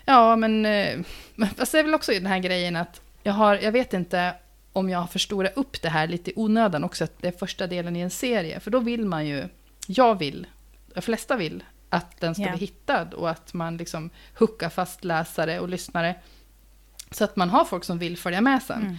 Ja, 0.06 0.36
men... 0.36 0.66
Eh, 0.66 1.00
men 1.36 1.50
fast 1.50 1.72
det 1.72 1.80
är 1.80 1.84
väl 1.84 1.94
också 1.94 2.12
den 2.12 2.26
här 2.26 2.40
grejen 2.40 2.76
att 2.76 3.02
jag 3.24 3.34
har, 3.34 3.56
jag 3.56 3.72
vet 3.72 3.94
inte 3.94 4.34
om 4.74 4.90
jag 4.90 5.00
har 5.00 5.08
förstorat 5.08 5.58
upp 5.58 5.82
det 5.82 5.90
här 5.90 6.08
lite 6.08 6.32
i 6.32 6.34
onödan 6.36 6.84
också, 6.84 7.04
att 7.04 7.22
det 7.22 7.28
är 7.28 7.32
första 7.32 7.68
delen 7.68 7.96
i 7.96 8.00
en 8.00 8.10
serie. 8.10 8.60
För 8.60 8.72
då 8.72 8.80
vill 8.80 9.06
man 9.06 9.28
ju, 9.28 9.48
jag 9.88 10.20
vill, 10.20 10.48
de 10.94 11.02
flesta 11.02 11.36
vill, 11.36 11.64
att 11.90 12.20
den 12.22 12.36
ska 12.36 12.44
Ja. 12.44 12.50
bli 12.50 12.60
hittad 12.60 13.14
och 13.14 13.30
att 13.30 13.54
man 13.54 13.78
liksom 13.78 14.10
hookar 14.40 14.70
fast 14.70 15.04
läsare 15.04 15.60
och 15.60 15.70
lyssnare. 15.70 16.16
Så 17.12 17.24
att 17.24 17.36
man 17.36 17.50
har 17.50 17.66
folk 17.66 17.84
som 17.84 18.00
vill 18.00 18.18
följa 18.18 18.42
med 18.42 18.64
sen. 18.64 18.82
Mm. 18.82 18.92
Eh, 18.94 18.98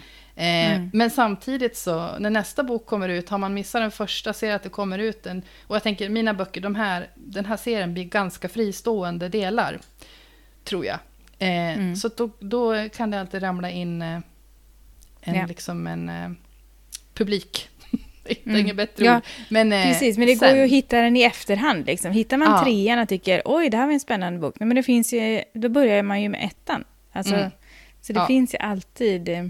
Mm. 0.77 0.91
Men 0.93 1.11
samtidigt 1.11 1.77
så, 1.77 2.19
när 2.19 2.31
nästa 2.31 2.63
bok 2.63 2.87
kommer 2.87 3.09
ut, 3.09 3.29
har 3.29 3.39
man 3.39 3.55
missat 3.55 3.83
den 3.83 3.91
första, 3.91 4.33
ser 4.33 4.55
att 4.55 4.63
det 4.63 4.69
kommer 4.69 4.99
ut 4.99 5.27
en... 5.27 5.43
Och 5.67 5.77
jag 5.77 5.83
tänker, 5.83 6.09
mina 6.09 6.35
böcker, 6.35 6.61
de 6.61 6.75
här, 6.75 7.09
den 7.15 7.45
här 7.45 7.57
serien 7.57 7.95
blir 7.95 8.05
ganska 8.05 8.49
fristående 8.49 9.29
delar, 9.29 9.79
tror 10.65 10.85
jag. 10.87 10.99
Eh, 11.39 11.49
Mm. 11.79 11.97
Så 11.97 12.09
då, 12.17 12.31
då 12.41 12.89
kan 12.89 13.11
det 13.11 13.21
alltid 13.21 13.43
ramla 13.43 13.71
in 13.71 14.03
eh, 14.03 14.19
en, 15.21 15.35
Ja. 15.35 15.47
liksom 15.47 15.87
en 15.87 16.09
eh, 16.09 16.31
publik 17.15 17.69
hittar 18.25 18.51
Mm. 18.51 18.61
inget 18.61 18.77
bättre 18.77 19.05
Ja, 19.05 19.17
ord. 19.17 19.23
Men, 19.49 19.73
eh, 19.73 19.83
Precis, 19.85 20.19
men 20.19 20.27
det 20.27 20.37
sen- 20.37 20.49
går 20.49 20.59
ju 20.59 20.65
att 20.65 20.71
hitta 20.71 21.01
den 21.01 21.17
i 21.17 21.23
efterhand. 21.23 21.87
Liksom. 21.87 22.13
Hittar 22.13 22.37
man 22.37 22.49
Ja. 22.51 22.65
trean 22.65 22.99
och 22.99 23.09
tycker 23.09 23.43
oj, 23.45 23.71
det 23.71 23.77
här 23.77 23.87
var 23.87 23.93
en 23.93 24.01
spännande 24.01 24.39
bok, 24.39 24.55
Nej, 24.61 24.67
men 24.67 24.75
det 24.77 24.83
finns 24.83 25.13
ju, 25.13 25.43
då 25.55 25.69
börjar 25.69 26.03
man 26.03 26.23
ju 26.23 26.29
med 26.29 26.45
ettan. 26.45 26.85
Alltså, 27.13 27.35
Mm. 27.35 27.51
Så 28.09 28.13
det 28.15 28.21
Ja. 28.21 28.27
finns 28.27 28.55
ju 28.55 28.59
alltid 28.59 29.29
eh, 29.29 29.45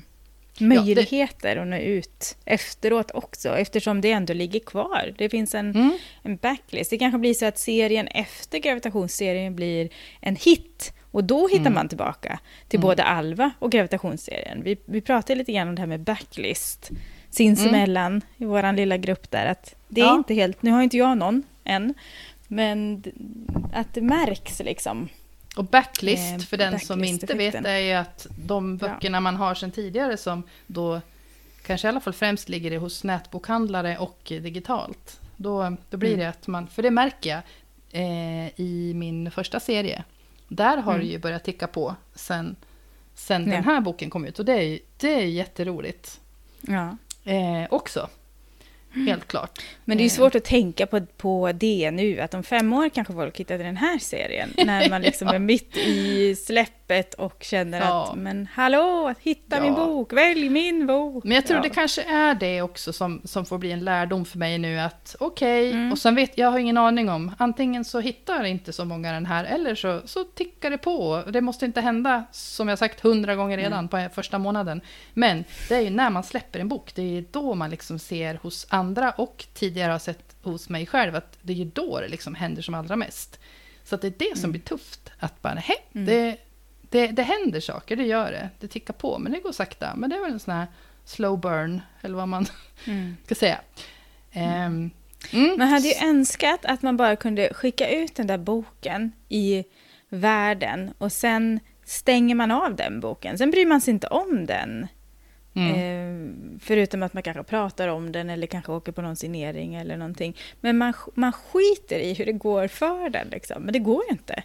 möjligheter 0.60 1.56
att 1.56 1.66
nå 1.66 1.76
ut 1.76 2.36
efteråt 2.44 3.10
också, 3.14 3.56
eftersom 3.58 4.00
det 4.00 4.12
ändå 4.12 4.32
ligger 4.32 4.60
kvar. 4.60 5.14
Det 5.18 5.28
finns 5.28 5.54
en, 5.54 5.70
Mm. 5.70 5.98
en 6.22 6.36
backlist. 6.36 6.90
Det 6.90 6.98
kanske 6.98 7.18
blir 7.18 7.34
så 7.34 7.46
att 7.46 7.58
serien 7.58 8.08
efter 8.08 8.58
gravitationsserien 8.58 9.56
blir 9.56 9.88
en 10.20 10.36
hit 10.36 10.92
och 11.10 11.24
då 11.24 11.48
hittar 11.48 11.60
Mm. 11.60 11.74
man 11.74 11.88
tillbaka 11.88 12.38
till 12.68 12.78
Mm. 12.78 12.86
både 12.86 13.02
Alva 13.02 13.50
och 13.58 13.72
gravitationsserien. 13.72 14.62
Vi, 14.62 14.76
vi 14.84 15.00
pratade 15.00 15.38
lite 15.38 15.52
grann 15.52 15.68
om 15.68 15.74
det 15.74 15.82
här 15.82 15.86
med 15.86 16.00
backlist 16.00 16.90
sinsemellan 17.30 18.22
i 18.36 18.44
vår 18.44 18.72
lilla 18.72 18.96
grupp 18.96 19.30
där. 19.30 19.46
Att 19.46 19.74
det 19.88 20.00
är 20.00 20.04
Ja. 20.04 20.14
inte 20.16 20.34
helt, 20.34 20.62
nu 20.62 20.70
har 20.70 20.82
inte 20.82 20.96
jag 20.96 21.18
någon 21.18 21.42
än, 21.64 21.94
men 22.48 23.02
att 23.72 23.94
det 23.94 24.00
märks 24.02 24.60
liksom. 24.60 25.08
Och 25.58 25.64
backlist, 25.64 26.32
Eh, 26.34 26.38
för 26.38 26.56
den 26.56 26.80
som 26.80 27.04
inte 27.04 27.34
vet, 27.34 27.54
är 27.54 27.78
ju 27.78 27.92
att 27.92 28.26
de 28.46 28.76
böckerna 28.76 29.20
man 29.20 29.36
har 29.36 29.54
sedan 29.54 29.70
tidigare 29.70 30.16
som 30.16 30.42
då 30.66 31.00
kanske 31.62 31.86
i 31.86 31.90
alla 31.90 32.00
fall 32.00 32.12
främst 32.12 32.48
ligger 32.48 32.70
det 32.70 32.78
hos 32.78 33.04
nätbokhandlare 33.04 33.98
och 33.98 34.18
digitalt. 34.24 35.20
Då, 35.36 35.76
då 35.90 35.96
blir 35.96 36.08
Mm. 36.14 36.20
det 36.20 36.28
att 36.28 36.46
man, 36.46 36.66
för 36.66 36.82
det 36.82 36.90
märker 36.90 37.30
jag 37.30 37.40
eh, 38.02 38.60
i 38.60 38.92
min 38.94 39.30
första 39.30 39.60
serie. 39.60 40.04
Där 40.48 40.76
har 40.76 40.92
Mm. 40.94 41.06
det 41.06 41.12
ju 41.12 41.18
börjat 41.18 41.44
ticka 41.44 41.66
på 41.66 41.94
sen, 42.14 42.56
sen 43.14 43.46
Ja. 43.48 43.54
den 43.54 43.64
här 43.64 43.80
boken 43.80 44.10
kom 44.10 44.24
ut. 44.24 44.38
Och 44.38 44.44
det 44.44 44.52
är, 44.52 44.78
det 44.96 45.14
är 45.14 45.26
jätteroligt 45.26 46.20
Ja. 46.60 46.96
eh, 47.24 47.66
också. 47.70 48.08
Helt 49.06 49.28
klart. 49.28 49.58
Men 49.84 49.98
det 49.98 50.02
är 50.02 50.04
Eh. 50.04 50.10
svårt 50.10 50.34
att 50.34 50.44
tänka 50.44 50.86
på, 50.86 51.00
på 51.16 51.52
det 51.52 51.90
nu, 51.90 52.20
att 52.20 52.34
om 52.34 52.42
fem 52.42 52.72
år 52.72 52.88
kanske 52.88 53.12
folk 53.14 53.40
hittar 53.40 53.58
den 53.58 53.76
här 53.76 53.98
serien, 53.98 54.50
när 54.56 54.90
man 54.90 55.02
liksom 55.02 55.28
är 55.34 55.38
mitt 55.38 55.76
i 55.76 56.34
släppet 56.88 57.14
och 57.14 57.36
känner 57.42 57.80
Ja. 57.80 58.08
att 58.12 58.18
men 58.18 58.48
hallå, 58.54 59.14
hitta 59.20 59.60
min 59.60 59.72
Ja. 59.74 59.86
bok, 59.86 60.12
välj 60.12 60.48
min 60.48 60.86
bok. 60.86 61.24
Men 61.24 61.34
jag 61.34 61.46
tror 61.46 61.56
ja. 61.56 61.62
det 61.62 61.68
kanske 61.70 62.02
är 62.02 62.34
det 62.34 62.62
också 62.62 62.92
som, 62.92 63.20
som 63.24 63.46
får 63.46 63.58
bli 63.58 63.72
en 63.72 63.84
lärdom 63.84 64.24
för 64.24 64.38
mig 64.38 64.58
nu 64.58 64.78
att 64.80 65.16
okej, 65.20 65.70
Mm. 65.72 65.92
och 65.92 65.98
sen 65.98 66.14
vet 66.14 66.38
jag 66.38 66.50
har 66.50 66.58
ingen 66.58 66.76
aning 66.78 67.08
om, 67.10 67.34
antingen 67.38 67.84
så 67.84 68.00
hittar 68.00 68.44
inte 68.44 68.72
så 68.72 68.84
många 68.84 69.12
den 69.12 69.26
här 69.26 69.44
eller 69.44 69.74
så, 69.74 70.00
så 70.04 70.24
tickar 70.24 70.70
det 70.70 70.78
på. 70.78 71.22
Det 71.32 71.40
måste 71.40 71.64
inte 71.64 71.80
hända, 71.80 72.24
som 72.32 72.68
jag 72.68 72.78
sagt 72.78 73.00
hundra 73.00 73.34
gånger 73.36 73.56
redan 73.56 73.88
på 73.88 74.08
första 74.14 74.38
månaden. 74.38 74.80
Men 75.14 75.44
det 75.68 75.74
är 75.74 75.80
ju 75.80 75.90
när 75.90 76.10
man 76.10 76.22
släpper 76.22 76.58
en 76.60 76.68
bok, 76.68 76.94
det 76.94 77.02
är 77.02 77.06
ju 77.06 77.24
då 77.30 77.54
man 77.54 77.70
liksom 77.70 77.98
ser 77.98 78.34
hos 78.34 78.66
andra 78.70 79.10
och 79.10 79.46
tidigare 79.54 79.92
har 79.92 79.98
sett 79.98 80.36
hos 80.42 80.68
mig 80.68 80.86
själv 80.86 81.16
att 81.16 81.38
det 81.42 81.52
är 81.52 81.56
ju 81.56 81.64
då 81.64 82.00
det 82.00 82.08
liksom 82.08 82.34
händer 82.34 82.62
som 82.62 82.74
allra 82.74 82.96
mest. 82.96 83.40
Så 83.84 83.94
att 83.94 84.00
det 84.00 84.06
är 84.08 84.14
det 84.30 84.38
som 84.38 84.50
blir 84.50 84.60
tufft, 84.62 85.10
att 85.18 85.42
bara, 85.42 85.54
hej, 85.54 85.76
Mm. 85.94 86.06
det, 86.06 86.36
det, 86.88 87.06
det 87.06 87.22
händer 87.22 87.60
saker, 87.60 87.96
det 87.96 88.04
gör 88.04 88.30
det. 88.32 88.48
Det 88.60 88.68
tickar 88.68 88.94
på, 88.94 89.18
men 89.18 89.32
det 89.32 89.40
går 89.40 89.52
sakta. 89.52 89.94
Men 89.96 90.10
det 90.10 90.16
är 90.16 90.20
väl 90.20 90.32
en 90.32 90.40
sån 90.40 90.54
här 90.54 90.66
slow 91.04 91.40
burn, 91.40 91.80
eller 92.00 92.16
vad 92.16 92.28
man 92.28 92.46
Mm. 92.86 93.16
ska 93.24 93.34
säga. 93.34 93.60
Ehm, 94.32 94.90
mm. 95.32 95.58
Man 95.58 95.68
hade 95.68 95.88
ju 95.88 96.08
önskat 96.08 96.64
att 96.64 96.82
man 96.82 96.96
bara 96.96 97.16
kunde 97.16 97.54
skicka 97.54 97.88
ut 97.90 98.14
den 98.16 98.26
där 98.26 98.38
boken 98.38 99.12
i 99.28 99.64
världen 100.08 100.90
och 100.98 101.12
sen 101.12 101.60
stänger 101.84 102.34
man 102.34 102.50
av 102.50 102.76
den 102.76 103.00
boken. 103.00 103.38
Sen 103.38 103.50
bryr 103.50 103.66
man 103.66 103.80
sig 103.80 103.94
inte 103.94 104.06
om 104.06 104.46
den. 104.46 104.86
Mm. 105.54 105.74
Eh, 105.74 106.58
förutom 106.60 107.02
att 107.02 107.14
man 107.14 107.22
kanske 107.22 107.42
pratar 107.42 107.88
om 107.88 108.12
den 108.12 108.30
eller 108.30 108.46
kanske 108.46 108.72
åker 108.72 108.92
på 108.92 109.02
någon 109.02 109.16
signering 109.16 109.74
eller 109.74 109.96
någonting. 109.96 110.36
Men 110.60 110.78
man, 110.78 110.94
man 111.14 111.32
skiter 111.32 111.98
i 111.98 112.14
hur 112.14 112.26
det 112.26 112.32
går 112.32 112.68
för 112.68 113.10
den 113.10 113.28
liksom. 113.28 113.62
Men 113.62 113.72
det 113.72 113.78
går 113.78 114.04
ju 114.04 114.10
inte. 114.10 114.42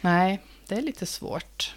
Nej, 0.00 0.40
det 0.68 0.74
är 0.74 0.82
lite 0.82 1.06
svårt. 1.06 1.74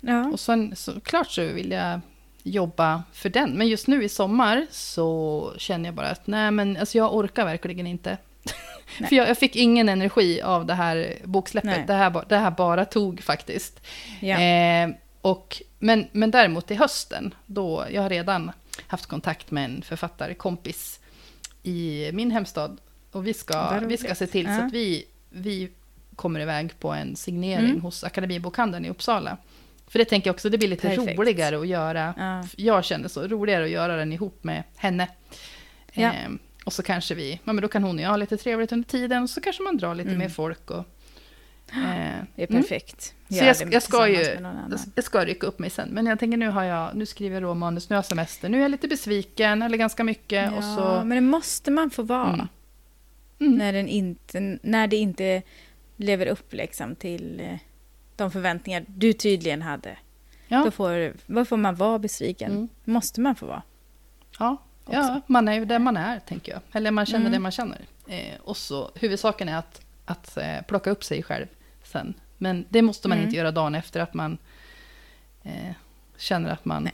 Ja. 0.00 0.26
Och 0.26 0.40
sen, 0.40 0.76
så, 0.76 1.00
klart 1.00 1.30
så 1.30 1.44
vill 1.44 1.70
jag 1.70 2.00
jobba 2.42 3.02
för 3.12 3.28
den. 3.28 3.50
Men 3.50 3.68
just 3.68 3.86
nu 3.86 4.04
i 4.04 4.08
sommar 4.08 4.66
så 4.70 5.52
känner 5.58 5.84
jag 5.84 5.94
bara 5.94 6.08
att 6.08 6.26
nej, 6.26 6.50
men 6.50 6.76
alltså 6.76 6.98
jag 6.98 7.14
orkar 7.14 7.44
verkligen 7.44 7.86
inte. 7.86 8.18
För 9.08 9.16
jag, 9.16 9.28
jag 9.28 9.38
fick 9.38 9.56
ingen 9.56 9.88
energi 9.88 10.42
av 10.42 10.66
det 10.66 10.74
här 10.74 11.16
boksläppet. 11.24 11.70
Nej. 11.70 11.84
Det 11.86 11.92
här, 11.92 12.24
det 12.28 12.36
här 12.36 12.50
bara 12.50 12.84
tog 12.84 13.22
faktiskt. 13.22 13.80
Ja. 14.20 14.40
Eh, 14.40 14.90
och, 15.20 15.62
men, 15.78 16.06
men 16.12 16.30
däremot 16.30 16.66
till 16.66 16.78
hösten, 16.78 17.34
då 17.46 17.86
jag 17.90 18.02
har 18.02 18.08
redan 18.08 18.52
haft 18.86 19.06
kontakt 19.06 19.50
med 19.50 19.64
en 19.64 19.82
författarkompis 19.82 21.00
i 21.62 22.10
min 22.12 22.30
hemstad. 22.30 22.76
Och 23.12 23.26
vi 23.26 23.34
ska, 23.34 23.78
vi 23.78 23.96
ska 23.96 24.14
se 24.14 24.26
till 24.26 24.46
så 24.46 24.52
Ja. 24.52 24.66
att 24.66 24.72
vi, 24.72 25.04
vi 25.30 25.70
kommer 26.20 26.40
iväg 26.40 26.80
på 26.80 26.92
en 26.92 27.16
signering 27.16 27.64
Mm. 27.70 27.80
hos 27.80 28.04
Akademibokhandeln 28.04 28.84
i 28.84 28.90
Uppsala. 28.90 29.36
För 29.88 29.98
det 29.98 30.04
tänker 30.04 30.28
jag 30.28 30.34
också, 30.34 30.50
det 30.50 30.58
blir 30.58 30.68
lite 30.68 30.88
Perfekt. 30.88 31.18
roligare 31.18 31.58
att 31.60 31.66
göra. 31.68 32.14
Ja. 32.18 32.44
Jag 32.56 32.84
känner 32.84 33.08
så, 33.08 33.26
roligare 33.28 33.64
att 33.64 33.70
göra 33.70 33.96
den 33.96 34.12
ihop 34.12 34.44
med 34.44 34.62
henne. 34.76 35.08
Ja. 35.92 36.12
Ehm, 36.12 36.38
och 36.64 36.72
så 36.72 36.82
kanske 36.82 37.14
vi, 37.14 37.40
ja 37.44 37.52
men 37.52 37.62
då 37.62 37.68
kan 37.68 37.82
hon 37.84 37.96
och 37.96 38.02
jag 38.02 38.08
ha 38.08 38.16
lite 38.16 38.36
trevligt 38.36 38.72
under 38.72 38.88
tiden. 38.88 39.22
Och 39.22 39.30
så 39.30 39.40
kanske 39.40 39.62
man 39.62 39.76
drar 39.76 39.94
lite 39.94 40.08
Mm. 40.08 40.18
mer 40.18 40.28
folk. 40.28 40.70
Och, 40.70 40.78
eh, 41.72 42.18
Det 42.36 42.42
är 42.42 42.50
mm. 42.50 42.62
perfekt. 42.62 43.14
Så 43.28 43.34
Gör 43.34 43.44
jag, 43.44 43.74
jag, 43.74 43.82
ska 43.82 44.08
ju, 44.08 44.36
jag 44.94 45.04
ska 45.04 45.24
rycka 45.24 45.46
upp 45.46 45.58
mig 45.58 45.70
sen. 45.70 45.88
Men 45.88 46.06
jag 46.06 46.18
tänker 46.18 46.36
nu 46.38 46.48
har 46.48 46.64
jag, 46.64 46.96
nu 46.96 47.06
skriver 47.06 47.36
jag 47.36 47.42
råmanus, 47.42 47.90
nu 47.90 47.94
har 47.94 47.98
jag 47.98 48.04
semester. 48.06 48.48
Nu 48.48 48.58
är 48.58 48.62
jag 48.62 48.70
lite 48.70 48.88
besviken, 48.88 49.62
eller 49.62 49.76
ganska 49.78 50.04
mycket. 50.04 50.52
Ja, 50.52 50.56
och 50.56 50.64
så, 50.64 51.04
men 51.04 51.10
det 51.10 51.20
måste 51.20 51.70
man 51.70 51.90
få 51.90 52.02
vara. 52.02 52.32
Mm. 52.34 52.48
Mm. 53.40 53.54
När, 53.58 53.72
den 53.72 53.88
inte, 53.88 54.58
när 54.62 54.86
det 54.86 54.96
inte 54.96 55.42
lever 56.00 56.26
upp 56.26 56.52
liksom 56.52 56.96
till 56.96 57.40
eh, 57.40 57.56
de 58.16 58.30
förväntningar 58.30 58.84
du 58.88 59.12
tydligen 59.12 59.62
hade. 59.62 59.98
ja, 60.48 60.64
Då, 60.64 60.70
får, 60.70 61.12
då 61.26 61.44
får 61.44 61.56
man 61.56 61.74
vara 61.74 61.98
besviken. 61.98 62.50
Mm. 62.52 62.68
måste 62.84 63.20
man 63.20 63.34
få 63.36 63.46
vara. 63.46 63.62
ja, 64.38 64.56
ja, 64.90 65.20
man 65.26 65.48
är 65.48 65.52
ju 65.52 65.64
där 65.64 65.78
man 65.78 65.96
är, 65.96 66.18
tänker 66.20 66.52
jag. 66.52 66.60
Eller 66.72 66.90
man 66.90 67.06
känner 67.06 67.20
Mm. 67.20 67.32
det 67.32 67.38
man 67.38 67.52
känner. 67.52 67.80
Eh, 68.08 68.40
och 68.40 68.56
så, 68.56 68.90
huvudsaken 68.94 69.48
är 69.48 69.56
att, 69.56 69.80
att 70.04 70.36
eh, 70.36 70.62
plocka 70.68 70.90
upp 70.90 71.04
sig 71.04 71.22
själv 71.22 71.46
sen. 71.82 72.14
Men 72.38 72.64
det 72.68 72.82
måste 72.82 73.08
man 73.08 73.18
Mm. 73.18 73.26
inte 73.28 73.36
göra 73.38 73.50
dagen 73.50 73.74
efter 73.74 74.00
att 74.00 74.14
man 74.14 74.38
eh, 75.42 75.72
känner 76.16 76.50
att 76.50 76.64
man 76.64 76.82
Nej. 76.84 76.92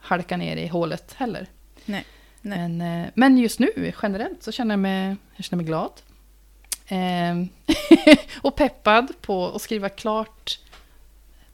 halkar 0.00 0.36
ner 0.36 0.56
i 0.56 0.66
hålet 0.66 1.12
heller. 1.12 1.46
Nej. 1.84 2.04
Nej. 2.40 2.58
Men, 2.68 3.02
eh, 3.04 3.10
men 3.14 3.38
just 3.38 3.58
nu, 3.58 3.92
generellt, 4.02 4.42
så 4.42 4.52
känner 4.52 4.72
jag 4.72 4.78
mig, 4.80 5.16
jag 5.36 5.44
känner 5.44 5.56
mig 5.62 5.66
glad. 5.66 5.92
Ehm, 6.88 7.48
och 8.42 8.56
peppad 8.56 9.12
på 9.20 9.46
att 9.48 9.62
skriva 9.62 9.88
klart 9.88 10.58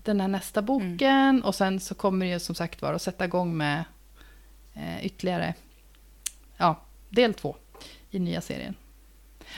den 0.03 0.21
här 0.21 0.29
nästa 0.29 0.63
boken. 0.63 1.43
Och 1.45 1.55
sen 1.55 1.81
så 1.81 1.95
kommer 1.95 2.27
det 2.27 2.33
ju 2.33 2.41
som 2.41 2.55
sagt 2.55 2.83
vara 2.83 2.97
att 2.97 3.03
sätta 3.03 3.25
igång 3.25 3.57
med 3.57 3.85
eh, 4.75 5.07
ytterligare, 5.07 5.55
ja, 6.57 6.81
del 7.09 7.35
två 7.35 7.57
i 8.11 8.19
nya 8.19 8.41
serien. 8.41 8.75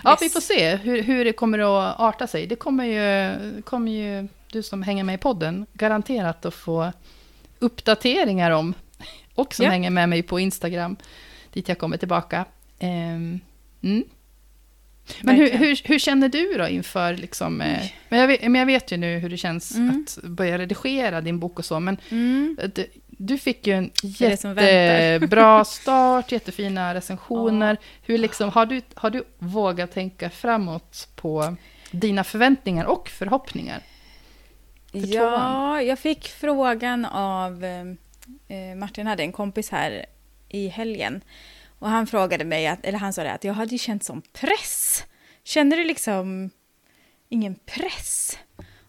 Ja, 0.05 0.11
Yes. 0.11 0.23
vi 0.23 0.29
får 0.29 0.41
se 0.41 0.77
hur, 0.77 1.03
hur 1.03 1.25
det 1.25 1.33
kommer 1.33 1.59
att 1.59 2.01
arta 2.01 2.27
sig. 2.27 2.47
Det 2.47 2.57
kommer 2.57 2.85
ju, 2.85 3.63
kommer 3.63 3.93
ju 3.93 4.29
du 4.53 4.63
som 4.63 4.83
hänger 4.83 5.05
med 5.05 5.15
i 5.15 5.19
podden 5.19 5.67
garanterat 5.73 6.45
att 6.45 6.55
få 6.55 6.93
uppdateringar 7.59 8.51
om. 8.51 8.75
Och 9.35 9.55
som 9.55 9.65
Ja. 9.65 9.71
hänger 9.71 9.91
med 9.91 10.09
mig 10.09 10.23
på 10.23 10.41
Instagram, 10.41 10.97
dit 11.53 11.69
jag 11.69 11.79
kommer 11.79 11.97
tillbaka. 11.97 12.45
Ehm, 12.79 13.41
mm. 13.83 14.05
Men 15.23 15.37
hur, 15.37 15.51
hur, 15.51 15.81
hur 15.85 15.99
känner 15.99 16.29
du 16.29 16.55
då 16.59 16.69
inför, 16.69 17.15
liksom, 17.17 17.61
eh, 17.61 17.83
men, 18.09 18.21
jag 18.21 18.27
vet, 18.27 18.43
men 18.43 18.55
jag 18.55 18.67
vet 18.67 18.93
ju 18.93 18.97
nu 18.97 19.19
hur 19.19 19.29
det 19.29 19.37
känns 19.37 19.75
Mm. 19.77 20.05
att 20.07 20.23
börja 20.25 20.59
redigera 20.59 21.21
din 21.21 21.39
bok 21.39 21.59
och 21.59 21.65
så, 21.65 21.81
men 21.81 21.97
Mm. 22.11 22.57
du, 22.75 22.87
du 23.07 23.39
fick 23.39 23.67
ju 23.67 23.73
en 23.73 23.91
jättebra 24.03 25.65
start, 25.65 26.33
jättefina 26.33 26.95
recensioner. 26.95 27.77
Hur 28.03 28.19
liksom, 28.19 28.51
har, 28.51 28.67
du, 28.67 28.81
har 28.95 29.11
du 29.11 29.25
vågat 29.39 29.93
tänka 29.93 30.31
framåt 30.31 31.09
på 31.17 31.57
dina 31.91 32.25
förväntningar 32.25 32.85
och 32.85 33.09
förhoppningar? 33.09 33.81
För 34.93 34.99
Ja, 35.15 35.83
jag 35.83 35.99
fick 35.99 36.29
frågan 36.29 37.05
av 37.05 37.65
eh, 37.65 37.81
eh, 38.49 38.77
Martin 38.77 39.07
hade 39.07 39.23
en 39.23 39.33
kompis 39.33 39.71
här 39.71 40.07
i 40.49 40.69
helgen. 40.69 41.21
Och 41.79 41.89
han 41.89 42.07
frågade 42.07 42.45
mig, 42.45 42.67
att, 42.67 42.85
eller 42.85 42.99
han 42.99 43.13
sa 43.13 43.23
det, 43.23 43.33
att 43.33 43.45
jag 43.45 43.55
hade 43.55 43.73
ju 43.73 43.79
känt 43.79 44.05
som 44.05 44.23
press. 44.23 45.05
Känner 45.45 45.77
du 45.77 45.85
liksom 45.85 46.51
ingen 47.29 47.55
press? 47.55 48.39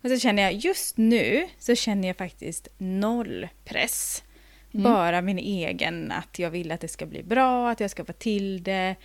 Och 0.05 0.09
så 0.09 0.19
känner 0.19 0.43
jag, 0.43 0.53
just 0.53 0.97
nu 0.97 1.47
så 1.59 1.75
känner 1.75 2.07
jag 2.07 2.17
faktiskt 2.17 2.67
noll 2.77 3.47
press. 3.65 4.23
Mm. 4.73 4.83
Bara 4.83 5.21
min 5.21 5.39
egen, 5.39 6.11
att 6.11 6.39
jag 6.39 6.49
vill 6.49 6.71
att 6.71 6.81
det 6.81 6.87
ska 6.87 7.05
bli 7.05 7.23
bra, 7.23 7.69
att 7.69 7.79
jag 7.79 7.91
ska 7.91 8.05
få 8.05 8.13
till 8.13 8.63
det. 8.63 8.95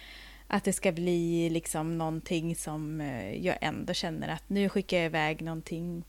Att 0.47 0.65
det 0.65 0.73
ska 0.73 0.93
bli 0.93 1.51
liksom 1.51 1.99
någonting 1.99 2.57
som 2.57 3.01
eh, 3.01 3.47
jag 3.47 3.57
ändå 3.61 3.93
känner 3.93 4.29
att 4.29 4.49
nu 4.49 4.69
skickar 4.69 4.97
jag 4.97 5.07
iväg 5.07 5.43
någonting 5.43 6.05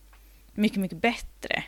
mycket, 0.54 0.78
mycket 0.78 1.02
bättre 1.02 1.64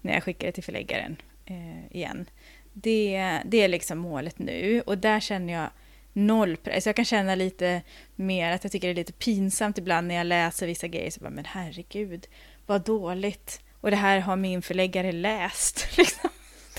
när 0.00 0.12
jag 0.12 0.22
skickar 0.22 0.46
det 0.46 0.52
till 0.52 0.64
förläggaren 0.64 1.16
eh, 1.46 1.96
igen. 1.96 2.26
Det, 2.72 3.40
det 3.44 3.62
är 3.62 3.68
liksom 3.68 3.98
målet 3.98 4.38
nu 4.38 4.82
och 4.86 4.98
där 4.98 5.20
känner 5.20 5.52
jag 5.52 5.70
noll 6.12 6.56
press. 6.56 6.74
Alltså 6.74 6.88
jag 6.88 6.96
kan 6.96 7.04
känna 7.04 7.34
lite 7.34 7.82
mer 8.16 8.52
att 8.52 8.64
jag 8.64 8.72
tycker 8.72 8.88
det 8.88 8.92
är 8.92 8.94
lite 8.94 9.12
pinsamt 9.12 9.78
ibland 9.78 10.08
när 10.08 10.14
jag 10.14 10.26
läser 10.26 10.66
vissa 10.66 10.88
grejer. 10.88 11.10
Så 11.10 11.20
bara, 11.20 11.30
men 11.30 11.44
herregud, 11.44 12.26
vad 12.66 12.84
dåligt. 12.84 13.60
Och 13.80 13.90
det 13.90 13.96
här 13.96 14.20
har 14.20 14.36
min 14.36 14.62
förläggare 14.62 15.12
läst. 15.12 15.86
Liksom. 15.96 16.30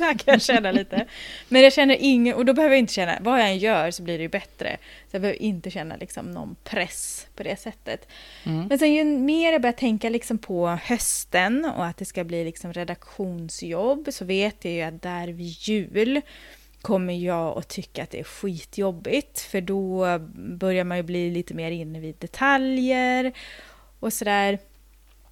Kan 0.18 0.34
jag 0.34 0.42
känna 0.42 0.72
lite. 0.72 1.06
Men 1.50 1.62
jag 1.62 1.74
känner 1.74 1.98
ingen, 2.00 2.36
och 2.36 2.46
då 2.46 2.54
behöver 2.54 2.76
jag 2.76 2.80
inte 2.80 2.94
känna, 2.94 3.18
vad 3.22 3.40
jag 3.40 3.50
än 3.50 3.58
gör 3.58 3.92
så 3.92 4.04
blir 4.04 4.18
det 4.18 4.22
ju 4.22 4.30
bättre. 4.30 4.78
Så 4.82 5.16
jag 5.16 5.22
behöver 5.22 5.42
inte 5.42 5.72
känna 5.72 5.96
liksom 5.96 6.32
någon 6.32 6.56
press 6.64 7.28
på 7.36 7.44
det 7.44 7.60
sättet. 7.60 8.08
Mm. 8.44 8.68
Men 8.68 8.80
sen 8.80 8.94
ju 8.94 9.04
mer 9.04 9.52
jag 9.52 9.62
börjar 9.62 9.74
tänka 9.74 10.10
liksom 10.10 10.38
på 10.38 10.68
hösten 10.68 11.66
och 11.78 11.86
att 11.86 11.98
det 11.98 12.06
ska 12.06 12.24
bli 12.24 12.44
liksom 12.44 12.74
redaktionsjobb 12.74 14.08
så 14.12 14.26
vet 14.26 14.66
jag 14.66 14.74
ju 14.74 14.82
att 14.82 15.02
där 15.02 15.28
vid 15.28 15.48
jul 15.48 16.22
kommer 16.82 17.14
jag 17.14 17.58
att 17.58 17.68
tycka 17.68 18.04
att 18.04 18.12
det 18.12 18.20
är 18.20 18.24
skitjobbigt. 18.24 19.40
För 19.40 19.62
då 19.62 20.20
börjar 20.36 20.84
man 20.84 20.98
ju 20.98 21.04
bli 21.04 21.32
lite 21.32 21.54
mer 21.54 21.72
inne 21.72 22.00
vid 22.00 22.16
detaljer 22.20 23.34
och 24.00 24.14
sådär. 24.14 24.60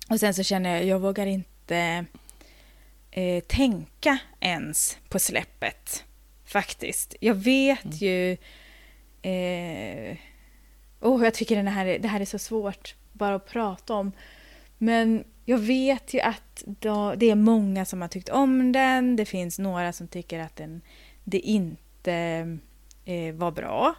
Och 0.09 0.20
sen 0.20 0.34
så 0.34 0.43
känner 0.43 0.76
jag, 0.76 0.86
jag 0.86 0.99
vågar 0.99 1.26
inte 1.26 2.05
eh, 3.12 3.43
tänka 3.43 4.18
ens 4.39 4.97
på 5.10 5.20
släppet. 5.20 6.05
Faktiskt. 6.45 7.16
Jag 7.20 7.36
vet 7.36 7.86
mm. 7.86 7.97
ju... 7.97 8.38
Eh, 9.22 10.18
oh, 10.99 11.24
jag 11.24 11.34
tycker 11.34 11.55
den 11.55 11.68
här, 11.68 11.99
det 11.99 12.07
här 12.07 12.20
är 12.22 12.26
så 12.26 12.39
svårt 12.39 12.95
bara 13.14 13.36
att 13.36 13.47
prata 13.47 13.93
om. 13.93 14.12
Men 14.78 15.24
jag 15.45 15.57
vet 15.57 16.14
ju 16.14 16.20
att 16.20 16.64
då, 16.66 17.16
det 17.16 17.30
är 17.30 17.36
många 17.36 17.86
som 17.86 18.01
har 18.01 18.07
tyckt 18.07 18.30
om 18.30 18.72
den. 18.72 19.16
Det 19.16 19.26
finns 19.26 19.60
några 19.60 19.93
som 19.93 20.07
tycker 20.07 20.39
att 20.39 20.55
den, 20.55 20.82
det 21.24 21.39
inte 21.39 22.14
eh, 23.05 23.34
var 23.34 23.51
bra. 23.51 23.95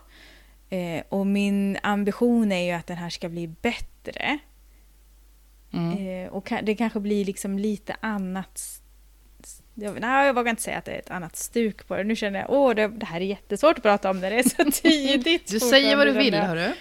Eh, 0.71 1.03
och 1.09 1.27
min 1.27 1.79
ambition 1.83 2.53
är 2.53 2.65
ju 2.65 2.71
att 2.71 2.87
den 2.87 2.97
här 2.97 3.11
ska 3.11 3.29
bli 3.29 3.49
bättre. 3.49 4.39
Mm. 5.73 6.25
Eh, 6.27 6.33
och 6.33 6.53
det 6.63 6.75
kanske 6.75 7.01
blir 7.01 7.25
liksom 7.25 7.59
lite 7.59 7.97
annat 8.01 8.83
jag, 9.81 10.01
nej, 10.01 10.27
jag 10.27 10.35
vågar 10.35 10.51
inte 10.51 10.63
säga 10.63 10.79
att 10.79 10.85
det 10.85 10.93
är 10.93 10.99
ett 10.99 11.11
annat 11.11 11.37
stuk 11.37 11.89
på 11.89 11.97
det. 11.97 12.05
Nu 12.05 12.17
känner 12.17 12.41
jag, 12.41 12.51
åh, 12.51 12.75
det, 12.75 12.89
det 12.89 13.07
här 13.07 13.21
är 13.21 13.25
jättesvårt 13.25 13.77
att 13.77 13.83
prata 13.83 14.11
om 14.11 14.21
när 14.21 14.31
det 14.31 14.39
är 14.39 14.65
så 14.65 14.71
tidigt. 14.83 15.51
du 15.51 15.61
säger 15.61 15.97
vad 15.97 16.07
du 16.07 16.13
vill, 16.13 16.35
hörru. 16.35 16.73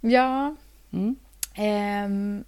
Ja. 0.00 0.56
Mm. 0.92 1.16
Um, 1.58 2.44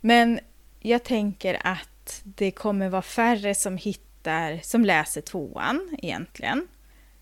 men 0.00 0.40
jag 0.80 1.02
tänker 1.04 1.66
att 1.66 2.20
det 2.24 2.50
kommer 2.50 2.88
vara 2.88 3.02
färre 3.02 3.54
som 3.54 3.76
hittar, 3.76 4.60
som 4.62 4.84
läser 4.84 5.20
tvåan 5.20 5.96
egentligen. 6.02 6.68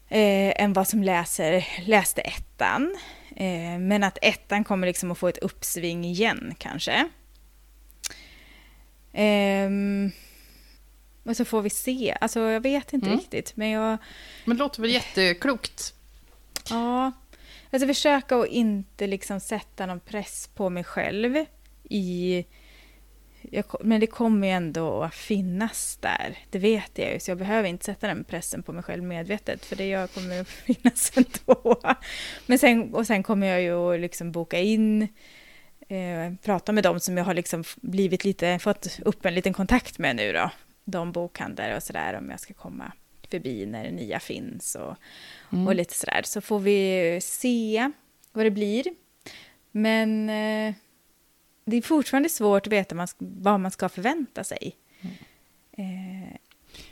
Eh, 0.08 0.62
än 0.62 0.72
vad 0.72 0.88
som 0.88 1.02
läser, 1.02 1.66
läste 1.86 2.20
ettan. 2.20 2.96
Eh, 3.36 3.78
men 3.78 4.04
att 4.04 4.18
ettan 4.22 4.64
kommer 4.64 4.86
liksom 4.86 5.10
att 5.10 5.18
få 5.18 5.28
ett 5.28 5.38
uppsving 5.38 6.04
igen 6.04 6.54
kanske. 6.58 7.08
Um, 9.12 10.12
och 11.24 11.36
så 11.36 11.44
får 11.44 11.62
vi 11.62 11.70
se. 11.70 12.16
Alltså 12.20 12.40
jag 12.40 12.60
vet 12.60 12.92
inte 12.92 13.06
mm. 13.06 13.18
riktigt. 13.18 13.56
Men 13.56 13.70
jag... 13.70 13.98
Men 14.44 14.56
det 14.56 14.62
låter 14.62 14.82
väl 14.82 14.90
jätteklokt? 14.90 15.94
Ja. 16.70 17.12
Ska 17.68 17.86
försöka 17.86 18.36
att 18.36 18.48
inte 18.48 19.06
liksom 19.06 19.40
sätta 19.40 19.86
någon 19.86 20.00
press 20.00 20.50
på 20.54 20.70
mig 20.70 20.84
själv. 20.84 21.44
I... 21.90 22.44
Jag, 23.42 23.64
men 23.80 24.00
det 24.00 24.06
kommer 24.06 24.46
ju 24.46 24.52
ändå 24.52 25.02
att 25.02 25.14
finnas 25.14 25.98
där. 26.00 26.38
Det 26.50 26.58
vet 26.58 26.90
jag 26.98 27.12
ju. 27.12 27.20
Så 27.20 27.30
jag 27.30 27.38
behöver 27.38 27.68
inte 27.68 27.84
sätta 27.84 28.06
den 28.06 28.24
pressen 28.24 28.62
på 28.62 28.72
mig 28.72 28.82
själv 28.82 29.02
medvetet. 29.02 29.64
För 29.64 29.76
det 29.76 29.88
jag 29.88 30.12
kommer 30.12 30.40
att 30.40 30.48
finnas 30.66 31.12
ändå. 31.14 31.80
Men 32.46 32.58
sen, 32.58 32.94
och 32.94 33.06
sen 33.06 33.22
kommer 33.22 33.46
jag 33.46 33.62
ju 33.62 33.94
att 33.94 34.00
liksom 34.00 34.32
boka 34.32 34.58
in 34.58 35.02
eh, 35.88 36.32
prata 36.42 36.72
med 36.72 36.84
dem 36.84 37.00
som 37.00 37.16
jag 37.16 37.24
har 37.24 37.34
liksom 37.34 37.64
blivit 37.76 38.24
lite, 38.24 38.58
fått 38.58 38.98
upp 39.04 39.24
en 39.24 39.34
liten 39.34 39.52
kontakt 39.52 39.98
med 39.98 40.16
nu 40.16 40.32
då 40.32 40.50
de 40.84 41.12
bokhandlar 41.12 41.76
och 41.76 41.82
sådär 41.82 42.14
om 42.14 42.30
jag 42.30 42.40
ska 42.40 42.54
komma 42.54 42.92
förbi 43.30 43.66
när 43.66 43.84
det 43.84 43.90
nya 43.90 44.20
finns 44.20 44.74
och, 44.74 44.96
mm. 45.52 45.66
och 45.66 45.74
lite 45.74 45.94
sådär. 45.94 46.22
Så 46.24 46.40
får 46.40 46.58
vi 46.58 47.18
se 47.22 47.90
vad 48.32 48.46
det 48.46 48.50
blir. 48.50 48.84
Men 49.70 50.30
eh, 50.30 50.74
det 51.64 51.76
är 51.76 51.82
fortfarande 51.82 52.28
svårt 52.28 52.66
att 52.66 52.72
veta 52.72 52.94
man, 52.94 53.08
vad 53.18 53.60
man 53.60 53.70
ska 53.70 53.88
förvänta 53.88 54.44
sig. 54.44 54.76
Mm. 55.00 55.14
Eh, 55.72 56.36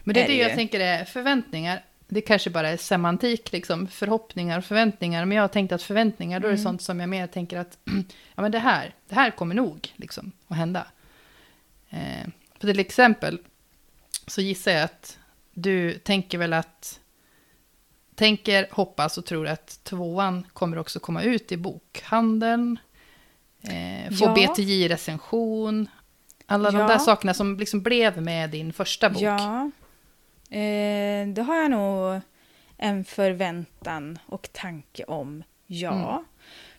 Men 0.03 0.15
det 0.15 0.21
är, 0.21 0.25
är 0.25 0.29
det 0.29 0.37
jag 0.37 0.55
tänker 0.55 0.81
är 0.81 1.05
förväntningar. 1.05 1.85
Det 2.09 2.21
kanske 2.21 2.51
bara 2.51 2.69
är 2.69 2.77
semantik, 2.77 3.53
liksom, 3.53 3.89
förhoppningar 3.89 4.59
och 4.59 4.65
förväntningar. 4.65 5.25
Men 5.25 5.37
jag 5.37 5.43
har 5.43 5.49
tänkt 5.49 5.73
att 5.73 5.83
förväntningar, 5.83 6.41
då 6.41 6.47
är 6.47 6.53
det 6.53 6.57
mm. 6.59 6.65
sånt 6.65 6.83
som 6.83 7.01
jag 7.01 7.09
mer 7.09 7.27
tänker 7.27 7.59
att 7.59 7.79
ja, 8.35 8.43
men 8.43 8.53
det, 8.53 8.59
här, 8.59 8.95
det 9.09 9.15
här 9.15 9.31
kommer 9.31 9.55
nog 9.55 9.93
liksom, 9.97 10.33
att 10.47 10.57
hända. 10.57 10.87
Eh, 11.91 12.29
för 12.61 12.69
till 12.69 12.81
exempel, 12.81 13.39
så 14.29 14.41
gissar 14.41 14.73
jag 14.73 14.83
att 14.83 15.19
du 15.53 15.99
tänker 15.99 16.39
väl 16.39 16.53
att 16.53 17.01
tänker, 18.15 18.69
hoppas 18.71 19.19
och 19.19 19.25
tror 19.25 19.47
att 19.47 19.85
tvåan 19.85 20.47
kommer 20.53 20.79
också 20.79 21.01
komma 21.01 21.23
ut 21.23 21.53
i 21.53 21.57
bokhandeln. 21.57 22.79
Eh, 23.63 24.17
få 24.17 24.25
ja. 24.25 24.35
BTJ-recension. 24.35 25.89
Alla 26.47 26.73
ja. 26.73 26.79
de 26.79 26.89
där 26.89 26.99
sakerna 26.99 27.35
som 27.35 27.57
liksom 27.59 27.83
blev 27.83 28.23
med 28.23 28.51
din 28.51 28.73
första 28.73 29.11
bok. 29.11 29.23
Ja, 29.23 29.71
eh, 30.51 31.29
det 31.29 31.43
har 31.43 31.57
jag 31.57 31.71
nog 31.71 32.21
en 32.77 33.05
förväntan 33.05 34.19
och 34.27 34.49
tanke 34.53 35.05
om. 35.05 35.43
Ja. 35.67 36.13
Mm. 36.13 36.25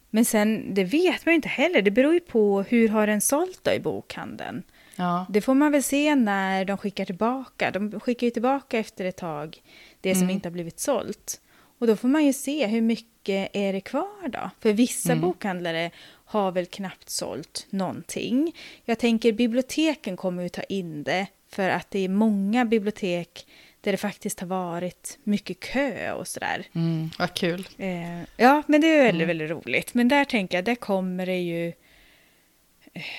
Men 0.10 0.26
sen, 0.26 0.74
det 0.74 0.84
vet 0.84 1.26
man 1.26 1.32
ju 1.32 1.36
inte 1.36 1.50
heller. 1.50 1.82
Det 1.82 1.92
beror 1.92 2.14
ju 2.14 2.20
på 2.20 2.62
hur 2.62 2.90
har 2.90 3.08
den 3.08 3.22
sålt 3.22 3.60
då 3.64 3.72
i 3.72 3.80
bokhandeln. 3.80 4.64
Ja. 5.00 5.26
Det 5.30 5.42
får 5.42 5.54
man 5.54 5.72
väl 5.72 5.84
se 5.84 6.16
när 6.16 6.66
de 6.66 6.78
skickar 6.78 7.06
tillbaka. 7.06 7.72
De 7.72 8.00
skickar 8.00 8.28
ju 8.28 8.32
tillbaka 8.32 8.80
efter 8.80 9.06
ett 9.06 9.18
tag 9.18 9.62
det 10.02 10.16
som 10.16 10.24
mm. 10.24 10.36
inte 10.36 10.50
har 10.50 10.54
blivit 10.54 10.80
sålt. 10.80 11.42
Och 11.80 11.88
då 11.88 11.96
får 11.96 12.08
man 12.08 12.26
ju 12.26 12.34
se 12.34 12.68
hur 12.68 12.82
mycket 12.82 13.50
är 13.54 13.74
det 13.74 13.82
kvar 13.82 14.28
då? 14.28 14.50
För 14.60 14.74
vissa 14.74 15.12
mm. 15.12 15.22
bokhandlare 15.22 15.92
har 16.26 16.52
väl 16.52 16.66
knappt 16.66 17.10
sålt 17.10 17.68
någonting. 17.70 18.56
Jag 18.86 19.00
tänker 19.00 19.32
biblioteken 19.32 20.18
kommer 20.18 20.44
ju 20.44 20.50
ta 20.50 20.64
in 20.64 21.04
det 21.04 21.28
för 21.50 21.70
att 21.70 21.92
det 21.92 22.00
är 22.00 22.10
många 22.10 22.66
bibliotek 22.66 23.48
där 23.82 23.92
det 23.92 23.98
faktiskt 23.98 24.40
har 24.40 24.48
varit 24.48 25.20
mycket 25.24 25.60
kö 25.60 26.12
och 26.14 26.28
sådär. 26.28 26.66
Mm, 26.74 27.10
vad 27.20 27.34
kul. 27.34 27.68
Eh, 27.78 28.22
ja, 28.38 28.64
men 28.68 28.82
det 28.82 28.88
är 28.88 29.04
väldigt, 29.04 29.24
mm. 29.24 29.28
väldigt 29.28 29.50
roligt. 29.50 29.94
Men 29.94 30.08
där 30.08 30.26
tänker 30.26 30.58
jag, 30.58 30.66
där 30.66 30.76
kommer 30.76 31.26
det 31.26 31.40
ju 31.40 31.74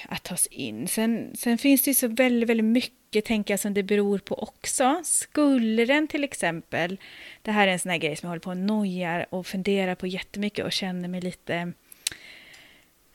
att 0.08 0.22
tas 0.22 0.46
in. 0.46 0.88
Sen, 0.88 1.30
sen 1.34 1.58
finns 1.58 1.82
det 1.82 1.90
ju 1.90 1.94
så 1.94 2.08
väldigt, 2.08 2.48
väldigt 2.48 2.66
mycket, 2.66 3.24
tänker 3.24 3.52
jag, 3.52 3.60
som 3.60 3.74
det 3.74 3.82
beror 3.82 4.18
på 4.18 4.34
också. 4.34 5.00
Skulle 5.04 5.84
den 5.84 6.08
till 6.08 6.24
exempel, 6.24 7.00
det 7.42 7.50
här 7.50 7.68
är 7.68 7.72
en 7.72 7.78
sån 7.78 7.90
här 7.90 7.98
grej 7.98 8.16
som 8.16 8.26
jag 8.26 8.30
håller 8.30 8.40
på 8.40 8.50
och 8.50 8.56
nojar 8.56 9.26
och 9.30 9.46
funderar 9.46 9.94
på 9.94 10.06
jättemycket 10.06 10.64
och 10.64 10.72
känner 10.72 11.08
mig 11.08 11.20
lite... 11.20 11.72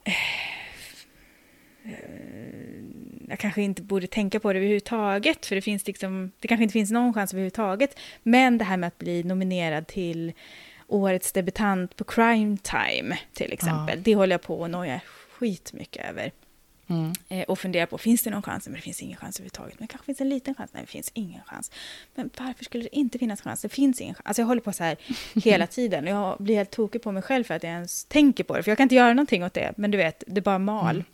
Eh, 0.04 0.14
jag 3.30 3.40
kanske 3.40 3.62
inte 3.62 3.82
borde 3.82 4.08
tänka 4.08 4.40
på 4.40 4.54
det 4.54 4.60
överhuvudtaget, 4.60 5.46
för 5.46 5.56
det, 5.56 5.62
finns 5.62 5.88
liksom, 5.88 6.32
det 6.40 6.48
kanske 6.48 6.64
inte 6.64 6.74
finns 6.74 6.92
någon 6.92 7.14
chans 7.14 7.34
överhuvudtaget. 7.34 8.00
Men 8.24 8.58
det 8.58 8.64
här 8.64 8.78
med 8.78 8.88
att 8.88 8.98
bli 8.98 9.24
nominerad 9.24 9.88
till 9.88 10.34
årets 10.88 11.32
debutant 11.32 11.96
på 11.96 12.04
Crime 12.04 12.58
Time, 12.58 13.18
till 13.34 13.54
exempel, 13.54 13.98
ja. 13.98 14.02
det 14.06 14.16
håller 14.16 14.34
jag 14.34 14.42
på 14.42 14.60
och 14.60 14.70
nojar 14.70 15.00
skitmycket 15.30 16.10
över. 16.10 16.32
Mm. 16.88 17.14
Eh, 17.30 17.44
och 17.44 17.60
fundera 17.60 17.88
på, 17.88 17.98
finns 17.98 18.24
det 18.24 18.30
någon 18.30 18.42
chans? 18.42 18.68
Men 18.68 18.76
det 18.76 18.82
finns 18.82 19.02
ingen 19.02 19.18
chans 19.18 19.40
överhuvudtaget. 19.40 19.80
Men 19.80 19.88
kanske 19.88 20.06
finns 20.06 20.22
en 20.22 20.30
liten 20.30 20.56
chans? 20.56 20.74
Nej, 20.74 20.84
det 20.84 20.92
finns 20.92 21.12
ingen 21.14 21.42
chans. 21.44 21.72
Men 22.16 22.30
varför 22.38 22.66
skulle 22.66 22.84
det 22.84 22.96
inte 22.96 23.20
finnas 23.20 23.42
chans? 23.42 23.62
Det 23.62 23.70
finns 23.70 24.02
ingen 24.02 24.16
chans. 24.16 24.26
Alltså 24.26 24.42
jag 24.42 24.48
håller 24.48 24.62
på 24.62 24.74
så 24.74 24.84
här 24.84 24.98
hela 25.44 25.68
tiden. 25.68 26.08
Jag 26.08 26.38
blir 26.40 26.56
helt 26.56 26.72
tokig 26.72 27.02
på 27.02 27.12
mig 27.12 27.24
själv 27.24 27.44
för 27.44 27.54
att 27.54 27.64
jag 27.64 27.72
ens 27.72 28.06
tänker 28.06 28.44
på 28.44 28.58
det. 28.58 28.64
För 28.64 28.72
jag 28.72 28.78
kan 28.78 28.86
inte 28.86 28.96
göra 28.96 29.14
någonting 29.14 29.44
åt 29.44 29.54
det. 29.54 29.74
Men 29.78 29.92
du 29.92 29.98
vet, 29.98 30.24
det 30.28 30.42
bara 30.42 30.60
mal. 30.60 30.96
Mm. 30.96 31.06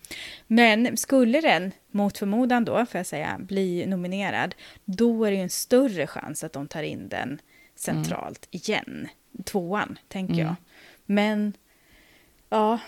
Men 0.47 0.97
skulle 0.97 1.41
den, 1.41 1.71
mot 1.91 2.17
förmodan 2.17 2.65
då, 2.65 2.85
får 2.85 2.99
jag 2.99 3.05
säga, 3.05 3.37
bli 3.39 3.85
nominerad, 3.85 4.55
då 4.85 5.25
är 5.25 5.31
det 5.31 5.37
ju 5.37 5.43
en 5.43 5.49
större 5.49 6.07
chans 6.07 6.43
att 6.43 6.53
de 6.53 6.67
tar 6.67 6.83
in 6.83 7.09
den 7.09 7.39
centralt 7.75 8.47
mm. 8.51 8.61
igen. 8.63 9.07
Tvåan, 9.43 9.99
tänker 10.07 10.33
jag. 10.33 10.41
Mm. 10.41 10.55
Men, 11.05 11.53
ja, 12.49 12.79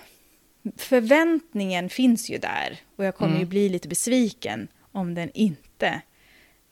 förväntningen 0.77 1.89
finns 1.89 2.29
ju 2.29 2.37
där 2.37 2.79
och 2.95 3.05
jag 3.05 3.15
kommer 3.15 3.31
mm. 3.31 3.39
ju 3.39 3.45
bli 3.45 3.69
lite 3.69 3.87
besviken 3.87 4.67
om 4.91 5.13
den 5.13 5.31
inte 5.33 6.01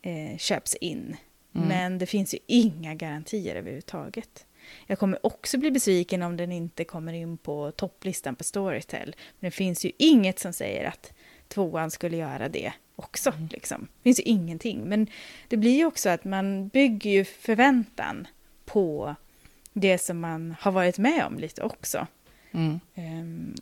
eh, 0.02 0.38
köps 0.38 0.76
in. 0.76 1.18
Mm. 1.56 1.68
Men 1.68 1.98
det 1.98 2.06
finns 2.06 2.34
ju 2.34 2.38
inga 2.48 2.96
garantier 2.96 3.56
överhuvudtaget. 3.56 4.46
Jag 4.88 5.00
kommer 5.00 5.26
också 5.26 5.58
bli 5.58 5.72
besviken 5.72 6.24
om 6.24 6.38
den 6.38 6.52
inte 6.52 6.84
kommer 6.84 7.14
in 7.14 7.38
på 7.38 7.72
topplistan 7.72 8.36
på 8.36 8.44
Storytel. 8.44 9.16
Men 9.40 9.48
det 9.48 9.56
finns 9.56 9.86
ju 9.86 9.92
inget 9.98 10.40
som 10.40 10.54
säger 10.54 10.88
att 10.88 11.14
tvåan 11.48 11.92
skulle 11.92 12.18
göra 12.18 12.50
det 12.50 12.74
också. 12.96 13.30
Mm. 13.30 13.48
Liksom. 13.52 13.82
Det 13.82 14.04
finns 14.04 14.20
ju 14.20 14.24
ingenting. 14.24 14.82
Men 14.90 15.08
det 15.48 15.58
blir 15.58 15.78
ju 15.78 15.86
också 15.86 16.10
att 16.10 16.24
man 16.24 16.68
bygger 16.68 17.12
ju 17.12 17.26
förväntan 17.26 18.28
på 18.66 19.16
det 19.74 19.98
som 19.98 20.20
man 20.20 20.56
har 20.60 20.72
varit 20.72 20.98
med 20.98 21.26
om 21.26 21.40
lite 21.40 21.64
också. 21.64 22.08
Mm. 22.52 22.80
Ehm, 22.96 23.56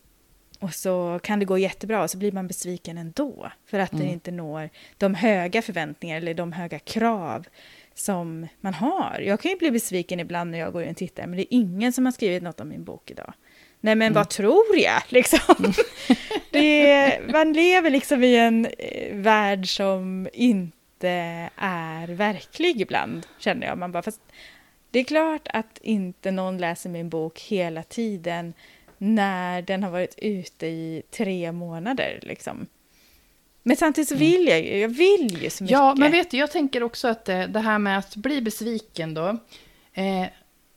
och 0.60 0.74
så 0.74 1.20
kan 1.24 1.40
det 1.40 1.46
gå 1.46 1.58
jättebra 1.58 2.04
och 2.04 2.10
så 2.10 2.18
blir 2.18 2.32
man 2.32 2.48
besviken 2.48 2.98
ändå. 2.98 3.52
För 3.66 3.80
att 3.80 3.94
Mm. 3.94 4.06
det 4.06 4.12
inte 4.14 4.32
når 4.32 4.70
de 4.98 5.16
höga 5.16 5.62
förväntningar 5.62 6.18
eller 6.18 6.34
de 6.34 6.52
höga 6.52 6.80
krav 6.80 7.48
som 7.94 8.48
man 8.62 8.74
har. 8.74 9.22
Jag 9.26 9.40
kan 9.40 9.52
ju 9.52 9.58
bli 9.58 9.72
besviken 9.72 10.20
ibland 10.20 10.52
när 10.52 10.60
jag 10.60 10.74
går 10.74 10.84
in 10.84 10.90
och 10.90 10.98
tittar, 10.98 11.28
men 11.28 11.38
det 11.38 11.42
är 11.44 11.58
ingen 11.58 11.94
som 11.94 12.06
har 12.06 12.12
skrivit 12.12 12.44
något 12.44 12.60
om 12.60 12.70
min 12.70 12.84
bok 12.84 13.12
idag. 13.12 13.34
Nej, 13.82 13.96
men 13.96 14.06
Mm. 14.06 14.14
vad 14.14 14.30
tror 14.30 14.78
jag? 14.78 15.02
Liksom. 15.10 15.74
det 16.52 16.90
är, 16.92 17.32
man 17.32 17.54
lever 17.54 17.90
liksom 17.90 18.24
i 18.24 18.36
en 18.36 18.66
eh, 18.66 19.16
värld 19.16 19.76
som 19.76 20.28
inte 20.34 21.50
är 21.56 22.08
verklig 22.08 22.82
ibland, 22.82 23.26
känner 23.40 23.68
jag. 23.68 23.78
Man 23.78 23.92
bara, 23.92 24.04
fast 24.04 24.22
det 24.92 25.00
är 25.00 25.04
klart 25.04 25.48
att 25.54 25.78
inte 25.82 26.32
någon 26.32 26.58
läser 26.58 26.90
min 26.90 27.10
bok 27.10 27.40
hela 27.40 27.84
tiden 27.84 28.54
när 29.02 29.62
den 29.62 29.84
har 29.84 29.92
varit 29.92 30.16
ute 30.18 30.68
i 30.68 31.02
tre 31.12 31.52
månader. 31.52 32.20
Liksom. 32.22 32.68
Men 33.64 33.78
samtidigt 33.78 34.10
så 34.10 34.16
vill 34.16 34.48
jag 34.48 34.62
ju, 34.62 34.78
jag 34.78 34.90
vill 34.90 35.38
ju 35.42 35.50
så 35.50 35.64
mycket. 35.64 35.78
Mm. 35.78 35.88
Ja, 35.88 35.96
men 35.98 36.12
vet 36.12 36.32
du, 36.32 36.38
jag 36.38 36.52
tänker 36.52 36.84
också 36.84 37.08
att 37.08 37.26
det, 37.26 37.48
det 37.48 37.60
här 37.60 37.80
med 37.80 37.98
att 37.98 38.16
bli 38.16 38.42
besviken 38.42 39.14
då. 39.14 39.38
Eh, 39.94 40.26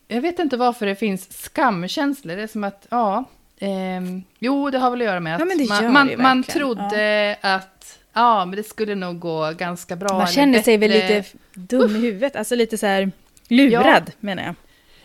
jag 0.09 0.21
vet 0.21 0.39
inte 0.39 0.57
varför 0.57 0.87
det 0.87 0.95
finns 0.95 1.43
skamkänslor. 1.43 2.37
Det 2.37 2.43
är 2.43 2.47
som 2.47 2.65
att, 2.65 2.87
ja, 2.91 3.25
ehm, 3.59 4.23
jo, 4.39 4.71
det 4.71 4.79
har 4.79 4.91
väl 4.91 5.01
att 5.01 5.07
göra 5.07 5.21
med 5.21 5.35
att 5.35 5.41
Ja, 5.41 5.83
man, 5.83 5.93
man, 5.93 6.23
man 6.23 6.43
trodde 6.43 7.37
att, 7.41 7.99
ja, 8.13 8.45
men 8.45 8.57
det 8.57 8.63
skulle 8.63 8.95
nog 8.95 9.19
gå 9.19 9.53
ganska 9.53 9.97
bra. 9.97 10.19
Man 10.19 10.27
känner 10.27 10.63
sig 10.63 10.77
väl 10.77 10.91
lite 10.91 11.25
dum 11.55 11.97
i 11.97 11.99
huvudet, 11.99 12.37
alltså 12.37 12.55
lite 12.55 12.79
så 12.79 12.87
här 12.87 13.11
lurad 13.49 14.11
menar 14.21 14.43
jag. 14.43 14.55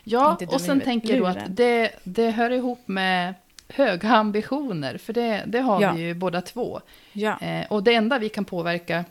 Ja, 0.09 0.37
och 0.47 0.61
sen 0.61 0.81
tänker 0.81 1.09
jag 1.09 1.19
då 1.19 1.25
att 1.25 1.55
det, 1.55 1.91
det 2.03 2.31
hör 2.31 2.49
ihop 2.49 2.81
med 2.87 3.33
höga 3.69 4.09
ambitioner, 4.09 4.97
för 4.97 5.13
det, 5.13 5.43
det 5.47 5.59
har 5.59 5.81
Ja. 5.81 5.91
vi 5.93 6.01
ju 6.01 6.13
båda 6.13 6.41
två. 6.41 6.81
Ja, 7.13 7.37
Eh, 7.41 7.65
och 7.69 7.83
det 7.83 7.93
enda 7.95 8.19
vi 8.19 8.29
kan 8.29 8.45
påverka, 8.45 9.05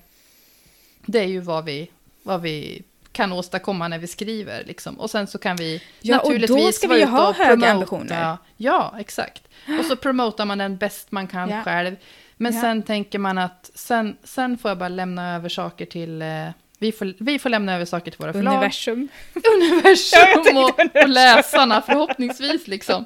det 1.07 1.19
är 1.19 1.25
ju 1.27 1.41
vad 1.41 1.65
vi, 1.65 1.91
vad 2.23 2.41
vi 2.43 2.83
kan 3.13 3.33
åstadkomma 3.33 3.89
när 3.89 3.99
vi 3.99 4.07
skriver. 4.07 4.65
Liksom. 4.65 5.01
Och 5.01 5.11
sen 5.11 5.27
så 5.27 5.39
kan 5.39 5.57
vi 5.57 5.83
Ja, 6.01 6.19
och 6.19 6.25
då 6.25 6.39
naturligtvis 6.39 6.77
ska 6.77 6.89
vi 6.89 6.97
ute 7.03 7.07
ha 7.11 7.33
höga 7.33 7.51
promota. 7.51 7.71
ambitioner. 7.73 8.37
Ja, 8.57 8.95
exakt. 8.99 9.43
Och 9.79 9.85
så 9.85 9.97
promotar 9.97 10.45
man 10.45 10.59
den 10.59 10.77
bäst 10.77 11.13
man 11.13 11.27
kan 11.27 11.51
Ja. 11.51 11.63
själv. 11.63 11.97
Men 12.37 12.53
sen 12.53 12.83
tänker 12.83 13.19
man 13.19 13.39
att 13.39 13.71
sen, 13.75 14.17
sen 14.25 14.59
får 14.59 14.71
jag 14.71 14.79
bara 14.79 14.89
lämna 14.89 15.35
över 15.37 15.49
saker 15.49 15.87
till... 15.87 16.23
Eh, 16.23 16.49
vi, 16.79 16.93
får, 16.93 17.15
vi 17.19 17.39
får 17.39 17.51
lämna 17.51 17.75
över 17.75 17.85
saker 17.85 18.11
till 18.11 18.19
våra 18.19 18.33
förlag. 18.33 18.53
universum. 18.53 19.09
universum 19.35 20.21
Ja, 20.55 20.65
och, 20.69 21.03
och 21.03 21.09
läsarna 21.09 21.83
förhoppningsvis 21.83 22.67
liksom. 22.69 23.05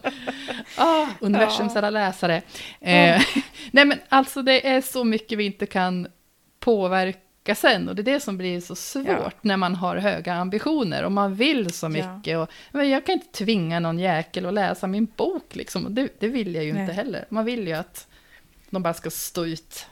Ah, 0.77 1.07
universums 1.21 1.73
Ja. 1.75 1.79
alla 1.79 1.91
läsare. 1.91 2.37
Eh, 2.81 3.23
nej 3.71 3.85
men 3.85 3.99
alltså 4.09 4.43
det 4.43 4.69
är 4.69 4.81
så 4.81 5.05
mycket 5.05 5.39
vi 5.39 5.45
inte 5.45 5.67
kan 5.67 6.07
påverka 6.61 7.55
sen 7.55 7.89
och 7.89 7.95
det 7.95 8.03
är 8.03 8.13
det 8.15 8.21
som 8.21 8.39
blir 8.39 8.61
så 8.61 8.75
svårt 8.75 9.07
Ja. 9.07 9.31
när 9.41 9.57
man 9.57 9.75
har 9.75 9.97
höga 9.97 10.35
ambitioner 10.35 11.03
och 11.05 11.13
man 11.13 11.35
vill 11.35 11.73
så 11.73 11.89
mycket. 11.89 12.39
Och, 12.39 12.51
men 12.71 12.91
jag 12.91 13.07
kan 13.07 13.13
inte 13.13 13.39
tvinga 13.45 13.81
någon 13.81 13.99
jäkel 13.99 14.47
att 14.47 14.55
läsa 14.55 14.87
min 14.87 15.07
bok 15.17 15.55
liksom. 15.57 15.85
Och 15.85 15.93
Det, 15.93 16.21
det 16.21 16.29
vill 16.29 16.55
jag 16.55 16.65
ju 16.65 16.71
inte 16.71 16.83
Nej. 16.83 16.95
heller. 16.95 17.25
Man 17.29 17.45
vill 17.45 17.67
ju 17.69 17.73
att 17.75 18.07
de 18.71 18.83
bara 18.83 18.95
ska 18.95 19.11
stå 19.11 19.47
ut. 19.47 19.87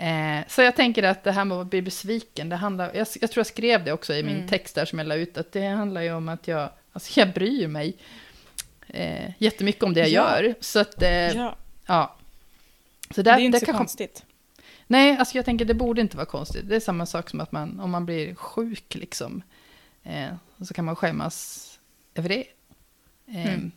Eh, 0.00 0.40
så 0.48 0.62
jag 0.62 0.76
tänker 0.76 1.02
att 1.02 1.24
det 1.24 1.32
här 1.32 1.44
med 1.44 1.56
att 1.58 1.66
bli 1.66 1.82
besviken, 1.82 2.48
det 2.48 2.56
handlar, 2.56 2.84
jag, 2.94 3.06
jag 3.20 3.30
tror 3.30 3.38
jag 3.40 3.46
skrev 3.46 3.84
det 3.84 3.92
också 3.92 4.14
i 4.14 4.22
min 4.22 4.36
Mm. 4.36 4.48
text 4.48 4.74
där 4.74 4.84
som 4.84 4.98
jag 4.98 5.08
la 5.08 5.14
ut, 5.14 5.38
att 5.38 5.52
det 5.52 5.66
handlar 5.66 6.02
ju 6.02 6.12
om 6.12 6.28
att 6.28 6.48
jag, 6.48 6.70
alltså 6.92 7.20
jag 7.20 7.32
bryr 7.32 7.66
mig 7.68 7.96
eh, 8.88 9.30
jättemycket 9.38 9.82
om 9.82 9.94
det 9.94 10.00
jag 10.00 10.08
Ja. 10.10 10.42
gör. 10.42 10.54
Så 10.60 10.78
att, 10.78 11.02
eh, 11.02 11.10
ja. 11.10 11.56
Ja, 11.86 12.16
Så 13.10 13.14
det 13.14 13.22
där, 13.22 13.34
är 13.34 13.38
ju 13.40 13.46
inte 13.46 13.60
så 13.60 13.66
kan- 13.66 13.74
konstigt. 13.76 14.24
Nej, 14.86 15.16
alltså 15.16 15.36
jag 15.38 15.44
tänker 15.44 15.64
det 15.64 15.74
borde 15.74 16.00
inte 16.00 16.16
vara 16.16 16.26
konstigt. 16.26 16.68
Det 16.68 16.76
är 16.76 16.80
samma 16.80 17.06
sak 17.06 17.30
som 17.30 17.40
att 17.40 17.52
man, 17.52 17.80
om 17.80 17.90
man 17.90 18.06
blir 18.06 18.34
sjuk 18.34 18.94
liksom, 18.94 19.42
eh, 20.02 20.28
så 20.62 20.74
kan 20.74 20.84
man 20.84 20.96
skämmas 20.96 21.66
över 22.14 22.28
det. 22.28 22.44
Eh, 23.26 23.46
Mm. 23.54 23.70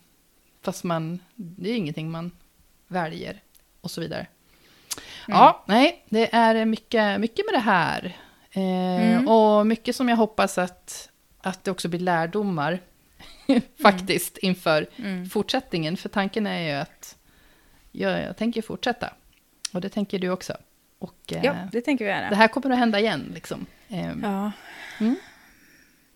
Fast 0.62 0.84
man, 0.84 1.18
det 1.34 1.70
är 1.70 1.74
ingenting 1.76 2.10
man 2.10 2.30
väljer 2.88 3.42
och 3.80 3.90
så 3.90 4.00
vidare. 4.00 4.26
Mm. 5.28 5.38
Ja, 5.38 5.64
nej, 5.66 6.04
det 6.08 6.34
är 6.34 6.64
mycket, 6.64 7.20
mycket 7.20 7.44
med 7.46 7.54
det 7.54 7.64
här. 7.64 8.16
Eh, 8.50 8.60
Mm. 9.14 9.28
Och 9.28 9.66
mycket 9.66 9.96
som 9.96 10.08
jag 10.08 10.16
hoppas 10.16 10.58
att, 10.58 11.08
att 11.40 11.64
det 11.64 11.70
också 11.70 11.88
blir 11.88 12.00
lärdomar 12.00 12.80
faktiskt 13.82 14.38
inför 14.38 14.86
Mm. 14.96 15.26
fortsättningen. 15.30 15.96
För 15.96 16.08
tanken 16.08 16.46
är 16.46 16.60
ju 16.60 16.70
att 16.80 17.16
jag, 17.92 18.22
jag 18.22 18.36
tänker 18.36 18.62
fortsätta. 18.62 19.10
Och 19.72 19.80
det 19.80 19.88
tänker 19.88 20.18
du 20.18 20.30
också. 20.30 20.56
Och 20.98 21.32
eh, 21.32 21.44
Ja, 21.44 21.54
det 21.72 21.80
tänker 21.80 22.04
vi 22.04 22.10
det 22.10 22.16
göra. 22.16 22.34
här 22.36 22.48
kommer 22.48 22.70
att 22.70 22.78
hända 22.78 23.00
igen. 23.00 23.30
Liksom. 23.34 23.66
Eh, 23.88 24.10
Ja, 24.22 24.52
mm. 25.00 25.16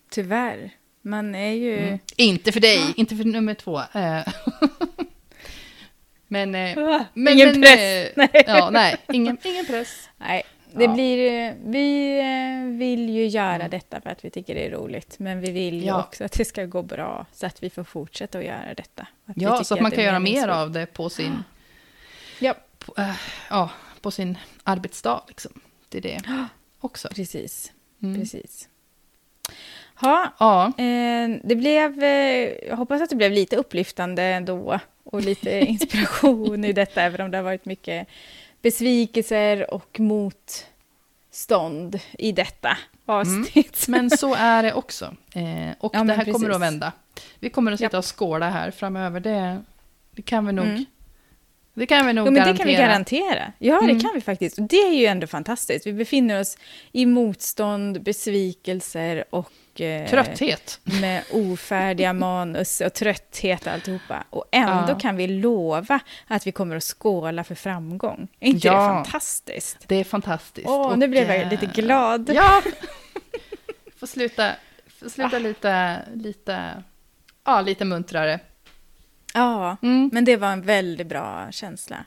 tyvärr. 0.09 0.71
Man 1.01 1.35
är 1.35 1.51
ju... 1.53 1.79
Mm. 1.87 1.99
Inte 2.17 2.51
för 2.51 2.59
dig, 2.59 2.93
inte 2.95 3.15
för 3.15 3.23
nummer 3.23 3.53
två. 3.53 3.79
Eh, 3.79 4.21
men, 6.29 6.55
eh, 6.55 6.77
Ah, 6.77 7.05
men... 7.13 7.33
Ingen 7.33 7.47
men, 7.51 7.61
press. 7.61 7.79
eh, 7.79 8.11
Nej. 8.15 8.43
Ja, 8.47 8.69
nej, 8.69 8.95
ingen, 9.13 9.37
ingen 9.43 9.65
press. 9.65 10.09
Nej, 10.17 10.43
det 10.73 10.83
Ja. 10.83 10.93
blir... 10.93 11.47
eh, 11.49 11.53
Vi 11.65 12.21
vill 12.77 13.09
ju 13.09 13.27
göra 13.27 13.67
detta 13.67 14.01
för 14.01 14.09
att 14.09 14.25
vi 14.25 14.29
tycker 14.29 14.55
det 14.55 14.65
är 14.65 14.71
roligt, 14.71 15.19
men 15.19 15.41
vi 15.41 15.51
vill 15.51 15.75
ju 15.81 15.85
Ja. 15.87 16.03
också 16.03 16.23
att 16.23 16.31
det 16.31 16.45
ska 16.45 16.65
gå 16.65 16.81
bra, 16.83 17.25
så 17.33 17.45
att 17.45 17.63
vi 17.63 17.69
får 17.69 17.83
fortsätta 17.83 18.37
att 18.37 18.45
göra 18.45 18.73
detta. 18.77 19.07
Att 19.25 19.35
Ja, 19.41 19.63
så 19.63 19.73
att 19.73 19.81
man 19.81 19.91
kan 19.91 20.03
göra 20.03 20.19
mer 20.19 20.47
av 20.47 20.71
det 20.71 20.85
på 20.85 21.09
sin, 21.09 21.43
Ja, 22.39 22.53
på, 22.79 22.93
eh, 23.01 23.15
ja, 23.49 23.69
på 24.01 24.11
sin 24.11 24.37
arbetsdag. 24.63 25.23
Liksom. 25.27 25.61
Det 25.89 25.97
är 25.97 26.01
det 26.01 26.21
också. 26.79 27.07
precis. 27.15 27.71
Mm. 28.03 28.19
precis. 28.19 28.68
Ha, 30.01 30.33
Ja, 30.39 30.65
eh, 30.83 31.29
det 31.43 31.55
blev... 31.55 32.03
Eh, 32.03 32.49
jag 32.67 32.75
hoppas 32.77 33.01
att 33.01 33.09
det 33.09 33.15
blev 33.15 33.31
lite 33.31 33.55
upplyftande 33.55 34.23
ändå 34.23 34.79
och 35.03 35.21
lite 35.21 35.59
inspiration 35.59 36.65
i 36.65 36.73
detta, 36.73 37.01
även 37.01 37.21
om 37.21 37.31
det 37.31 37.37
har 37.37 37.43
varit 37.43 37.65
mycket 37.65 38.07
besvikelser 38.61 39.73
och 39.73 39.99
motstånd 39.99 41.99
i 42.17 42.31
detta 42.31 42.77
avsnitt. 43.05 43.87
men 43.87 44.09
så 44.09 44.35
är 44.35 44.63
det 44.63 44.73
också. 44.73 45.05
Eh, 45.35 45.71
och 45.79 45.95
Ja, 45.95 46.03
det 46.03 46.13
här 46.13 46.25
kommer 46.25 46.39
precis. 46.39 46.55
att 46.55 46.61
vända. 46.61 46.91
Vi 47.39 47.49
kommer 47.49 47.71
att 47.71 47.79
sitta 47.79 47.97
och 47.97 48.19
skåla 48.19 48.49
här 48.49 48.71
framöver. 48.71 49.19
Det, 49.19 49.61
det 50.11 50.21
kan 50.21 50.45
vi 50.45 50.53
nog, 50.53 50.65
Mm. 50.65 50.85
det 51.73 51.85
kan 51.85 52.07
vi 52.07 52.13
nog 52.13 52.27
Jo, 52.27 52.31
men 52.31 52.35
garantera. 52.43 52.53
det 52.53 52.57
kan 52.57 52.67
vi 52.67 52.73
garantera. 52.73 53.51
Ja, 53.59 53.79
Mm. 53.83 53.97
det 53.97 54.01
kan 54.03 54.11
vi 54.13 54.21
faktiskt. 54.21 54.57
Och 54.57 54.63
det 54.63 54.77
är 54.87 54.93
ju 54.93 55.05
ändå 55.05 55.27
fantastiskt. 55.27 55.87
Vi 55.87 55.93
befinner 55.93 56.39
oss 56.39 56.57
i 56.91 57.05
motstånd, 57.05 58.01
besvikelser 58.03 59.23
och... 59.29 59.51
Eh, 59.81 60.09
Trötthet. 60.09 60.79
Med 61.01 61.23
ofärdiga 61.31 62.13
manus 62.13 62.81
och 62.81 62.93
trötthet 62.93 63.67
och 63.67 63.73
alltihopa. 63.73 64.23
Och 64.29 64.45
ändå 64.51 64.91
Ja. 64.93 64.99
kan 64.99 65.15
vi 65.15 65.27
lova 65.27 65.99
att 66.27 66.47
vi 66.47 66.51
kommer 66.51 66.75
att 66.75 66.83
skåla 66.83 67.43
för 67.43 67.55
framgång. 67.55 68.27
Är 68.39 68.47
inte 68.47 68.67
Ja. 68.67 68.73
det 68.73 68.79
fantastiskt? 68.79 69.77
Det 69.87 69.95
är 69.95 70.03
fantastiskt. 70.03 70.67
Åh, 70.67 70.87
Och, 70.91 70.99
nu 70.99 71.07
blev 71.07 71.27
jag 71.31 71.41
eh, 71.41 71.49
lite 71.49 71.65
glad. 71.65 72.29
Ja! 72.33 72.61
Får 73.99 74.07
sluta, 74.07 74.51
får 74.99 75.09
sluta 75.09 75.39
lite, 75.39 75.99
lite, 76.13 76.83
ja, 77.45 77.61
lite 77.61 77.85
muntrare. 77.85 78.39
Ja, 79.33 79.77
Mm. 79.81 80.09
men 80.13 80.25
det 80.25 80.35
var 80.37 80.51
en 80.51 80.61
väldigt 80.61 81.07
bra 81.07 81.47
känsla. 81.51 81.97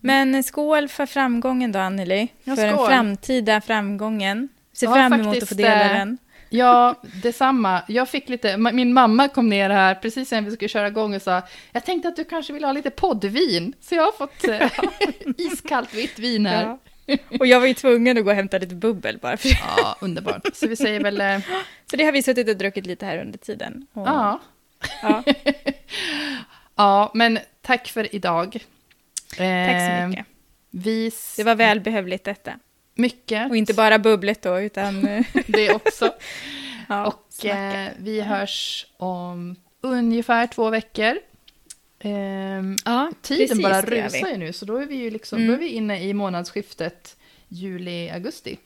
Men 0.00 0.42
skål 0.42 0.88
för 0.88 1.06
framgången 1.06 1.72
då, 1.72 1.78
Anneli. 1.78 2.28
Ja, 2.44 2.56
för 2.56 2.66
den 2.66 2.76
framtida 2.86 3.60
framgången. 3.60 4.48
Har 4.86 4.94
fram 4.94 5.12
emot 5.12 5.26
att 5.26 5.34
få 5.34 5.40
faktiskt, 5.40 5.56
dela 5.58 5.84
eh, 5.90 5.98
den. 5.98 6.18
Ja, 6.50 6.94
detsamma. 7.22 7.82
Jag 7.88 8.08
fick 8.08 8.28
lite, 8.28 8.56
min 8.56 8.92
mamma 8.92 9.28
kom 9.28 9.48
ner 9.48 9.70
här 9.70 9.94
precis 9.94 10.32
innan 10.32 10.44
vi 10.44 10.50
skulle 10.50 10.68
köra 10.68 10.88
igång 10.88 11.14
och 11.14 11.22
sa, 11.22 11.42
jag 11.72 11.84
tänkte 11.84 12.08
att 12.08 12.16
du 12.16 12.24
kanske 12.24 12.52
vill 12.52 12.64
ha 12.64 12.72
lite 12.72 12.90
poddvin. 12.90 13.74
Så 13.80 13.94
jag 13.94 14.02
har 14.02 14.12
fått 14.12 14.48
eh, 14.48 14.70
iskallt 15.46 15.94
vitt 15.94 16.18
vin 16.18 16.46
här. 16.46 16.64
Ja. 16.64 16.78
Ja. 17.06 17.16
Och 17.40 17.46
jag 17.46 17.60
var 17.60 17.66
ju 17.66 17.74
tvungen 17.74 18.18
att 18.18 18.24
gå 18.24 18.30
och 18.30 18.36
hämta 18.36 18.58
lite 18.58 18.74
bubbel 18.74 19.18
bara. 19.18 19.36
För 19.36 19.50
underbart. 20.00 20.46
Så 20.54 20.68
vi 20.68 20.76
säger 20.76 21.00
väl, 21.00 21.20
eh, 21.20 21.38
Så 21.90 21.96
det 21.96 22.04
har 22.04 22.12
vi 22.12 22.22
suttit 22.22 22.48
och 22.48 22.56
druckit 22.56 22.86
lite 22.86 23.06
här 23.06 23.18
under 23.18 23.38
tiden. 23.38 23.86
Och, 23.92 24.06
ja. 24.06 24.40
ja. 25.02 25.22
Ja, 26.76 27.10
men 27.14 27.38
tack 27.62 27.88
för 27.88 28.14
idag. 28.14 28.52
Tack 29.28 29.36
så 29.36 29.42
Eh, 29.42 30.08
mycket. 30.08 30.26
Vi... 30.70 31.12
Det 31.36 31.44
var 31.44 31.54
välbehövligt 31.54 32.24
detta. 32.24 32.52
Mycket. 33.00 33.50
Och 33.50 33.56
inte 33.56 33.74
bara 33.74 33.98
bubblet 33.98 34.42
då, 34.42 34.60
utan... 34.60 35.08
eh, 35.08 35.26
Det 35.46 35.74
också. 35.74 36.14
ja, 36.88 37.06
och 37.06 37.44
eh, 37.46 37.88
vi 37.98 38.20
hörs 38.20 38.86
om 38.96 39.56
ungefär 39.80 40.46
två 40.46 40.70
veckor. 40.70 41.18
Ehm, 42.02 42.76
ja, 42.84 43.12
tiden 43.22 43.48
precis, 43.48 43.62
bara 43.62 43.80
rusar 43.82 44.28
ju 44.28 44.36
nu, 44.36 44.52
så 44.52 44.64
då 44.64 44.76
är 44.76 44.86
vi 44.86 44.94
ju 44.94 45.10
liksom, 45.10 45.38
Mm. 45.38 45.48
då 45.48 45.54
är 45.54 45.58
vi 45.58 45.68
inne 45.68 46.02
i 46.04 46.14
månadsskiftet 46.14 47.16
juli-augusti. 47.48 48.58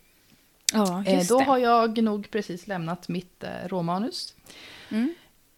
Ja, 0.73 1.05
Eh, 1.07 1.15
just 1.15 1.29
då 1.29 1.39
det. 1.39 1.45
har 1.45 1.59
jag 1.59 2.03
nog 2.03 2.31
precis 2.31 2.67
lämnat 2.67 3.09
mitt 3.09 3.45
eh, 3.45 3.69
råmanus. 3.69 4.35
Mm. 4.91 5.15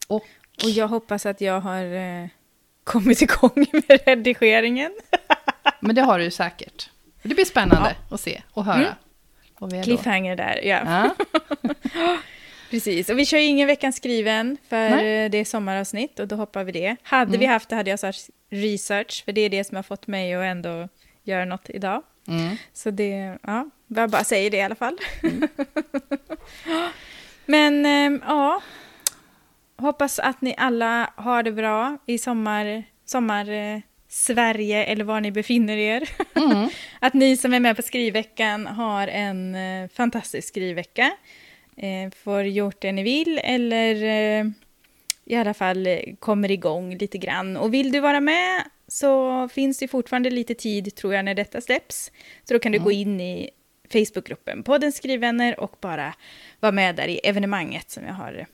Och 0.08 0.24
Och 0.64 0.70
jag 0.70 0.88
hoppas 0.88 1.26
att 1.26 1.40
jag 1.40 1.60
har 1.60 1.84
eh, 1.94 2.28
kommit 2.84 3.22
igång 3.22 3.66
med 3.72 4.00
redigeringen. 4.06 4.92
Men 5.80 5.94
det 5.96 6.02
har 6.02 6.18
du 6.18 6.30
säkert. 6.30 6.90
Det 7.26 7.34
blir 7.34 7.44
spännande 7.44 7.96
att 8.10 8.20
se 8.20 8.42
och 8.52 8.64
höra. 8.64 8.76
Mm. 8.76 8.92
vi 9.60 9.76
är 9.76 9.80
då. 9.80 9.84
Cliffhanger 9.84 10.36
där, 10.36 10.60
ja. 10.64 10.80
Ja. 10.86 11.14
Precis, 12.70 13.08
och 13.10 13.18
vi 13.18 13.26
kör 13.26 13.38
ju 13.38 13.44
ingen 13.44 13.66
veckans 13.66 13.96
skriven 13.96 14.56
för 14.68 14.90
Nej. 14.90 15.28
det 15.28 15.38
är 15.38 15.44
sommaravsnitt 15.44 16.18
och 16.20 16.28
då 16.28 16.36
hoppar 16.36 16.64
vi 16.64 16.72
det. 16.72 16.96
Hade 17.02 17.28
Mm. 17.28 17.40
vi 17.40 17.46
haft 17.46 17.68
det 17.68 17.76
hade 17.76 17.90
jag 17.90 17.98
sagt 17.98 18.18
research, 18.50 19.24
för 19.24 19.32
det 19.32 19.40
är 19.40 19.48
det 19.50 19.64
som 19.64 19.76
har 19.76 19.82
fått 19.82 20.06
mig 20.06 20.34
att 20.34 20.44
ändå 20.44 20.88
göra 21.24 21.44
något 21.44 21.70
idag. 21.70 22.02
Mm. 22.28 22.56
Så 22.72 22.90
det, 22.90 23.38
ja, 23.42 23.70
jag 23.86 24.10
bara 24.10 24.24
säger 24.24 24.50
det 24.50 24.56
i 24.56 24.62
alla 24.62 24.74
fall. 24.74 24.96
Men 27.46 27.86
eh, 27.86 28.20
ja, 28.26 28.62
hoppas 29.78 30.18
att 30.18 30.40
ni 30.40 30.54
alla 30.58 31.10
har 31.16 31.42
det 31.42 31.52
bra 31.52 31.98
i 32.06 32.18
sommar, 32.18 32.84
sommar 33.04 33.50
eh, 33.50 33.80
Sverige 34.08 34.84
eller 34.84 35.04
var 35.04 35.20
ni 35.20 35.30
befinner 35.30 35.76
er. 35.76 36.08
Mm. 36.34 36.68
att 37.00 37.14
ni 37.14 37.36
som 37.36 37.54
är 37.54 37.60
med 37.60 37.76
på 37.76 37.82
skrivveckan 37.82 38.66
har 38.66 39.08
en 39.08 39.54
eh, 39.54 39.88
fantastisk 39.88 40.48
skrivvecka. 40.48 41.12
Eh, 41.76 42.10
får 42.24 42.42
gjort 42.42 42.80
det 42.80 42.92
ni 42.92 43.02
vill 43.02 43.40
eller 43.44 43.94
eh, 44.04 44.46
i 45.24 45.34
alla 45.36 45.54
fall 45.54 45.86
eh, 45.86 45.98
kommer 46.18 46.50
igång 46.50 46.96
lite 46.98 47.18
grann. 47.18 47.56
Och 47.56 47.74
vill 47.74 47.92
du 47.92 48.00
vara 48.00 48.20
med 48.20 48.62
så 48.88 49.48
finns 49.48 49.78
det 49.78 49.88
fortfarande 49.88 50.30
lite 50.30 50.54
tid 50.54 50.94
tror 50.94 51.14
jag 51.14 51.24
när 51.24 51.34
detta 51.34 51.60
släpps. 51.60 52.12
Så 52.44 52.54
då 52.54 52.60
kan 52.60 52.72
du 52.72 52.78
gå 52.78 52.92
in 52.92 53.20
i 53.20 53.50
Facebookgruppen 53.92 54.62
Podden 54.62 54.92
Skrivvänner 54.92 55.60
och 55.60 55.76
bara 55.80 56.14
vara 56.60 56.72
med 56.72 56.94
där 56.96 57.08
i 57.08 57.18
evenemanget 57.24 57.90
som 57.90 58.04
jag 58.04 58.12
har 58.14 58.46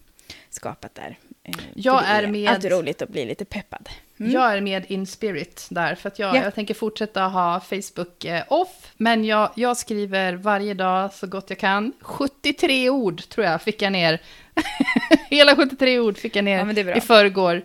skapat 0.50 0.94
där. 0.94 1.18
Eh, 1.44 1.54
Jag 1.74 2.02
det 2.02 2.06
är 2.06 2.26
med- 2.26 2.48
alltid 2.50 2.72
roligt 2.72 3.02
att 3.02 3.08
bli 3.08 3.24
lite 3.24 3.44
peppad. 3.44 3.88
Mm. 4.22 4.32
Jag 4.34 4.56
är 4.56 4.60
med 4.60 4.90
in 4.90 5.06
spirit 5.06 5.66
där, 5.70 5.94
för 5.94 6.08
att 6.08 6.18
jag, 6.18 6.36
Ja. 6.36 6.42
jag 6.42 6.54
tänker 6.54 6.74
fortsätta 6.74 7.22
ha 7.22 7.60
Facebook 7.60 8.24
eh, 8.24 8.42
off, 8.48 8.92
men 8.96 9.24
jag, 9.24 9.50
jag 9.54 9.76
skriver 9.76 10.32
varje 10.32 10.74
dag 10.74 11.12
så 11.12 11.26
gott 11.26 11.50
jag 11.50 11.58
kan. 11.58 11.92
73 12.00 12.90
ord 12.90 13.28
tror 13.28 13.46
jag 13.46 13.62
fick 13.62 13.82
jag 13.82 13.92
ner. 13.92 14.22
Hela 15.30 15.56
73 15.56 15.98
ord 15.98 16.18
fick 16.18 16.36
jag 16.36 16.44
ner 16.44 16.84
Ja, 16.86 16.94
i 16.96 17.00
förrgår 17.00 17.62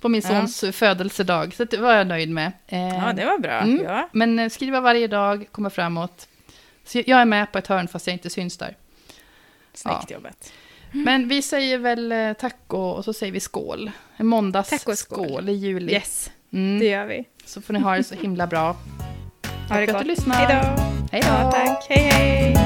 på 0.00 0.08
min 0.08 0.22
Ja. 0.24 0.28
sons 0.28 0.76
födelsedag, 0.76 1.54
så 1.54 1.64
det 1.64 1.76
var 1.76 1.94
jag 1.94 2.06
nöjd 2.06 2.30
med. 2.30 2.52
Eh, 2.66 2.88
Ja, 2.88 3.12
det 3.12 3.24
var 3.24 3.38
bra. 3.38 3.60
Mm. 3.60 3.84
Ja. 3.84 4.08
Men 4.12 4.38
eh, 4.38 4.48
skriva 4.48 4.80
varje 4.80 5.06
dag, 5.06 5.46
komma 5.52 5.70
framåt. 5.70 6.28
Så 6.84 6.98
jag 7.06 7.20
är 7.20 7.24
med 7.24 7.52
på 7.52 7.58
ett 7.58 7.66
hörn 7.66 7.88
fast 7.88 8.06
jag 8.06 8.14
inte 8.14 8.30
syns 8.30 8.56
där. 8.58 8.76
Snyggt 9.74 9.96
Ja. 10.08 10.14
jobbat. 10.16 10.52
Men 10.92 11.28
vi 11.28 11.42
säger 11.42 11.78
väl 11.78 12.12
eh, 12.12 12.32
tack 12.32 12.56
och, 12.66 12.96
och 12.96 13.04
så 13.04 13.12
säger 13.12 13.32
vi 13.32 13.40
skål. 13.40 13.90
En 14.16 14.26
måndagsskål 14.26 14.78
Tack 14.78 14.88
och 14.88 14.98
skål. 14.98 15.48
i 15.48 15.52
juli. 15.52 15.92
Yes, 15.92 16.30
Mm. 16.52 16.78
det 16.78 16.86
gör 16.86 17.06
vi. 17.06 17.24
Så 17.44 17.60
får 17.60 17.72
ni 17.74 17.80
ha 17.80 17.96
det 17.96 18.04
så 18.04 18.14
himla 18.14 18.46
bra. 18.46 18.62
Ha 18.66 18.76
det 19.68 19.74
för 19.74 19.82
att 19.82 19.88
gott. 19.92 19.98
du 20.02 20.08
lyssnar. 20.08 20.34
Hej 20.36 20.46
då. 20.62 20.82
Hej 21.12 21.22
då. 21.22 21.28
Ja, 21.28 21.50
tack. 21.52 21.86
Hej, 21.88 22.02
hej. 22.02 22.56